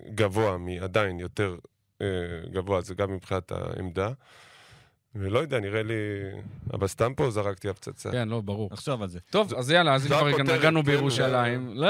גבוה, 0.04 0.58
עדיין 0.82 1.20
יותר 1.20 1.58
uh, 2.00 2.04
גבוה, 2.52 2.82
זה 2.82 2.96
גם 2.96 3.14
מבחינת 3.14 3.52
העמדה. 3.52 4.12
ולא 5.16 5.40
יודע, 5.40 5.60
נראה 5.60 5.84
לי... 5.84 5.94
אבל 6.74 6.88
סתם 6.88 7.14
פה 7.14 7.32
זרקתי 7.32 7.70
הפצצה. 7.70 8.12
כן, 8.12 8.30
לא, 8.30 8.42
ברור. 8.42 8.70
נחשוב 8.74 9.02
על 9.02 9.10
זה. 9.10 9.20
טוב, 9.30 9.54
אז 9.54 9.72
יאללה, 9.72 9.96
אז 9.96 10.06
כבר 10.06 10.28
נגענו 10.28 10.80
כן, 10.80 10.92
בירושלים. 10.92 11.72
לא, 11.74 11.88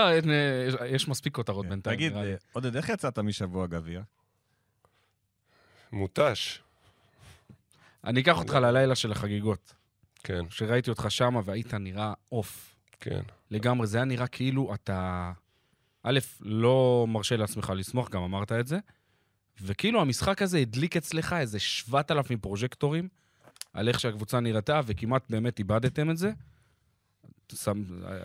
יש 0.85 1.07
מספיק 1.07 1.35
כותרות 1.35 1.65
בינתיים. 1.65 1.95
תגיד, 1.95 2.13
עודד, 2.53 2.75
איך 2.75 2.89
יצאת 2.89 3.19
משבוע 3.19 3.67
גביע? 3.67 4.01
מותש. 5.93 6.61
אני 8.03 8.21
אקח 8.21 8.37
אותך 8.37 8.53
ללילה 8.53 8.95
של 8.95 9.11
החגיגות. 9.11 9.73
כן. 10.23 10.45
שראיתי 10.49 10.89
אותך 10.89 11.05
שמה 11.09 11.41
והיית 11.45 11.73
נראה 11.73 12.13
עוף. 12.29 12.75
כן. 12.99 13.21
לגמרי, 13.51 13.87
זה 13.87 13.97
היה 13.97 14.05
נראה 14.05 14.27
כאילו 14.27 14.73
אתה... 14.73 15.31
א', 16.03 16.19
לא 16.41 17.05
מרשה 17.09 17.37
לעצמך 17.37 17.73
לשמוח, 17.75 18.09
גם 18.09 18.23
אמרת 18.23 18.51
את 18.51 18.67
זה, 18.67 18.79
וכאילו 19.61 20.01
המשחק 20.01 20.41
הזה 20.41 20.57
הדליק 20.57 20.97
אצלך 20.97 21.33
איזה 21.33 21.59
7,000 21.59 22.39
פרוז'קטורים 22.39 23.07
על 23.73 23.87
איך 23.87 23.99
שהקבוצה 23.99 24.39
נראתה, 24.39 24.81
וכמעט 24.85 25.23
באמת 25.29 25.59
איבדתם 25.59 26.09
את 26.09 26.17
זה. 26.17 26.31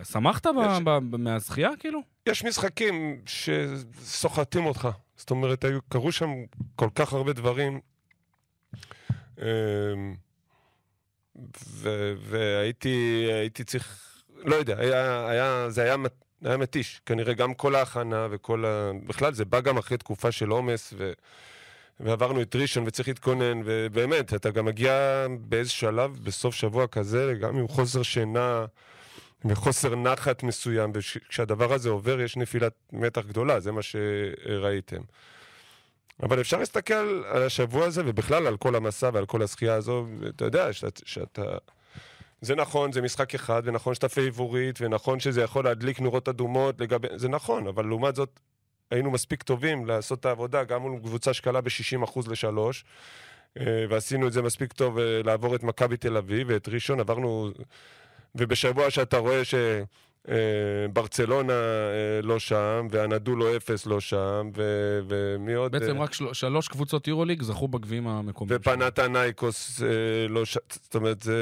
שמחת 0.04 0.46
יש... 0.46 0.82
מהזכייה, 1.18 1.70
כאילו? 1.78 2.00
יש 2.26 2.44
משחקים 2.44 3.20
שסוחטים 3.26 4.66
אותך. 4.66 4.88
זאת 5.16 5.30
אומרת, 5.30 5.64
היו, 5.64 5.78
קרו 5.88 6.12
שם 6.12 6.30
כל 6.76 6.88
כך 6.94 7.12
הרבה 7.12 7.32
דברים. 7.32 7.80
אמ, 9.38 10.14
ו, 11.64 12.12
והייתי 12.18 13.64
צריך, 13.64 14.14
לא 14.44 14.54
יודע, 14.54 14.78
היה, 14.78 15.28
היה, 15.28 15.70
זה 15.70 15.82
היה, 15.82 15.96
היה 16.44 16.56
מתיש. 16.56 17.00
כנראה 17.06 17.34
גם 17.34 17.54
כל 17.54 17.74
ההכנה 17.74 18.28
וכל 18.30 18.64
ה... 18.64 18.90
בכלל, 19.06 19.34
זה 19.34 19.44
בא 19.44 19.60
גם 19.60 19.78
אחרי 19.78 19.98
תקופה 19.98 20.32
של 20.32 20.48
עומס, 20.48 20.94
ו... 20.96 21.12
ועברנו 22.00 22.42
את 22.42 22.56
ראשון 22.56 22.84
וצריך 22.86 23.08
להתכונן, 23.08 23.60
ובאמת, 23.64 24.34
אתה 24.34 24.50
גם 24.50 24.64
מגיע 24.64 25.26
באיזה 25.40 25.70
שלב, 25.70 26.18
בסוף 26.22 26.54
שבוע 26.54 26.86
כזה, 26.86 27.34
גם 27.40 27.56
עם 27.56 27.68
חוסר 27.68 28.02
שינה 28.02 28.64
וחוסר 29.44 29.94
נחת 29.96 30.42
מסוים, 30.42 30.92
וכשהדבר 30.94 31.72
הזה 31.72 31.88
עובר 31.88 32.20
יש 32.20 32.36
נפילת 32.36 32.72
מתח 32.92 33.24
גדולה, 33.26 33.60
זה 33.60 33.72
מה 33.72 33.80
שראיתם. 33.82 35.00
אבל 36.22 36.40
אפשר 36.40 36.58
להסתכל 36.58 37.24
על 37.28 37.42
השבוע 37.42 37.86
הזה, 37.86 38.02
ובכלל 38.06 38.46
על 38.46 38.56
כל 38.56 38.74
המסע 38.74 39.10
ועל 39.12 39.26
כל 39.26 39.42
הזכייה 39.42 39.74
הזו, 39.74 40.06
ואתה 40.20 40.44
יודע 40.44 40.72
שאתה... 40.72 41.00
שאתה... 41.04 41.42
זה 42.40 42.54
נכון, 42.54 42.92
זה 42.92 43.02
משחק 43.02 43.34
אחד, 43.34 43.62
ונכון 43.64 43.94
שאתה 43.94 44.08
פייבוריט, 44.08 44.78
ונכון 44.80 45.20
שזה 45.20 45.42
יכול 45.42 45.64
להדליק 45.64 46.00
נורות 46.00 46.28
אדומות 46.28 46.80
לגבי... 46.80 47.08
זה 47.16 47.28
נכון, 47.28 47.66
אבל 47.66 47.86
לעומת 47.86 48.16
זאת, 48.16 48.40
היינו 48.90 49.10
מספיק 49.10 49.42
טובים 49.42 49.86
לעשות 49.86 50.20
את 50.20 50.26
העבודה, 50.26 50.64
גם 50.64 50.82
מול 50.82 50.98
קבוצה 50.98 51.32
שקלעה 51.32 51.60
ב-60% 51.60 52.20
ל-3, 52.28 52.58
אה, 53.60 53.84
ועשינו 53.88 54.26
את 54.26 54.32
זה 54.32 54.42
מספיק 54.42 54.72
טוב 54.72 54.98
אה, 54.98 55.20
לעבור 55.24 55.54
את 55.54 55.62
מכבי 55.62 55.96
תל 55.96 56.16
אביב 56.16 56.46
ואת 56.50 56.68
ראשון, 56.68 57.00
עברנו... 57.00 57.50
ובשבוע 58.34 58.90
שאתה 58.90 59.18
רואה 59.18 59.44
ש... 59.44 59.54
אה, 60.28 60.34
ברצלונה 60.92 61.52
לא 62.22 62.38
שם, 62.38 62.86
והנדולו 62.90 63.56
אפס 63.56 63.86
לא 63.86 64.00
שם, 64.00 64.50
ו- 64.56 65.00
ומי 65.08 65.54
עוד? 65.54 65.72
בעצם 65.72 66.00
רק 66.00 66.12
של- 66.14 66.32
שלוש 66.32 66.68
קבוצות 66.68 67.08
יורוליג 67.08 67.42
זכו 67.42 67.68
בגביעים 67.68 68.08
המקומיים. 68.08 68.60
ופנתה 68.60 69.08
נייקוס 69.08 69.80
לא 70.28 70.44
שם, 70.44 70.60
זאת 70.70 70.94
אומרת, 70.94 71.22
זה... 71.22 71.38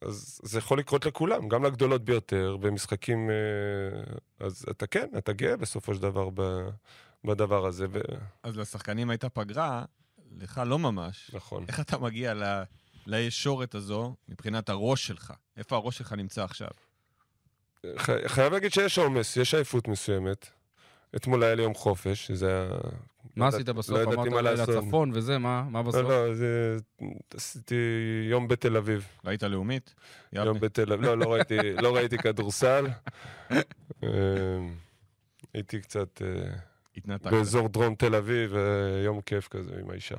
אז 0.00 0.40
זה 0.42 0.58
יכול 0.58 0.78
לקרות 0.78 1.06
לכולם, 1.06 1.48
גם 1.48 1.64
לגדולות 1.64 2.04
ביותר, 2.04 2.56
במשחקים... 2.60 3.30
אז 4.40 4.64
אתה 4.70 4.86
כן, 4.86 5.08
אתה 5.18 5.32
גאה 5.32 5.56
בסופו 5.56 5.94
של 5.94 6.02
דבר 6.02 6.28
בדבר 7.24 7.66
הזה. 7.66 7.86
ו... 7.90 8.00
אז 8.42 8.56
לשחקנים 8.58 9.10
הייתה 9.10 9.28
פגרה, 9.28 9.84
לך 10.40 10.62
לא 10.66 10.78
ממש. 10.78 11.30
נכון. 11.34 11.64
איך 11.68 11.80
אתה 11.80 11.98
מגיע 11.98 12.34
ל... 12.34 12.62
לישורת 13.06 13.74
הזו 13.74 14.14
מבחינת 14.28 14.68
הראש 14.68 15.06
שלך? 15.06 15.32
איפה 15.56 15.76
הראש 15.76 15.98
שלך 15.98 16.12
נמצא 16.12 16.44
עכשיו? 16.44 16.68
ח... 17.98 18.10
חייב 18.26 18.52
להגיד 18.52 18.72
שיש 18.72 18.98
עומס, 18.98 19.36
יש 19.36 19.54
עייפות 19.54 19.88
מסוימת. 19.88 20.48
אתמול 21.16 21.42
היה 21.42 21.54
לי 21.54 21.62
יום 21.62 21.74
חופש, 21.74 22.26
שזה 22.26 22.48
היה... 22.48 22.68
מה 23.36 23.48
עשית 23.48 23.68
בסוף? 23.68 23.98
לא 23.98 24.02
אמרת 24.02 24.44
לי 24.44 24.62
לצפון 24.62 25.10
וזה, 25.14 25.38
מה, 25.38 25.62
מה 25.70 25.82
בסוף? 25.82 26.02
לא, 26.02 26.28
לא, 26.28 26.34
זה... 26.34 26.76
עשיתי 27.34 27.74
יום 28.30 28.48
בתל 28.48 28.76
אביב. 28.76 29.08
ראית 29.24 29.42
לאומית? 29.42 29.94
יום 30.32 30.60
בתל 30.60 30.92
אביב, 30.92 31.06
לא, 31.06 31.18
לא 31.18 31.32
ראיתי, 31.32 31.72
לא 31.72 31.96
ראיתי 31.96 32.18
כדורסל. 32.18 32.86
אמ, 34.02 34.08
הייתי 35.54 35.80
קצת 35.80 36.22
אה, 36.22 37.18
באזור 37.30 37.68
דרום 37.68 37.94
תל 37.94 38.14
אביב, 38.14 38.56
אה, 38.56 38.60
יום 39.04 39.20
כיף 39.20 39.48
כזה 39.48 39.74
עם 39.80 39.90
האישה. 39.90 40.16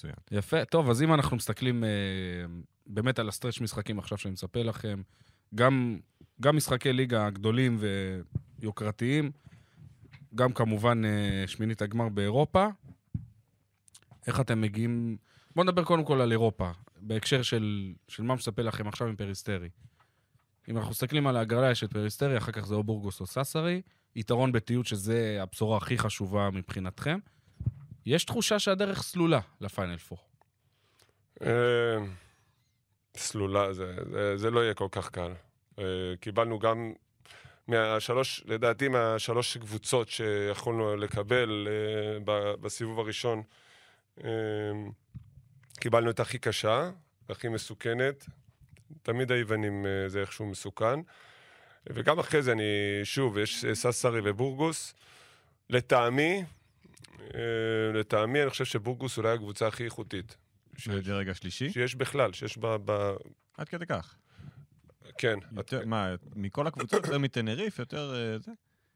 מצוין. 0.00 0.14
יפה. 0.30 0.64
טוב, 0.64 0.90
אז 0.90 1.02
אם 1.02 1.14
אנחנו 1.14 1.36
מסתכלים 1.36 1.84
אה, 1.84 1.88
באמת 2.86 3.18
על 3.18 3.28
ה 3.28 3.32
stretch 3.32 3.60
משחקים 3.60 3.98
עכשיו 3.98 4.18
שאני 4.18 4.32
מצפה 4.32 4.62
לכם, 4.62 5.02
גם, 5.54 5.98
גם 6.40 6.56
משחקי 6.56 6.92
ליגה 6.92 7.30
גדולים 7.30 7.78
ויוקרתיים, 8.60 9.30
גם 10.34 10.52
כמובן 10.52 11.02
שמינית 11.46 11.82
הגמר 11.82 12.08
באירופה. 12.08 12.66
איך 14.26 14.40
אתם 14.40 14.60
מגיעים... 14.60 15.16
בואו 15.56 15.66
נדבר 15.66 15.84
קודם 15.84 16.04
כל 16.04 16.20
על 16.20 16.32
אירופה, 16.32 16.70
בהקשר 16.96 17.42
של, 17.42 17.92
של 18.08 18.22
מה 18.22 18.34
מצפה 18.34 18.62
לכם 18.62 18.88
עכשיו 18.88 19.08
עם 19.08 19.16
פריסטרי. 19.16 19.68
אם 20.68 20.76
אנחנו 20.76 20.90
מסתכלים 20.90 21.26
על 21.26 21.36
ההגרלה, 21.36 21.70
יש 21.70 21.84
את 21.84 21.92
פריסטרי, 21.92 22.38
אחר 22.38 22.52
כך 22.52 22.66
זה 22.66 22.74
או 22.74 22.84
בורגוס 22.84 23.20
או 23.20 23.26
סאסרי. 23.26 23.82
יתרון 24.16 24.52
בתיעוד 24.52 24.86
שזה 24.86 25.38
הבשורה 25.42 25.76
הכי 25.76 25.98
חשובה 25.98 26.50
מבחינתכם. 26.50 27.18
יש 28.10 28.24
תחושה 28.24 28.58
שהדרך 28.58 29.02
סלולה 29.02 29.40
לפיינל 29.60 29.96
פור. 29.96 30.18
סלולה, 33.16 33.72
זה, 33.72 33.94
זה, 34.12 34.36
זה 34.36 34.50
לא 34.50 34.60
יהיה 34.60 34.74
כל 34.74 34.88
כך 34.90 35.10
קל. 35.10 35.32
קיבלנו 36.20 36.58
גם 36.58 36.92
מהשלוש, 37.68 38.42
לדעתי 38.46 38.88
מהשלוש 38.88 39.56
קבוצות 39.56 40.08
שיכולנו 40.08 40.96
לקבל 40.96 41.68
בסיבוב 42.60 42.98
הראשון, 42.98 43.42
קיבלנו 45.80 46.10
את 46.10 46.20
הכי 46.20 46.38
קשה, 46.38 46.90
הכי 47.28 47.48
מסוכנת. 47.48 48.26
תמיד 49.02 49.32
היוונים 49.32 49.86
זה 50.06 50.20
איכשהו 50.20 50.46
מסוכן. 50.46 51.00
וגם 51.86 52.18
אחרי 52.18 52.42
זה 52.42 52.52
אני, 52.52 52.62
שוב, 53.04 53.38
יש 53.38 53.64
ססרי 53.72 54.20
ובורגוס. 54.24 54.94
לטעמי, 55.70 56.44
לטעמי, 57.94 58.42
אני 58.42 58.50
חושב 58.50 58.64
שבורגוס 58.64 59.18
אולי 59.18 59.34
הקבוצה 59.34 59.66
הכי 59.66 59.84
איכותית. 59.84 60.36
בדרג 60.86 61.28
השלישי? 61.28 61.70
שיש 61.70 61.94
בכלל, 61.94 62.32
שיש 62.32 62.58
ב... 62.58 62.76
ב... 62.84 63.14
עד 63.56 63.68
כדי 63.68 63.86
כך. 63.86 64.16
כן. 65.18 65.38
יותר, 65.56 65.80
את... 65.80 65.86
מה, 65.86 66.14
מכל 66.36 66.66
הקבוצות, 66.66 67.04
יותר 67.04 67.18
מטנריף, 67.18 67.78
יותר 67.78 68.14
זה? 68.38 68.52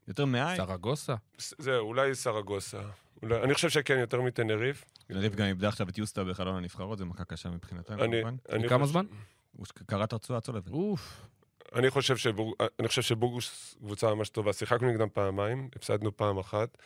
יותר 0.07 0.25
מאי? 0.25 0.57
סרגוסה? 0.57 1.15
זהו, 1.37 1.87
אולי 1.87 2.15
סרגוסה. 2.15 2.81
אולי, 3.23 3.43
אני 3.43 3.53
חושב 3.53 3.69
שכן, 3.69 3.97
יותר 3.99 4.21
מטנריף. 4.21 4.85
תל 5.07 5.27
גם 5.27 5.45
איבדה 5.45 5.67
עכשיו 5.67 5.89
את 5.89 5.97
יוסטה 5.97 6.23
בחלון 6.23 6.55
הנבחרות, 6.55 6.97
זו 6.97 7.05
מכה 7.05 7.25
קשה 7.25 7.49
מבחינתם, 7.49 7.93
אני, 7.93 8.21
כמובן. 8.21 8.35
אני 8.49 8.69
כמה 8.69 8.85
זמן? 8.85 9.05
הוא 9.51 9.65
קרע 9.85 10.03
את 10.03 10.13
הרצועה 10.13 10.37
הצולבת. 10.37 10.67
אוף. 10.67 11.27
אני 11.75 11.89
חושב, 11.89 12.17
שבוג... 12.17 12.55
אני 12.79 12.87
חושב 12.87 13.01
שבורגוס 13.01 13.75
קבוצה 13.79 14.13
ממש 14.13 14.29
טובה. 14.29 14.53
שיחקנו 14.53 14.91
נגדם 14.91 15.07
פעמיים, 15.13 15.69
הפסדנו 15.75 16.17
פעם 16.17 16.37
אחת. 16.37 16.77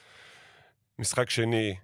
משחק 0.99 1.29
שני 1.29 1.75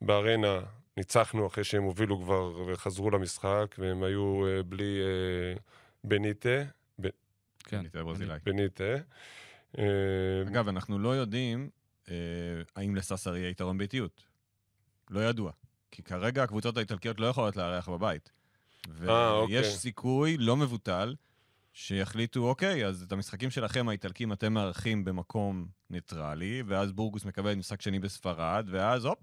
בארנה, 0.00 0.60
ניצחנו 0.96 1.46
אחרי 1.46 1.64
שהם 1.64 1.82
הובילו 1.82 2.20
כבר 2.20 2.62
וחזרו 2.66 3.10
למשחק, 3.10 3.74
והם 3.78 4.02
היו 4.02 4.42
uh, 4.46 4.62
בלי 4.62 5.00
uh, 5.56 5.60
בניטה. 6.04 6.62
ב... 7.00 7.08
כן, 7.64 7.78
בניטה 7.78 8.04
ברזילאי. 8.04 8.38
בניטה. 8.44 8.94
Uh, 9.76 9.78
אגב, 10.48 10.68
אנחנו 10.68 10.98
לא 10.98 11.08
יודעים 11.08 11.70
uh, 12.04 12.08
האם 12.76 12.96
לססר 12.96 13.36
יהיה 13.36 13.48
יתרון 13.48 13.78
באיטיות. 13.78 14.24
לא 15.10 15.28
ידוע. 15.28 15.52
כי 15.90 16.02
כרגע 16.02 16.42
הקבוצות 16.42 16.76
האיטלקיות 16.76 17.20
לא 17.20 17.26
יכולות 17.26 17.56
לארח 17.56 17.88
בבית. 17.88 18.32
ויש 18.88 19.10
אוקיי. 19.10 19.64
סיכוי 19.64 20.36
לא 20.36 20.56
מבוטל 20.56 21.14
שיחליטו, 21.74 22.48
אוקיי, 22.48 22.86
אז 22.86 23.02
את 23.02 23.12
המשחקים 23.12 23.50
שלכם, 23.50 23.88
האיטלקים, 23.88 24.32
אתם 24.32 24.52
מארחים 24.52 25.04
במקום 25.04 25.66
ניטרלי, 25.90 26.62
ואז 26.66 26.92
בורגוס 26.92 27.24
מקבל 27.24 27.54
משחק 27.54 27.82
שני 27.82 27.98
בספרד, 27.98 28.66
ואז 28.70 29.04
הופ, 29.04 29.18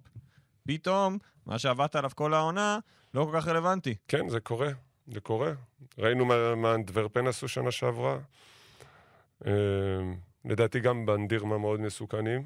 פתאום, 0.68 1.18
מה 1.46 1.60
שעבדת 1.60 1.96
עליו 1.96 2.10
כל 2.16 2.34
העונה, 2.34 2.80
לא 3.14 3.28
כל 3.32 3.40
כך 3.40 3.48
רלוונטי. 3.48 3.96
כן, 4.08 4.30
זה 4.30 4.40
קורה, 4.40 4.70
זה 5.08 5.20
קורה. 5.20 5.52
ראינו 5.98 6.26
מה, 6.26 6.56
מה 6.56 6.76
אנטוורפן 6.76 7.28
עשו 7.28 7.48
שנה 7.48 7.72
שעברה. 7.72 8.18
אה, 9.46 9.52
לדעתי 10.46 10.80
גם 10.80 11.06
באנדירמה 11.06 11.58
מאוד 11.58 11.80
מסוכנים, 11.80 12.44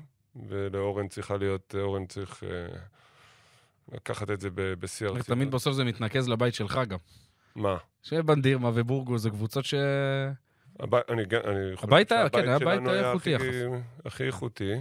ולאורן 0.48 1.08
צריכה 1.08 1.38
להיות, 1.38 1.76
אורן 1.80 2.06
צריך 2.06 2.44
אה, 2.44 2.78
לקחת 3.92 4.32
את 4.32 4.42
זה 4.42 4.50
בשיא 4.54 5.08
הרצינות. 5.08 5.28
תמיד 5.28 5.52
בסוף 5.52 5.74
זה 5.74 5.84
מתנקז 5.84 6.30
לבית 6.30 6.54
שלך 6.54 6.80
גם. 6.88 6.98
מה? 7.56 7.78
שבנדירמה 8.02 8.72
ובורגו 8.74 9.18
זה 9.18 9.30
קבוצות 9.30 9.66
ש... 9.66 9.74
הבית, 10.80 11.04
אני, 11.10 11.24
אני 11.24 11.74
הבית 11.82 12.12
היה, 12.12 12.30
כן, 12.30 12.48
היה 12.48 12.60
בית 12.60 12.88
איכותי 12.88 13.30
יחס. 13.30 13.46
הכי 14.06 14.24
איכותי. 14.24 14.74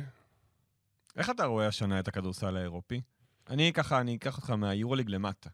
איך 1.17 1.31
אתה 1.31 1.45
רואה 1.45 1.67
השנה 1.67 2.01
את 2.01 2.09
הכדורסל 2.09 2.57
האירופי? 2.57 3.01
אני 3.51 3.73
ככה, 3.73 4.01
אני 4.01 4.17
אקח 4.17 4.37
אותך 4.37 4.51
מהיורוליג 4.51 5.11
למטה. 5.11 5.51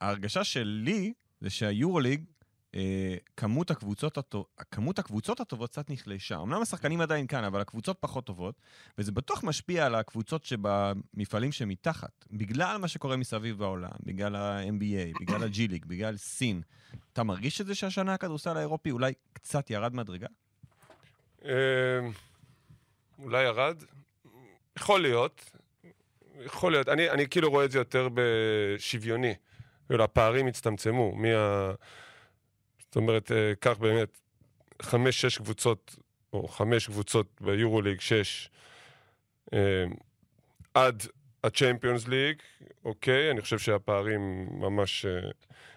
ההרגשה 0.00 0.44
שלי 0.44 1.12
זה 1.40 1.50
שהיורוליג, 1.50 2.24
כמות, 3.36 3.70
הקבוצות 3.70 4.18
הטוב, 4.18 4.46
כמות 4.70 4.98
הקבוצות 4.98 5.40
הטובות 5.40 5.70
קצת 5.70 5.90
נחלשה. 5.90 6.36
אמנם 6.42 6.62
השחקנים 6.62 7.00
עדיין 7.00 7.26
כאן, 7.26 7.44
אבל 7.44 7.60
הקבוצות 7.60 7.96
פחות 8.00 8.26
טובות, 8.26 8.54
וזה 8.98 9.12
בטוח 9.12 9.44
משפיע 9.44 9.86
על 9.86 9.94
הקבוצות 9.94 10.44
שבמפעלים 10.44 11.52
שמתחת. 11.52 12.24
בגלל 12.30 12.76
מה 12.76 12.88
שקורה 12.88 13.16
מסביב 13.16 13.58
בעולם, 13.58 13.90
בגלל 14.02 14.36
ה-NBA, 14.36 15.16
בגלל 15.20 15.42
ה-G 15.42 15.58
ליג, 15.68 15.84
בגלל 15.84 16.16
סין. 16.16 16.62
אתה 17.12 17.22
מרגיש 17.22 17.60
את 17.60 17.66
זה 17.66 17.74
שהשנה 17.74 18.14
הכדורסל 18.14 18.56
האירופי 18.56 18.90
אולי 18.90 19.12
קצת 19.32 19.70
ירד 19.70 19.94
מדרגה? 19.94 20.26
אולי 23.18 23.44
ירד? 23.44 23.82
יכול 24.76 25.02
להיות. 25.02 25.50
יכול 26.44 26.72
להיות. 26.72 26.88
אני, 26.88 27.10
אני 27.10 27.28
כאילו 27.28 27.50
רואה 27.50 27.64
את 27.64 27.70
זה 27.70 27.78
יותר 27.78 28.08
בשוויוני. 28.14 29.34
הפערים 29.90 30.46
הצטמצמו. 30.46 31.14
מה... 31.16 31.28
זאת 32.96 33.00
אומרת, 33.02 33.30
קח 33.60 33.76
באמת 33.78 34.18
חמש-שש 34.82 35.38
קבוצות, 35.38 35.96
או 36.32 36.48
חמש 36.48 36.86
קבוצות 36.86 37.26
ביורוליג, 37.40 38.00
שש, 38.00 38.50
עד 40.74 41.02
הצ'מפיונס 41.44 42.08
ליג, 42.08 42.36
אוקיי? 42.84 43.30
אני 43.30 43.40
חושב 43.40 43.58
שהפערים 43.58 44.48
ממש 44.50 45.06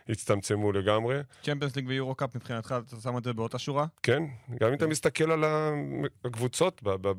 הצטמצמו 0.09 0.71
לגמרי. 0.71 1.19
צ'מפיונס 1.43 1.75
ליג 1.75 1.87
ויורו 1.87 2.15
קאפ 2.15 2.35
מבחינתך, 2.35 2.75
אתה 2.87 2.95
שם 3.01 3.17
את 3.17 3.23
זה 3.23 3.33
באותה 3.33 3.59
שורה? 3.59 3.85
כן, 4.03 4.23
גם 4.59 4.67
אם 4.67 4.73
אתה 4.73 4.87
מסתכל 4.87 5.31
על 5.31 5.43
הקבוצות 6.25 6.83
ב- 6.83 7.07
ב- 7.07 7.17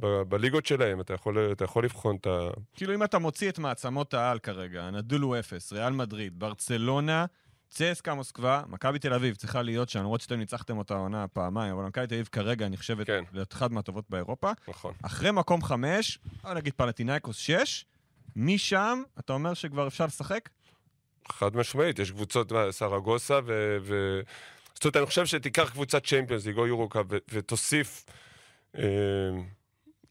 ב- 0.00 0.22
בליגות 0.22 0.66
שלהם, 0.66 1.00
אתה 1.00 1.14
יכול, 1.14 1.52
אתה 1.52 1.64
יכול 1.64 1.84
לבחון 1.84 2.16
את 2.16 2.26
ה... 2.26 2.48
כאילו 2.74 2.94
אם 2.94 3.02
אתה 3.02 3.18
מוציא 3.18 3.48
את 3.48 3.58
מעצמות 3.58 4.14
העל 4.14 4.38
כרגע, 4.38 4.90
נדולו 4.90 5.38
אפס, 5.38 5.72
ריאל 5.72 5.92
מדריד, 5.92 6.38
ברצלונה, 6.38 7.26
צסקה 7.74 8.14
מוסקבה, 8.14 8.62
מכבי 8.68 8.98
תל 8.98 9.12
אביב 9.12 9.34
צריכה 9.34 9.62
להיות 9.62 9.88
שם, 9.88 9.98
למרות 9.98 10.20
שאתם 10.20 10.34
ניצחתם 10.34 10.78
אותה 10.78 10.94
עונה 10.94 11.28
פעמיים, 11.28 11.74
אבל 11.74 11.84
מכבי 11.84 12.06
תל 12.06 12.14
אביב 12.14 12.28
כרגע 12.32 12.68
נחשבת 12.68 13.06
כן. 13.06 13.24
להיות 13.32 13.52
אחת 13.52 13.70
מהטובות 13.70 14.04
באירופה. 14.10 14.50
נכון. 14.68 14.94
אחרי 15.02 15.30
מקום 15.30 15.62
חמש, 15.62 16.18
בוא 16.42 16.54
נגיד 16.54 16.72
פלטינאיקוס 16.76 17.36
שש, 17.36 17.84
משם, 18.36 19.02
אתה 19.18 19.32
אומר 19.32 19.54
שכבר 19.54 19.86
אפשר 19.86 20.06
לשחק? 20.06 20.48
חד 21.28 21.56
משמעית, 21.56 21.98
יש 21.98 22.10
קבוצות, 22.10 22.52
סרגוסה 22.70 23.38
ו... 23.46 23.76
ו... 23.82 24.20
זאת 24.74 24.84
אומרת, 24.84 24.96
אני 24.96 25.06
חושב 25.06 25.26
שתיקח 25.26 25.70
קבוצת 25.70 26.06
צ'מפיונס 26.06 26.46
ליג 26.46 26.58
או 26.58 26.66
יורוקאפ 26.66 27.06
ו- 27.10 27.16
ותוסיף, 27.28 28.04
אה, 28.78 28.82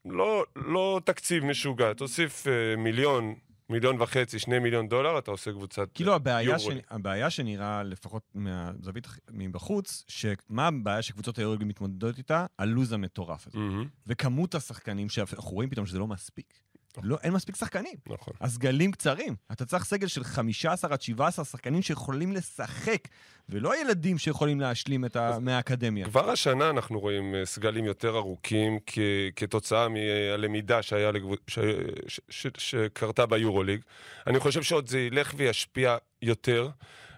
לא, 0.05 0.45
לא 0.55 1.01
תקציב 1.05 1.45
משוגע, 1.45 1.93
תוסיף 1.93 2.47
אה, 2.47 2.75
מיליון, 2.77 3.35
מיליון 3.69 4.01
וחצי, 4.01 4.39
שני 4.39 4.59
מיליון 4.59 4.87
דולר, 4.89 5.17
אתה 5.17 5.31
עושה 5.31 5.51
קבוצת 5.51 5.89
כאילו 5.93 6.15
הבעיה, 6.15 6.59
ש... 6.59 6.67
הבעיה 6.89 7.29
שנראה, 7.29 7.83
לפחות 7.83 8.23
מהזווית 8.33 9.07
מבחוץ, 9.31 10.03
שמה 10.07 10.67
הבעיה 10.67 11.01
שקבוצות 11.01 11.37
היורוליג 11.37 11.63
מתמודדות 11.67 12.17
איתה? 12.17 12.45
הלו"ז 12.59 12.93
המטורף 12.93 13.47
הזה. 13.47 13.57
מהמם, 13.57 13.87
וכמות 14.07 14.55
השחקנים, 14.55 15.09
שאנחנו 15.09 15.51
רואים 15.51 15.69
פתאום 15.69 15.85
שזה 15.85 15.99
לא 15.99 16.07
מספיק. 16.07 16.59
לא, 17.03 17.17
אין 17.23 17.33
מספיק 17.33 17.55
שחקנים. 17.55 17.93
נכון. 18.09 18.33
הסגלים 18.41 18.91
קצרים. 18.91 19.35
אתה 19.51 19.65
צריך 19.65 19.85
סגל 19.85 20.07
של 20.07 20.23
15 20.23 20.93
עד 20.93 21.01
17 21.01 21.45
שחקנים 21.45 21.81
שיכולים 21.81 22.31
לשחק, 22.31 23.07
ולא 23.49 23.81
ילדים 23.81 24.17
שיכולים 24.17 24.59
להשלים 24.61 25.05
את 25.05 25.15
ה... 25.15 25.39
מהאקדמיה. 25.39 26.05
כבר 26.05 26.29
השנה 26.29 26.69
אנחנו 26.69 26.99
רואים 26.99 27.35
אה, 27.35 27.45
סגלים 27.45 27.85
יותר 27.85 28.17
ארוכים 28.17 28.79
כ- 28.85 28.99
כתוצאה 29.35 29.87
מהלמידה 29.89 30.81
שהיה 30.81 31.11
לגבו... 31.11 31.35
ש... 31.47 31.59
ש... 32.07 32.19
ש... 32.29 32.47
שקרתה 32.57 33.25
ביורוליג. 33.25 33.81
אני 34.27 34.39
חושב 34.39 34.63
שעוד 34.63 34.87
זה 34.87 34.99
ילך 34.99 35.33
וישפיע 35.37 35.97
יותר. 36.21 36.69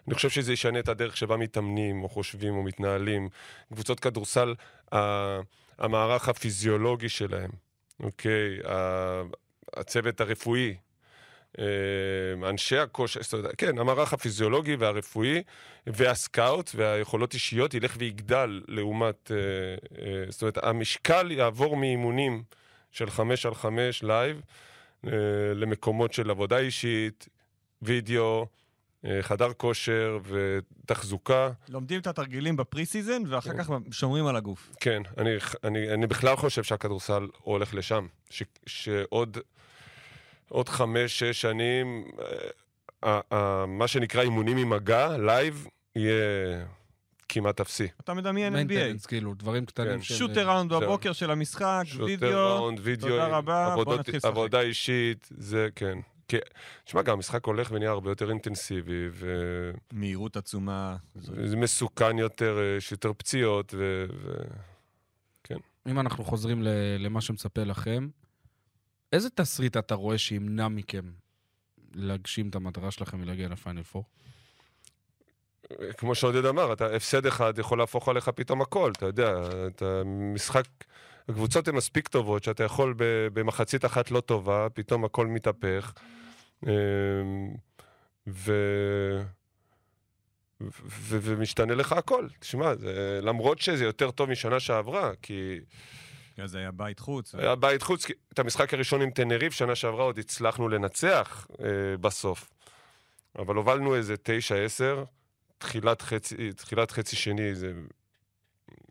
אני 0.08 0.16
חושב 0.16 0.30
שזה 0.30 0.54
ישנה 0.54 0.80
את 0.80 0.88
הדרך 0.90 1.18
שבה 1.18 1.38
מתאמנים, 1.38 2.04
או 2.04 2.10
חושבים, 2.10 2.56
או 2.56 2.64
מתנהלים. 2.64 3.30
קבוצות 3.74 4.00
כדורסל, 4.00 4.54
ה- 4.96 5.40
המערך 5.80 6.30
הפיזיולוגי 6.30 7.10
שלהם, 7.10 7.50
אוקיי? 8.00 8.60
ה- 8.68 9.22
הצוות 9.74 10.22
הרפואי, 10.22 10.76
אה, 11.60 12.50
אנשי 12.50 12.78
הכושר, 12.78 13.20
כן, 13.58 13.78
המערך 13.78 14.14
הפיזיולוגי 14.14 14.76
והרפואי 14.76 15.44
והסקאוט 15.88 16.72
והיכולות 16.76 17.34
אישיות 17.34 17.74
ילך 17.74 17.96
ויגדל 18.00 18.62
לעומת, 18.68 19.32
אה, 19.32 19.38
אה, 20.06 20.26
זאת 20.30 20.42
אומרת, 20.42 20.58
המשקל 20.64 21.32
יעבור 21.32 21.78
מאימונים 21.78 22.44
של 22.92 23.10
חמש 23.10 23.46
על 23.46 23.56
חמש 23.56 24.04
live 24.04 24.42
למקומות 25.56 26.14
של 26.14 26.30
עבודה 26.30 26.58
אישית, 26.58 27.30
וידאו, 27.82 28.48
חדר 29.22 29.54
כושר 29.54 30.20
ותחזוקה. 30.24 31.50
לומדים 31.70 32.00
את 32.00 32.08
התרגילים 32.08 32.56
ב 32.56 32.63
pre 32.63 32.86
season, 32.86 33.22
ואחר 33.28 33.58
כך 33.58 33.70
שומרים 33.92 34.28
על 34.28 34.36
הגוף. 34.36 34.70
כן, 34.80 35.02
אני, 35.18 35.30
אני, 35.64 35.94
אני 35.94 36.08
בכלל 36.08 36.36
חושב 36.36 36.64
שהכדורסל 36.64 37.28
הולך 37.42 37.74
לשם. 37.74 38.08
ש, 38.30 38.44
שעוד 38.66 39.38
עוד 40.50 40.70
חמש, 40.70 41.20
שש 41.20 41.42
שנים, 41.42 42.04
אה, 43.04 43.20
אה, 43.32 43.66
מה 43.66 43.88
שנקרא 43.88 44.22
אימונים 44.22 44.58
עם 44.58 44.70
מגע, 44.70 45.18
live, 45.18 45.68
יהיה 45.96 46.66
כמעט 47.30 47.62
אפסי. 47.62 47.88
אתה 48.00 48.14
מדמיין 48.14 48.54
NBA. 48.54 48.56
maintenance, 48.56 49.06
כאילו, 49.06 49.34
דברים 49.34 49.66
קטנים 49.66 49.92
כן. 49.92 50.02
של... 50.02 50.16
shoot 50.16 50.50
around. 50.50 50.74
בבוקר 50.74 51.14
של 51.14 51.32
המשחק, 51.32 51.84
shoot 51.86 52.04
וידאו. 52.04 52.56
around, 52.58 52.80
וידאו, 52.84 53.10
תודה 53.10 53.28
רבה, 53.28 53.76
בוא 53.76 53.96
נתחיל 53.96 54.16
לשחק. 54.16 54.30
עבודה 54.30 54.62
אישית, 54.62 55.30
זה 55.38 55.68
כן. 55.76 55.98
כי, 56.28 56.38
תשמע, 56.84 57.02
גם 57.02 57.14
המשחק 57.14 57.46
הולך 57.46 57.72
ונהיה 57.72 57.92
הרבה 57.92 58.12
יותר 58.12 58.30
אינטנסיבי, 58.30 59.08
מהירות 59.92 60.38
עצומה. 60.38 60.96
וזה 61.16 61.58
מסוכן 61.58 62.18
יותר, 62.18 62.60
אה, 62.60 62.78
יש 62.78 62.92
יותר 62.92 63.12
פציעות, 63.18 63.74
ו... 63.78 64.06
ו... 64.24 64.34
אם 65.88 66.00
אנחנו 66.00 66.24
חוזרים 66.24 66.62
למה 67.00 67.22
שמצפה 67.22 67.64
לכם, 67.64 68.08
איזה 69.16 69.30
תסריט 69.30 69.78
אתה 69.78 69.96
רואה 69.96 70.18
שימנע 70.18 70.68
מכם 70.68 71.12
להגשים 71.94 72.50
את 72.50 72.56
המטרה 72.56 72.92
שלכם 72.92 73.22
ולהגיע 73.22 73.48
לפיינל 73.48 73.84
פור? 73.84 74.04
כמו 75.98 76.16
שעודד 76.16 76.46
אמר, 76.46 76.74
אתה, 76.74 76.96
הפסד 76.96 77.26
אחד 77.26 77.60
יכול 77.60 77.78
להפוך 77.78 78.10
עליך 78.10 78.30
פתאום 78.30 78.62
הכל, 78.62 78.92
אתה 78.92 79.06
יודע, 79.06 79.34
אתה 79.68 80.02
משחק, 80.06 80.66
הקבוצות 81.30 81.68
הן 81.68 81.76
מספיק 81.76 82.08
טובות, 82.08 82.44
שאתה 82.44 82.64
יכול 82.64 82.94
במחצית 83.34 83.86
אחת 83.86 84.12
לא 84.12 84.22
טובה, 84.22 84.68
פתאום 84.74 85.06
הכל 85.06 85.28
מתהפך. 85.28 85.94
אמ, 86.64 86.70
ו... 88.28 88.54
ו- 90.62 90.68
ו- 90.86 91.20
ומשתנה 91.22 91.76
לך 91.76 91.92
הכל. 91.92 92.28
תשמע, 92.40 92.76
זה, 92.76 93.20
למרות 93.24 93.60
שזה 93.60 93.84
יותר 93.84 94.12
טוב 94.12 94.30
משנה 94.30 94.60
שעברה, 94.60 95.12
כי 95.22 95.60
זה 96.46 96.58
היה 96.58 96.72
בית 96.72 97.00
חוץ. 97.00 97.36
היה 97.36 97.56
בית 97.56 97.82
חוץ, 97.82 98.06
את 98.34 98.40
המשחק 98.40 98.74
הראשון 98.74 99.02
עם 99.02 99.12
תנריף, 99.12 99.54
שנה 99.54 99.76
שעברה 99.76 100.04
עוד 100.04 100.20
הצלחנו 100.20 100.70
לנצח 100.70 101.48
אה, 101.60 101.98
בסוף. 102.02 102.50
אבל 103.40 103.56
הובלנו 103.56 103.96
איזה 103.96 104.16
9-10, 104.16 105.06
תחילת 105.58 106.02
חצי, 106.02 106.54
תחילת 106.54 106.92
חצי 106.92 107.16
שני 107.16 107.56
זה 107.56 107.74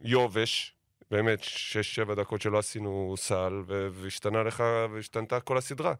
יובש, 0.02 0.74
באמת, 1.10 1.40
6-7 2.10 2.14
דקות 2.14 2.42
שלא 2.42 2.58
עשינו 2.58 3.14
סל, 3.16 3.62
והשתנה 3.66 4.42
לך, 4.42 4.62
והשתנתה 4.92 5.40
כל 5.40 5.58
הסדרה. 5.58 5.94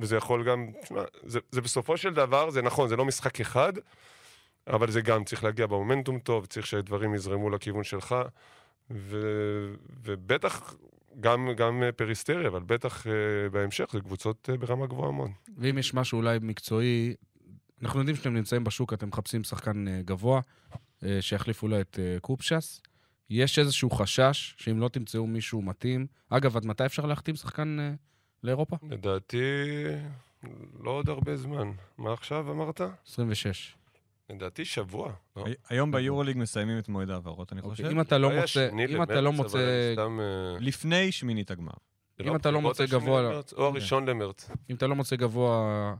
וזה 0.00 0.16
יכול 0.16 0.44
גם, 0.44 0.70
תשמע, 0.82 1.02
זה, 1.22 1.40
זה 1.50 1.60
בסופו 1.60 1.96
של 1.96 2.14
דבר, 2.14 2.50
זה 2.50 2.62
נכון, 2.62 2.88
זה 2.88 2.96
לא 2.96 3.04
משחק 3.04 3.40
אחד, 3.40 3.72
אבל 4.66 4.90
זה 4.90 5.00
גם 5.00 5.24
צריך 5.24 5.44
להגיע 5.44 5.66
במומנטום 5.66 6.18
טוב, 6.18 6.46
צריך 6.46 6.66
שדברים 6.66 7.14
יזרמו 7.14 7.50
לכיוון 7.50 7.84
שלך, 7.84 8.14
ו, 8.94 9.20
ובטח, 10.04 10.74
גם, 11.20 11.48
גם 11.56 11.82
אה, 11.82 11.92
פריסטריה, 11.92 12.48
אבל 12.48 12.62
בטח 12.62 13.06
אה, 13.06 13.12
בהמשך, 13.52 13.84
זה 13.92 14.00
קבוצות 14.00 14.48
אה, 14.52 14.56
ברמה 14.56 14.86
גבוהה 14.86 15.12
מאוד. 15.12 15.30
ואם 15.58 15.78
יש 15.78 15.94
משהו 15.94 16.18
אולי 16.18 16.38
מקצועי, 16.42 17.14
אנחנו 17.82 17.98
יודעים 17.98 18.16
שאתם 18.16 18.34
נמצאים 18.34 18.64
בשוק, 18.64 18.92
אתם 18.92 19.08
מחפשים 19.08 19.44
שחקן 19.44 20.02
גבוה, 20.04 20.40
שיחליף 21.20 21.62
אולי 21.62 21.80
את 21.80 21.98
קופשס. 22.20 22.80
יש 23.30 23.58
איזשהו 23.58 23.90
חשש 23.90 24.54
שאם 24.58 24.80
לא 24.80 24.88
תמצאו 24.88 25.26
מישהו 25.26 25.62
מתאים... 25.62 26.06
אגב, 26.30 26.56
עד 26.56 26.66
מתי 26.66 26.86
אפשר 26.86 27.06
להחתים 27.06 27.34
שחקן 27.36 27.94
לאירופה? 28.44 28.76
לדעתי, 28.90 29.38
לא 30.80 30.90
עוד 30.90 31.08
הרבה 31.08 31.36
זמן. 31.36 31.70
מה 31.98 32.12
עכשיו 32.12 32.50
אמרת? 32.50 32.80
26. 33.06 33.74
לדעתי 34.32 34.64
שבוע. 34.64 35.12
לא? 35.36 35.46
הי- 35.46 35.54
היום 35.68 35.92
ביורוליג 35.92 36.36
מסיימים 36.36 36.78
את 36.78 36.88
מועד 36.88 37.10
ההעברות, 37.10 37.52
אני 37.52 37.60
אוקיי, 37.60 37.70
חושב. 37.70 37.84
אם 37.84 38.00
אתה 38.00 38.18
לא 38.18 38.30
היה 38.30 38.40
מוצא... 38.40 38.68
שני 38.70 38.86
אם 38.86 39.02
אתה 39.02 39.20
לא 39.20 39.32
מוצא... 39.32 39.58
אה, 39.98 40.56
לפני 40.60 41.12
שמינית 41.12 41.50
הגמר. 41.50 41.72
אם 42.20 42.36
אתה 42.36 42.50
לא 42.50 42.60
מוצא 42.60 42.86
גבוה- 42.86 43.40
או 43.56 43.66
הראשון 43.66 44.08
למרץ. 44.08 44.50
אם 44.70 44.76
אתה 44.76 44.86
לא 44.86 44.94
מוצא 44.94 45.16
גבוה 45.16 45.94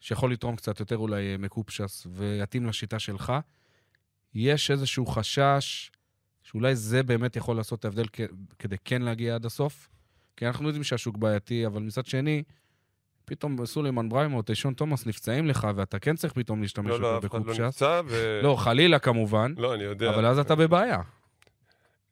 שיכול 0.00 0.32
לתרום 0.32 0.56
קצת 0.56 0.80
יותר 0.80 0.96
אולי 0.96 1.32
אה, 1.32 1.38
מקופשס 1.38 2.06
ויתאים 2.10 2.66
לשיטה 2.66 2.98
שלך, 2.98 3.32
יש 4.34 4.70
איזשהו 4.70 5.06
חשש 5.06 5.90
שאולי 6.42 6.76
זה 6.76 7.02
באמת 7.02 7.36
יכול 7.36 7.56
לעשות 7.56 7.78
את 7.80 7.84
ההבדל 7.84 8.06
כדי 8.58 8.76
כן 8.84 9.02
להגיע 9.02 9.34
עד 9.34 9.44
הסוף? 9.46 9.88
כי 10.36 10.46
אנחנו 10.46 10.66
יודעים 10.66 10.84
שהשוק 10.84 11.16
בעייתי, 11.16 11.66
אבל 11.66 11.82
מצד 11.82 12.06
שני, 12.06 12.42
פתאום 13.30 13.66
סולימן 13.66 14.08
בריימו, 14.08 14.42
טיישון 14.42 14.74
תומאס 14.74 15.06
נפצעים 15.06 15.46
לך, 15.46 15.68
ואתה 15.76 15.98
כן 15.98 16.16
צריך 16.16 16.32
פתאום 16.32 16.62
להשתמש 16.62 16.90
לא, 16.90 17.00
לא, 17.00 17.18
אף 17.18 17.24
אחד 17.24 17.46
לא. 17.46 17.66
נפצע, 17.66 18.00
ו... 18.06 18.40
לא, 18.42 18.56
חלילה 18.56 18.98
כמובן, 18.98 19.54
לא, 19.56 19.74
אני 19.74 19.84
יודע. 19.84 20.10
אבל 20.10 20.26
אז 20.26 20.38
אתה 20.38 20.54
בבעיה. 20.54 21.00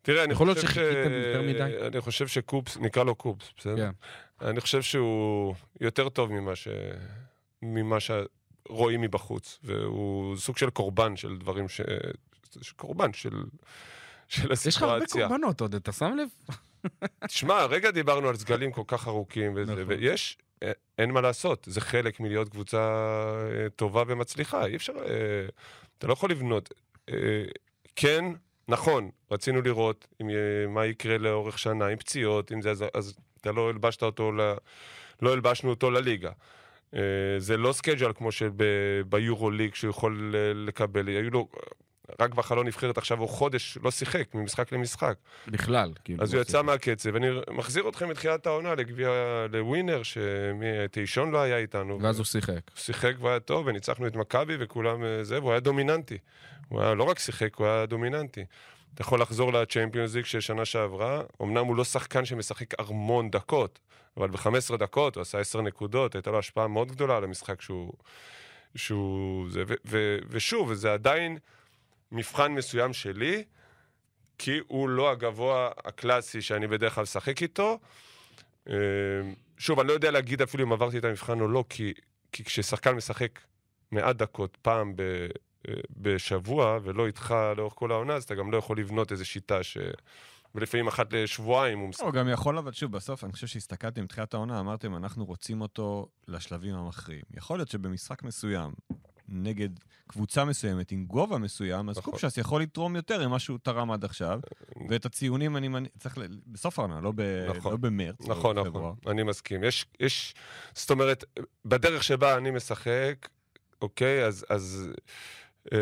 תראה, 0.03 0.25
אני 0.25 0.33
יכול 0.33 0.47
להיות 0.47 0.59
חושב 0.59 0.69
ש... 0.69 0.75
שחיכיתם 0.75 1.13
יותר 1.13 1.43
מדי. 1.43 1.87
אני 1.87 2.01
חושב 2.01 2.27
שקופס, 2.27 2.77
נקרא 2.77 3.05
לו 3.05 3.15
קופס, 3.15 3.53
בסדר? 3.57 3.77
כן. 3.77 4.47
אני 4.47 4.61
חושב 4.61 4.83
שהוא 4.83 5.55
יותר 5.81 6.09
טוב 6.09 6.33
ממה 6.33 6.57
ש... 6.57 6.69
ממה 7.63 7.97
שרואים 8.01 9.01
מבחוץ, 9.01 9.59
והוא 9.65 10.37
סוג 10.37 10.57
של 10.57 10.71
קורבן 10.71 11.17
של 11.17 11.37
דברים 11.37 11.69
ש... 11.69 11.81
קורבן 12.77 13.13
של... 13.13 13.43
של 14.29 14.53
יש 14.53 14.77
לך 14.77 14.83
הרבה 14.83 14.97
הסיטואציה. 14.97 15.29
קורבנות 15.29 15.61
עוד, 15.61 15.75
אתה 15.75 15.93
שם 15.93 16.17
לב? 16.17 16.29
תשמע, 17.27 17.55
הרגע 17.55 17.91
דיברנו 17.91 18.29
על 18.29 18.37
סגלים 18.37 18.73
כל 18.73 18.83
כך 18.87 19.09
ארוכים, 19.09 19.53
וזה, 19.57 19.73
נכון. 19.73 19.85
ויש, 19.87 20.39
אין 20.99 21.11
מה 21.11 21.21
לעשות, 21.21 21.69
זה 21.71 21.81
חלק 21.81 22.21
מלהיות 22.21 22.49
קבוצה 22.49 22.79
אה, 22.79 23.71
טובה 23.77 24.03
ומצליחה, 24.07 24.67
אי 24.67 24.77
אפשר, 24.77 24.93
אה, 24.93 25.47
אתה 25.99 26.07
לא 26.07 26.13
יכול 26.13 26.31
לבנות. 26.31 26.75
אה, 27.09 27.15
כן, 27.97 28.25
נכון, 28.69 29.11
רצינו 29.31 29.63
לראות 29.63 30.07
אם, 30.21 30.29
מה 30.69 30.87
יקרה 30.87 31.19
לאורך 31.19 31.59
שנה, 31.59 31.87
עם 31.87 31.97
פציעות, 31.97 32.53
אם 32.53 32.63
זה, 32.63 32.71
אז, 32.71 32.85
אז 32.95 33.17
אתה 33.41 33.53
לא 33.53 33.69
הלבשת 33.69 34.03
אותו, 34.03 34.33
ל, 34.33 34.41
לא 35.23 35.33
הלבשנו 35.33 35.71
אותו 35.71 35.91
לליגה. 35.91 36.31
זה 37.39 37.57
לא 37.57 37.73
סקייג'ל 37.73 38.13
כמו 38.13 38.33
שביורו 38.33 39.51
ליג 39.51 39.75
שהוא 39.75 39.91
יכול 39.91 40.35
לקבל, 40.55 41.09
היו 41.09 41.31
לו... 41.31 41.49
רק 42.21 42.35
בחלון 42.35 42.67
נבחרת 42.67 42.99
עכשיו 42.99 43.19
הוא 43.19 43.29
חודש 43.29 43.79
לא 43.83 43.91
שיחק 43.91 44.35
ממשחק 44.35 44.73
למשחק. 44.73 45.15
בכלל. 45.49 45.93
כאילו, 46.05 46.23
אז 46.23 46.33
הוא 46.33 46.37
לא 46.37 46.43
יצא. 46.43 46.63
מהקצב, 46.63 47.11
ואני 47.15 47.27
מחזיר 47.51 47.89
אתכם 47.89 48.11
לתחילת 48.11 48.47
העונה 48.47 48.75
לגביע, 48.75 49.11
לווינר, 49.53 50.03
שתישון 50.03 51.31
לא 51.31 51.39
היה 51.39 51.59
איתנו. 51.59 51.99
ואז 52.03 52.19
הוא 52.19 52.27
שיחק. 52.27 52.53
הוא 52.53 52.77
שיחק 52.77 53.15
והיה 53.21 53.41
טוב, 53.41 53.67
וניצחנו 53.67 54.07
את 54.07 54.17
מכבי 54.17 54.57
וכולם 54.61 55.05
אה, 55.05 55.25
זה, 55.25 55.39
והוא 55.39 55.51
היה 55.51 55.61
דומיננטי. 55.61 56.19
הוא 56.69 56.81
היה 56.81 56.95
לא 56.95 57.05
רק 57.05 57.19
שיחק, 57.19 57.57
הוא 57.57 57.67
היה 57.67 57.87
דומיננטי. 57.87 58.45
אתה 58.95 59.03
יכול 59.03 59.21
לחזור 59.23 59.53
לצ'מפיונס 59.53 60.15
ליג 60.15 60.25
של 60.25 60.41
שנה 60.41 60.65
שעברה, 60.65 61.23
אמנם 61.43 61.65
הוא 61.65 61.77
לא 61.77 61.85
שחקן 61.85 62.25
שמשחק 62.25 62.81
המון 62.81 63.31
דקות, 63.31 63.79
אבל 64.17 64.31
ב-15 64.31 64.77
דקות 64.77 65.17
הוא 65.17 65.23
עשה 65.23 65.39
10 65.39 65.61
נקודות, 65.61 66.15
הייתה 66.15 66.31
לו 66.31 66.39
השפעה 66.39 66.69
מאוד 66.69 66.93
גדולה 66.93 67.17
על 67.17 67.25
המשחק 67.25 67.63
שהוא... 67.63 67.93
שהוא 68.77 69.51
זה, 69.51 69.63
ו, 69.69 69.75
ו, 69.87 70.19
ושוב, 70.29 70.75
זה 70.75 70.93
עדיין 70.93 71.39
מבחן 72.13 72.53
מסוים 72.53 72.93
שלי, 72.93 73.45
כי 74.39 74.59
הוא 74.67 74.89
לא 74.89 75.11
הגבוה 75.11 75.71
הקלאסי 75.85 76.43
שאני 76.43 76.67
בדרך 76.67 76.95
כלל 76.95 77.03
משחק 77.03 77.43
איתו. 77.43 77.79
אה, 78.69 78.75
שוב, 79.59 79.81
אני 79.81 79.89
לא 79.89 79.93
יודע 79.93 80.11
להגיד 80.11 80.43
אפילו 80.43 80.65
אם 80.65 80.73
עברתי 80.73 80.99
את 80.99 81.05
המבחן 81.05 81.41
או 81.41 81.49
לא, 81.49 81.65
כי, 81.69 81.93
כי 82.33 82.45
כששחקן 82.45 82.93
משחק 82.93 83.41
מעט 83.91 84.17
דקות 84.17 84.59
פעם 84.63 84.97
ב, 84.97 85.01
אה, 85.69 85.75
בשבוע, 85.91 86.79
ולא 86.83 87.07
איתך 87.07 87.35
לאורך 87.57 87.73
כל 87.77 87.93
העונה, 87.93 88.15
אז 88.15 88.25
אתה 88.25 88.35
גם 88.35 88.53
לא 88.53 88.57
יכול 88.57 88.79
לבנות 88.79 89.13
איזו 89.13 89.27
שיטה 89.27 89.63
ש... 89.63 89.79
ולפעמים 90.55 90.87
אחת 90.87 91.13
לשבועיים 91.13 91.79
הוא 91.79 91.89
משחק. 91.89 92.05
הוא 92.05 92.13
גם 92.13 92.29
יכול, 92.29 92.59
אבל 92.59 92.73
שוב, 92.73 92.93
בסוף, 92.93 93.25
אני 93.25 93.33
חושב 93.33 93.47
שהסתכלתם 93.47 94.05
מתחילת 94.05 94.35
העונה, 94.35 94.61
אמרתם, 94.61 94.97
אנחנו 94.97 95.25
רוצים 95.25 95.61
אותו 95.61 96.09
לשלבים 96.29 96.75
המכריעים. 96.75 97.25
יכול 97.37 97.59
להיות 97.59 97.69
שבמשחק 97.69 98.23
מסוים, 98.23 98.71
נגד 99.29 99.69
קבוצה 100.07 100.45
מסוימת 100.45 100.93
עם 100.93 101.05
גובה 101.05 101.39
מסוים, 101.39 101.89
אז 101.89 101.99
נכון. 101.99 102.13
קופשס 102.13 102.37
יכול 102.39 102.63
לתרום 102.63 102.97
יותר 102.97 103.29
ממה 103.29 103.39
שהוא 103.39 103.59
תרם 103.63 103.91
עד 103.91 104.05
עכשיו, 104.05 104.41
ואת 104.89 105.07
הציונים 105.07 105.57
אני 105.57 105.89
צריך. 105.99 106.19
בסוף 106.47 106.79
העונה, 106.79 107.01
לא, 107.01 107.13
ב... 107.15 107.21
נכון. 107.57 107.73
לא 107.73 107.79
במרץ. 107.79 108.21
או 108.21 108.31
נכון. 108.31 108.59
נכון, 108.59 108.95
אני 109.07 109.23
מסכים. 109.23 109.65
יש, 109.65 109.87
יש, 110.01 110.35
זאת 110.75 110.91
אומרת, 110.91 111.25
בדרך 111.65 112.05
שבה 112.05 112.37
אני 112.37 112.51
משחק, 112.51 113.29
אוקיי, 113.83 114.25
אז, 114.25 114.47
אז 114.49 114.91
אה, 115.73 115.79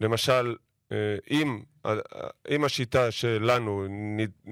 למשל, 0.00 0.56
אה, 0.92 1.16
אם, 1.30 1.62
אה, 1.86 1.94
אם 2.50 2.64
השיטה 2.64 3.10
שלנו, 3.10 3.86
נ- 3.88 4.50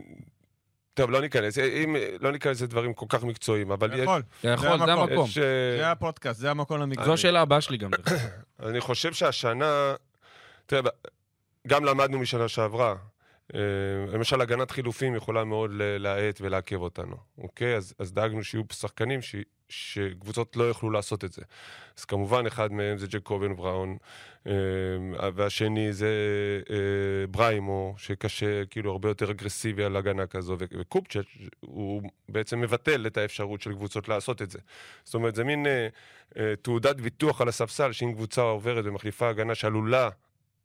טוב, 0.99 1.11
לא 1.11 1.21
ניכנס, 1.21 1.59
אם, 1.59 1.97
לא 2.21 2.33
ניכנס 2.33 2.61
לדברים 2.61 2.95
כל 2.95 3.07
כך 3.09 3.25
מקצועיים, 3.25 3.71
אבל 3.71 3.95
יש... 3.95 4.01
יכול, 4.01 4.23
אתה 4.41 4.49
יכול, 4.49 4.87
זה 4.87 4.93
המקום. 4.93 5.25
יש, 5.25 5.39
אה, 5.39 5.45
זה 5.79 5.91
הפודקאסט, 5.91 6.41
זה 6.41 6.51
המקום 6.51 6.81
למקצוע. 6.81 7.05
זו 7.05 7.13
השאלה 7.13 7.41
הבאה 7.41 7.61
שלי 7.61 7.77
גם. 7.77 7.91
אני 8.67 8.81
חושב 8.81 9.13
שהשנה, 9.13 9.95
תראה, 10.67 10.91
גם 11.67 11.85
למדנו 11.85 12.19
משנה 12.19 12.49
שעברה. 12.49 12.95
אה, 13.55 13.61
למשל, 14.13 14.41
הגנת 14.41 14.71
חילופים 14.71 15.15
יכולה 15.15 15.45
מאוד 15.45 15.71
להאט 15.75 16.41
ולעכב 16.41 16.81
אותנו, 16.81 17.17
אוקיי? 17.39 17.77
אז, 17.77 17.95
אז 17.99 18.13
דאגנו 18.13 18.45
שיהיו 18.45 18.63
שחקנים 18.73 19.23
ש, 19.23 19.37
שקבוצות 19.69 20.57
לא 20.57 20.65
יוכלו 20.65 20.91
לעשות 20.91 21.25
את 21.25 21.33
זה. 21.33 21.43
אז 21.99 22.05
כמובן, 22.05 22.47
אחד 22.47 22.73
מהם 22.73 22.99
זה 22.99 23.07
ג'קובן 23.07 23.57
בראון, 23.57 23.97
אה, 24.47 24.53
והשני 25.35 25.93
זה 25.93 26.11
אה, 26.71 27.27
בריימו, 27.31 27.95
שקשה, 27.97 28.65
כאילו, 28.65 28.91
הרבה 28.91 29.09
יותר 29.09 29.31
אגרסיבי 29.31 29.85
על 29.85 29.97
הגנה 29.97 30.27
כזו, 30.27 30.57
וקופצ'ץ', 30.59 31.27
הוא 31.61 32.03
בעצם 32.29 32.61
מבטל 32.61 33.07
את 33.07 33.17
האפשרות 33.17 33.63
של 33.63 33.73
קבוצות 33.73 34.09
לעשות 34.09 34.43
את 34.43 34.51
זה. 34.51 34.59
זאת 35.05 35.15
אומרת, 35.15 35.35
זה 35.35 35.45
מין 35.45 35.67
תעודת 36.63 37.01
ביטוח 37.01 37.41
על 37.41 37.49
הספסל, 37.49 37.93
שאם 37.93 38.13
קבוצה 38.13 38.41
עוברת 38.41 38.85
ומחליפה 38.87 39.29
הגנה 39.29 39.55
שעלולה 39.55 40.09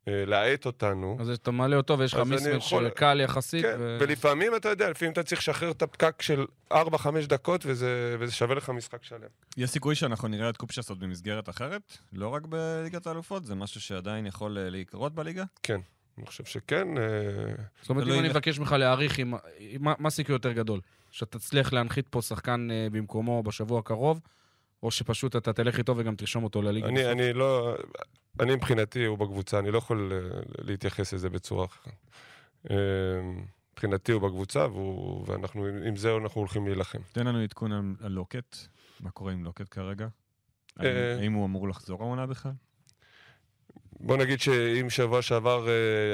להאט 0.07 0.65
אותנו, 0.65 1.17
אז 1.19 1.29
אתה 1.29 1.51
מעלה 1.51 1.75
אותו 1.75 1.99
ויש 1.99 2.13
לך 2.13 2.19
מיסמץ' 2.19 2.65
יכול- 2.65 2.89
קל 2.89 3.19
יחסית. 3.21 3.61
כן, 3.65 3.75
ו- 3.79 3.97
ולפעמים 3.99 4.55
אתה 4.55 4.69
יודע, 4.69 4.89
לפעמים 4.89 5.11
אתה 5.11 5.23
צריך 5.23 5.41
לשחרר 5.41 5.71
את 5.71 5.81
הפקק 5.81 6.21
של 6.21 6.45
4-5 6.73 6.75
דקות, 7.27 7.63
וזה, 7.65 8.15
וזה 8.19 8.31
שווה 8.31 8.55
לך 8.55 8.69
משחק 8.69 9.03
שלם. 9.03 9.27
יש 9.57 9.69
סיכוי 9.69 9.95
שאנחנו 9.95 10.27
נראה 10.27 10.49
את 10.49 10.57
קופשס 10.57 10.89
עוד 10.89 10.99
במסגרת 10.99 11.49
אחרת? 11.49 11.97
לא 12.13 12.27
רק 12.27 12.45
בליגת 12.45 13.07
האלופות? 13.07 13.45
זה 13.45 13.55
משהו 13.55 13.81
שעדיין 13.81 14.25
יכול 14.25 14.57
אה, 14.57 14.69
להיקרות 14.69 15.15
בליגה? 15.15 15.43
אני 16.17 16.25
חושב 16.25 16.45
שכן. 16.45 16.97
אה, 16.97 17.03
זאת 17.81 17.89
אומרת, 17.89 18.07
אם 18.07 18.19
אני 18.19 18.29
מבקש 18.29 18.59
ממך 18.59 18.71
להעריך, 18.71 19.19
מה 19.79 19.93
הסיכוי 20.05 20.35
יותר 20.35 20.51
גדול? 20.51 20.79
שאתה 21.11 21.39
תצליח 21.39 21.73
להנחית 21.73 22.07
פה 22.07 22.21
שחקן 22.21 22.67
אה, 22.71 22.87
במקומו 22.91 23.43
בשבוע 23.43 23.79
הקרוב, 23.79 24.19
או 24.83 24.91
שפשוט 24.91 25.35
אתה 25.35 25.53
תלך 25.53 25.77
איתו 25.77 25.97
וגם 25.97 26.15
תרשום 26.15 26.43
אותו 26.43 26.61
לליגה? 26.61 26.87
אני, 26.87 27.11
אני 27.11 27.33
לא... 27.33 27.75
אני 28.39 28.55
מבחינתי, 28.55 29.05
הוא 29.05 29.17
בקבוצה, 29.17 29.59
אני 29.59 29.71
לא 29.71 29.77
יכול 29.77 30.11
אה, 30.13 30.39
להתייחס 30.57 31.13
לזה 31.13 31.29
בצורה 31.29 31.65
אחרת. 31.65 31.93
אה, 32.69 32.75
מבחינתי 33.73 34.11
הוא 34.11 34.21
בקבוצה, 34.21 34.67
והוא, 34.67 35.25
ואנחנו, 35.27 35.65
עם 35.65 35.95
זה 35.95 36.15
אנחנו 36.15 36.41
הולכים 36.41 36.65
להילחם. 36.65 36.99
תן 37.11 37.27
לנו 37.27 37.39
עדכון 37.39 37.95
על, 38.01 38.11
לוקט. 38.11 38.57
מה 38.99 39.11
קורה 39.11 39.31
עם 39.31 39.43
לוקט 39.43 39.65
כרגע? 39.71 40.07
האם, 40.77 40.85
אה, 40.85 41.19
האם 41.19 41.33
הוא 41.33 41.45
אמור 41.45 41.69
לחזור 41.69 42.01
העונה 42.01 42.25
בכלל? 42.25 42.51
בוא 43.99 44.17
נגיד 44.17 44.39
שאם 44.39 44.89
שבוע 44.89 45.21
שעבר 45.21 45.67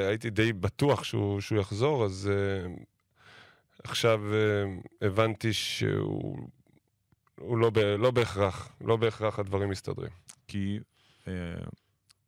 הייתי 0.08 0.30
די 0.30 0.54
בטוח 0.54 1.04
שהוא, 1.04 1.42
שהוא 1.42 1.60
יחזור, 1.60 2.06
אז 2.06 2.32
עכשיו 3.84 4.22
הבנתי 5.02 5.54
שהוא 5.54 6.50
הוא 7.40 7.58
לא, 7.58 7.70
ב, 7.70 7.80
לא 7.80 8.12
בהכרח, 8.12 8.70
לא 8.82 8.96
בהכרח 8.96 9.40
הדברים 9.40 9.70
מסתדרים. 9.70 10.12
כי 10.48 10.80
אה, 11.28 11.34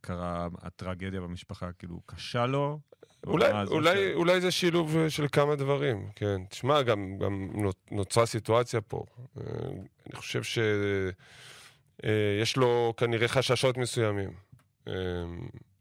קרה 0.01 0.47
הטרגדיה 0.61 1.21
במשפחה, 1.21 1.71
כאילו, 1.71 1.99
קשה 2.05 2.45
לו? 2.45 2.79
אולי, 3.27 3.51
אה, 3.51 3.63
אולי, 3.63 3.95
ש- 3.95 4.15
אולי 4.15 4.41
זה 4.41 4.51
שילוב 4.51 4.97
אה, 4.97 5.09
של 5.09 5.25
כמה 5.31 5.55
דברים, 5.55 6.09
כן. 6.15 6.41
תשמע, 6.49 6.81
גם, 6.81 7.17
גם 7.17 7.49
נוצרה 7.91 8.25
סיטואציה 8.25 8.81
פה. 8.81 9.03
אה, 9.37 9.43
אני 10.07 10.15
חושב 10.15 10.43
שיש 10.43 11.13
לו 12.57 12.93
כנראה 12.97 13.27
חששות 13.27 13.77
מסוימים. 13.77 14.29
אה, 14.87 14.93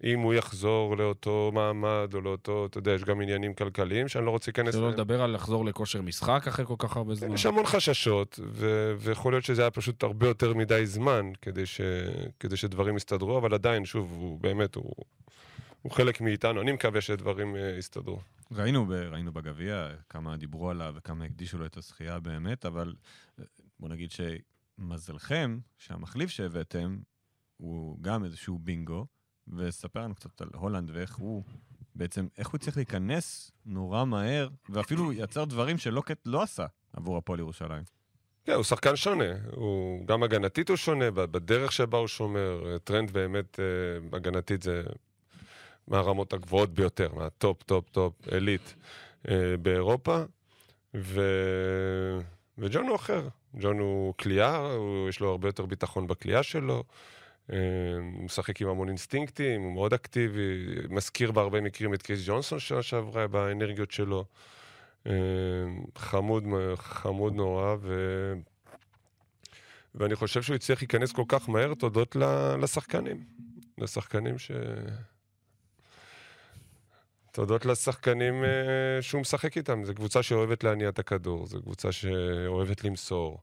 אם 0.04 0.20
הוא 0.20 0.34
יחזור 0.34 0.96
לאותו 0.96 1.50
מעמד 1.54 2.10
או 2.14 2.20
לאותו, 2.20 2.66
אתה 2.66 2.78
יודע, 2.78 2.92
יש 2.92 3.04
גם 3.04 3.20
עניינים 3.20 3.54
כלכליים 3.54 4.08
שאני 4.08 4.26
לא 4.26 4.30
רוצה 4.30 4.50
להיכנס 4.50 4.74
שלא 4.74 4.80
אליהם. 4.80 4.94
לדבר 4.94 5.22
על 5.22 5.34
לחזור 5.34 5.64
לכושר 5.64 6.02
משחק 6.02 6.44
אחרי 6.48 6.66
כל 6.66 6.74
כך 6.78 6.96
הרבה 6.96 7.14
זמן. 7.14 7.32
יש 7.32 7.46
המון 7.46 7.66
חששות, 7.66 8.40
ו- 8.46 8.94
ויכול 8.98 9.32
להיות 9.32 9.44
שזה 9.44 9.62
היה 9.62 9.70
פשוט 9.70 10.02
הרבה 10.02 10.26
יותר 10.28 10.54
מדי 10.54 10.86
זמן 10.86 11.30
כדי, 11.42 11.66
ש- 11.66 11.80
כדי 12.40 12.56
שדברים 12.56 12.96
יסתדרו, 12.96 13.38
אבל 13.38 13.54
עדיין, 13.54 13.84
שוב, 13.84 14.12
הוא 14.12 14.40
באמת, 14.40 14.74
הוא, 14.74 14.94
הוא 15.82 15.92
חלק 15.92 16.20
מאיתנו. 16.20 16.60
אני 16.60 16.72
מקווה 16.72 17.00
שדברים 17.00 17.56
אה, 17.56 17.74
יסתדרו. 17.78 18.18
ראינו, 18.52 18.86
ב, 18.86 18.92
ראינו 18.92 19.32
בגביע 19.32 19.88
כמה 20.08 20.36
דיברו 20.36 20.70
עליו 20.70 20.94
וכמה 20.96 21.24
הקדישו 21.24 21.58
לו 21.58 21.66
את 21.66 21.76
הזכייה 21.76 22.20
באמת, 22.20 22.66
אבל 22.66 22.94
אה, 23.38 23.44
בוא 23.80 23.88
נגיד 23.88 24.10
שמזלכם 24.78 25.58
שהמחליף 25.78 26.30
שהבאתם 26.30 26.98
הוא 27.56 27.98
גם 28.00 28.24
איזשהו 28.24 28.58
בינגו, 28.58 29.06
וספר 29.56 30.00
לנו 30.00 30.14
קצת 30.14 30.40
על 30.40 30.48
הולנד 30.54 30.90
ואיך 30.94 31.14
הוא, 31.16 31.42
בעצם, 31.94 32.26
איך 32.38 32.48
הוא 32.48 32.58
צריך 32.58 32.76
להיכנס 32.76 33.50
נורא 33.66 34.04
מהר, 34.04 34.48
ואפילו 34.68 35.12
יצר 35.12 35.44
דברים 35.44 35.78
שלוקט 35.78 36.18
לא 36.26 36.42
עשה 36.42 36.66
עבור 36.92 37.16
הפועל 37.16 37.38
ירושלים. 37.38 37.82
כן, 38.44 38.52
הוא 38.52 38.62
שחקן 38.64 38.96
שונה. 38.96 39.24
הוא 39.50 40.06
גם 40.06 40.22
הגנתית 40.22 40.68
הוא 40.68 40.76
שונה, 40.76 41.10
בדרך 41.10 41.72
שבה 41.72 41.98
הוא 41.98 42.06
שומר. 42.06 42.76
טרנט 42.84 43.10
באמת, 43.10 43.60
אה, 43.60 44.16
הגנתית 44.16 44.62
זה 44.62 44.82
מהרמות 45.88 46.32
הגבוהות 46.32 46.74
ביותר, 46.74 47.14
מהטופ, 47.14 47.62
טופ, 47.62 47.88
טופ, 47.88 48.14
עילית 48.32 48.74
אה, 49.28 49.56
באירופה. 49.62 50.22
ו... 50.96 51.20
וג'ון 52.58 52.86
הוא 52.88 52.96
אחר. 52.96 53.28
ג'ון 53.60 53.78
הוא 53.78 54.14
הוא- 54.76 55.08
יש 55.08 55.20
לו 55.20 55.30
הרבה 55.30 55.48
יותר 55.48 55.66
ביטחון 55.66 56.06
בכליאה 56.06 56.42
שלו. 56.42 56.84
אה, 57.52 57.58
הוא 58.14 58.24
משחק 58.24 58.60
עם 58.60 58.68
המון 58.68 58.88
אינסטינקטים, 58.88 59.62
הוא 59.62 59.72
מאוד 59.72 59.94
אקטיבי, 59.94 60.64
מזכיר 60.88 61.32
בהרבה 61.32 61.60
מקרים 61.60 61.94
את 61.94 62.02
קייס 62.02 62.20
ג'ונסון 62.26 62.58
שנה 62.58 62.82
שעברה 62.82 63.26
באנרגיות 63.26 63.90
שלו. 63.90 64.24
אה, 65.06 65.12
חמוד, 65.96 66.44
חמוד 66.76 67.34
נורא, 67.34 67.76
ו... 67.80 68.32
ואני 69.94 70.16
חושב 70.16 70.42
שהוא 70.42 70.56
הצליח 70.56 70.82
להיכנס 70.82 71.12
כל 71.12 71.24
כך 71.28 71.48
מהר 71.48 71.74
תודות 71.74 72.16
לשחקנים. 72.60 73.24
לשחקנים 73.78 74.38
ש... 74.38 74.50
תודות 77.32 77.66
לשחקנים 77.66 78.44
אה, 78.44 79.02
שהוא 79.02 79.20
משחק 79.20 79.56
איתם. 79.56 79.84
זו 79.84 79.94
קבוצה 79.94 80.22
שאוהבת 80.22 80.64
להניע 80.64 80.88
את 80.88 80.98
הכדור, 80.98 81.46
זו 81.46 81.62
קבוצה 81.62 81.92
שאוהבת 81.92 82.84
למסור 82.84 83.38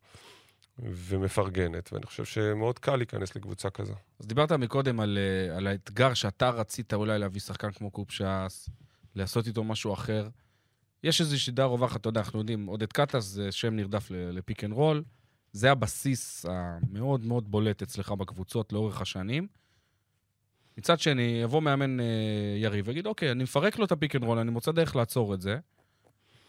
ומפרגנת, 0.79 1.93
ואני 1.93 2.05
חושב 2.05 2.25
שמאוד 2.25 2.79
קל 2.79 2.95
להיכנס 2.95 3.35
לקבוצה 3.35 3.69
כזו. 3.69 3.93
אז 4.19 4.27
דיברת 4.27 4.51
מקודם 4.51 4.99
על, 4.99 5.17
אה, 5.17 5.57
על 5.57 5.67
האתגר 5.67 6.13
שאתה 6.13 6.49
רצית 6.49 6.93
אולי 6.93 7.19
להביא 7.19 7.41
שחקן 7.41 7.71
כמו 7.71 7.91
קופשס, 7.91 8.69
לעשות 9.15 9.47
איתו 9.47 9.63
משהו 9.63 9.93
אחר. 9.93 10.29
יש 11.03 11.21
איזושהי 11.21 11.39
דעה 11.39 11.63
רווחת, 11.63 12.01
אתה 12.01 12.09
יודע, 12.09 12.19
אנחנו 12.21 12.39
יודעים, 12.39 12.65
עודד 12.65 12.93
קטש 12.93 13.23
זה 13.23 13.51
שם 13.51 13.75
נרדף 13.75 14.07
ל 14.11 14.22
pick 14.22 14.63
and 14.63 14.73
roll. 14.73 15.03
זה 15.51 15.71
הבסיס 15.71 16.45
המאוד 16.49 17.25
מאוד 17.25 17.51
בולט 17.51 17.81
אצלך 17.81 18.11
בקבוצות 18.11 18.73
לאורך 18.73 19.01
השנים. 19.01 19.47
מצד 20.77 20.99
שני, 20.99 21.39
יבוא 21.43 21.61
מאמן 21.61 21.99
אה, 21.99 22.05
יריב 22.57 22.87
ויגיד, 22.87 23.05
אוקיי, 23.05 23.31
אני 23.31 23.43
מפרק 23.43 23.77
לו 23.79 23.85
את 23.85 23.91
ה 23.91 23.96
pick 23.96 24.15
and 24.15 24.23
roll, 24.23 24.39
אני 24.39 24.51
מוצא 24.51 24.71
דרך 24.71 24.95
לעצור 24.95 25.33
את 25.33 25.41
זה, 25.41 25.57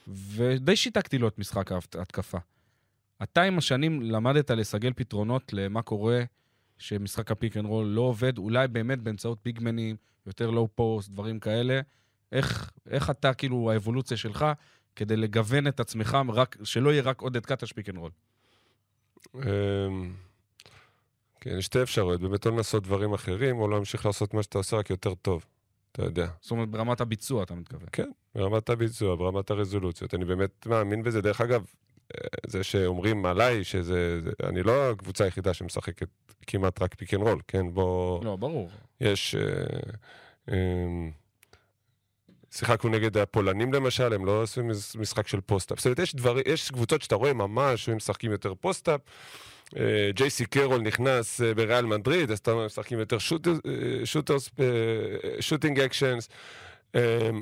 ודי 0.09 0.77
שיתקתי 0.77 1.19
לו 1.19 1.29
את 1.29 1.39
משחק 1.39 1.73
ההתקפה. 1.73 2.39
אתה 3.23 3.43
עם 3.43 3.59
השנים 3.59 4.03
למדת 4.03 4.51
לסגל 4.51 4.93
פתרונות 4.97 5.53
למה 5.53 5.83
קורה 5.83 6.23
שמשחק 6.79 7.31
ה 7.31 7.36
pick 7.36 7.57
and 7.57 7.67
roll 7.67 7.87
לא 7.87 8.01
עובד, 8.01 8.39
אולי 8.39 8.69
באמת 8.69 8.99
באמצעות 8.99 9.39
ביגמנים, 9.45 9.97
יותר 10.27 10.51
low 10.51 10.69
post, 10.75 11.11
דברים 11.11 11.41
כאלה. 11.41 11.81
איך, 12.33 12.71
איך 12.91 13.11
אתה, 13.11 13.35
כאילו, 13.35 13.71
האבולוציה 13.71 14.17
שלך, 14.17 14.47
כדי 14.97 15.17
לגוון 15.17 15.67
את 15.67 15.81
עצמך, 15.81 16.19
רק, 16.35 16.57
שלא 16.65 16.91
יהיה 16.91 17.03
רק 17.03 17.21
עודד 17.21 17.47
קטש 17.47 17.73
pick 17.73 17.89
and 17.89 17.99
roll? 17.99 18.11
כן, 21.41 21.59
יש 21.59 21.65
שתי 21.65 21.83
אפשרויות, 21.83 22.21
באמת 22.21 22.47
או 22.47 22.51
לנסות 22.51 22.83
דברים 22.83 23.13
אחרים, 23.13 23.59
או 23.59 23.69
להמשיך 23.69 24.07
לעשות 24.07 24.35
מה 24.35 24.43
שאתה 24.43 24.59
עושה 24.59 24.77
רק 24.77 24.91
יותר 24.91 25.15
טוב, 25.15 25.45
אתה 25.93 26.03
יודע. 26.03 26.29
זאת 26.41 26.51
אומרת, 26.51 26.69
ברמת 26.69 27.01
הביצוע, 27.01 27.43
אתה 27.43 27.55
מתכוון. 27.55 27.89
כן, 27.93 28.11
ברמת 28.35 28.71
הביצוע, 28.71 29.17
ברמת 29.17 29.51
הרזולוציות. 29.51 30.15
אני 30.15 30.25
באמת 30.25 30.67
מאמין 30.67 31.03
בזה. 31.03 31.21
דרך 31.21 31.41
אגב, 31.41 31.65
זה 32.47 32.65
שאומרים 32.65 33.27
עליי 33.27 33.65
שזה... 33.65 34.21
זה, 34.21 34.31
אני 34.45 34.63
לא 34.63 34.91
הקבוצה 34.91 35.25
היחידה 35.25 35.55
שמשחקת 35.55 36.09
כמעט 36.47 36.83
רק 36.83 36.95
pick 36.95 37.15
and 37.15 37.23
roll, 37.23 37.41
כן? 37.49 37.75
בוא... 37.75 38.25
לא, 38.25 38.37
ברור. 38.37 38.71
יש... 39.01 39.35
אה, 39.35 39.41
אה, 40.51 40.57
שיחקנו 42.51 42.91
נגד 42.91 43.17
הפולנים 43.17 43.73
למשל, 43.73 44.13
הם 44.13 44.27
לא 44.27 44.43
עושים 44.43 44.71
משחק 44.99 45.29
של 45.29 45.41
post-up. 45.41 45.79
זאת 45.79 45.87
אומרת, 45.87 45.99
יש, 45.99 46.15
דבר, 46.15 46.37
יש 46.47 46.71
קבוצות 46.71 47.03
שאתה 47.03 47.15
רואה 47.15 47.33
ממש, 47.33 47.89
הם 47.89 47.97
משחקים 47.97 48.33
יותר 48.33 48.55
post-up. 48.55 49.01
ג'יי 50.15 50.31
סי 50.31 50.47
קרול 50.47 50.81
נכנס 50.81 51.41
אה, 51.41 51.55
בריאל 51.55 51.85
מדריד, 51.85 52.31
אז 52.31 52.39
אתה 52.39 52.55
משחקים 52.55 52.99
יותר 52.99 53.17
שוטינג 55.41 55.81
אקשנס. 55.81 56.29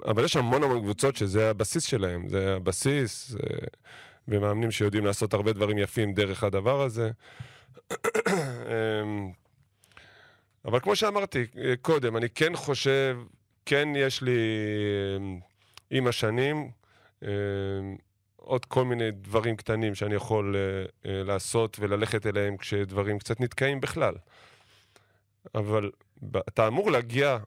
אבל 0.07 0.25
יש 0.25 0.37
המון 0.37 0.63
המון 0.63 0.81
קבוצות 0.81 1.17
שזה 1.17 1.51
הבסיס 1.51 1.85
שלהם, 1.85 2.29
זה 2.29 2.55
הבסיס, 2.57 3.35
אה, 3.35 3.67
ומאמנים 4.29 4.71
שיודעים 4.71 5.07
לעשות 5.07 5.35
הרבה 5.35 5.53
דברים 5.53 5.79
יפים 5.79 6.15
דרך 6.15 6.45
הדבר 6.45 6.83
הזה. 6.83 7.11
אמ, 7.93 9.33
אבל 10.65 10.81
כמו 10.81 10.97
שאמרתי 10.97 11.47
אה, 11.59 11.75
קודם, 11.83 12.17
אני 12.17 12.29
כן 12.29 12.57
חושב, 12.57 13.19
כן 13.67 13.89
יש 13.97 14.23
לי 14.23 14.39
עם 15.91 16.07
השנים 16.07 16.71
עוד 18.47 18.65
כל 18.65 18.85
מיני 18.85 19.11
דברים 19.11 19.57
קטנים 19.57 19.95
שאני 19.95 20.15
יכול 20.15 20.55
uh, 20.55 20.89
uh, 20.89 21.09
לעשות 21.09 21.77
וללכת 21.81 22.27
אליהם 22.27 22.57
כשדברים 22.57 23.19
קצת 23.19 23.41
נתקעים 23.41 23.81
בכלל. 23.81 24.15
אבל 25.55 25.91
אתה 26.49 26.67
אמור 26.67 26.91
להגיע, 26.91 27.39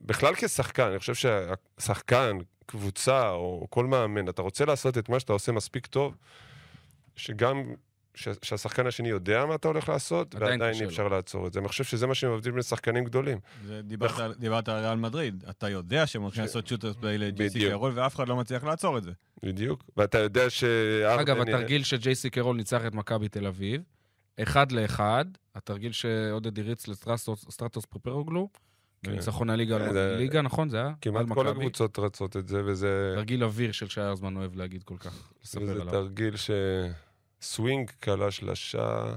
בכלל 0.00 0.34
כשחקן, 0.34 0.88
אני 0.88 0.98
חושב 0.98 1.14
שהשחקן, 1.14 2.38
קבוצה 2.66 3.30
או 3.30 3.66
כל 3.70 3.86
מאמן, 3.86 4.28
אתה 4.28 4.42
רוצה 4.42 4.64
לעשות 4.64 4.98
את 4.98 5.08
מה 5.08 5.20
שאתה 5.20 5.32
עושה 5.32 5.52
מספיק 5.52 5.86
טוב, 5.86 6.16
שגם 7.16 7.62
שהשחקן 8.14 8.86
השני 8.86 9.08
יודע 9.08 9.46
מה 9.46 9.54
אתה 9.54 9.68
הולך 9.68 9.88
לעשות, 9.88 10.34
ועדיין 10.34 10.74
אי 10.74 10.84
אפשר 10.84 11.08
לעצור 11.08 11.46
את 11.46 11.52
זה. 11.52 11.60
אני 11.60 11.68
חושב 11.68 11.84
שזה 11.84 12.06
מה 12.06 12.14
שמבדיל 12.14 12.52
בין 12.52 12.62
שחקנים 12.62 13.04
גדולים. 13.04 13.38
דיברת 14.38 14.68
על 14.68 14.78
ריאל 14.78 14.96
מדריד, 14.96 15.44
אתה 15.50 15.68
יודע 15.68 16.06
שהם 16.06 16.22
הולכים 16.22 16.42
לעשות 16.42 16.66
שוטרס 16.66 16.96
פליי 16.96 17.18
לג'ייסי 17.18 17.70
קרול, 17.70 17.92
ואף 17.94 18.16
אחד 18.16 18.28
לא 18.28 18.36
מצליח 18.36 18.64
לעצור 18.64 18.98
את 18.98 19.02
זה. 19.02 19.12
בדיוק, 19.42 19.84
ואתה 19.96 20.18
יודע 20.18 20.50
ש... 20.50 20.64
אגב, 21.20 21.40
התרגיל 21.40 21.82
שג'ייסי 21.82 22.30
קרול 22.30 22.56
ניצח 22.56 22.86
את 22.86 22.94
מכבי 22.94 23.28
תל 23.28 23.46
אביב, 23.46 23.82
אחד 24.42 24.72
לאחד, 24.72 25.24
התרגיל 25.54 25.92
שעודד 25.92 26.58
הריץ 26.58 26.88
לסטרטוס 26.88 27.84
פרפרוגלו. 27.84 28.48
ניצחון 29.08 29.50
הליגה, 29.50 29.78
ליגה, 30.16 30.42
נכון? 30.42 30.68
זה 30.68 30.76
היה? 30.76 30.92
כמעט 31.00 31.26
כל 31.34 31.48
הקבוצות 31.48 31.98
רצות 31.98 32.36
את 32.36 32.48
זה, 32.48 32.64
וזה... 32.64 33.12
תרגיל 33.14 33.44
אוויר 33.44 33.72
של 33.72 33.88
שי 33.88 34.00
ארזמן 34.00 34.36
אוהב 34.36 34.56
להגיד 34.56 34.82
כל 34.82 34.96
כך. 34.98 35.32
זה 35.42 35.60
תרגיל 35.90 36.36
ש... 36.36 36.50
סווינג 37.40 37.90
קלה 38.00 38.30
שלשה 38.30 39.14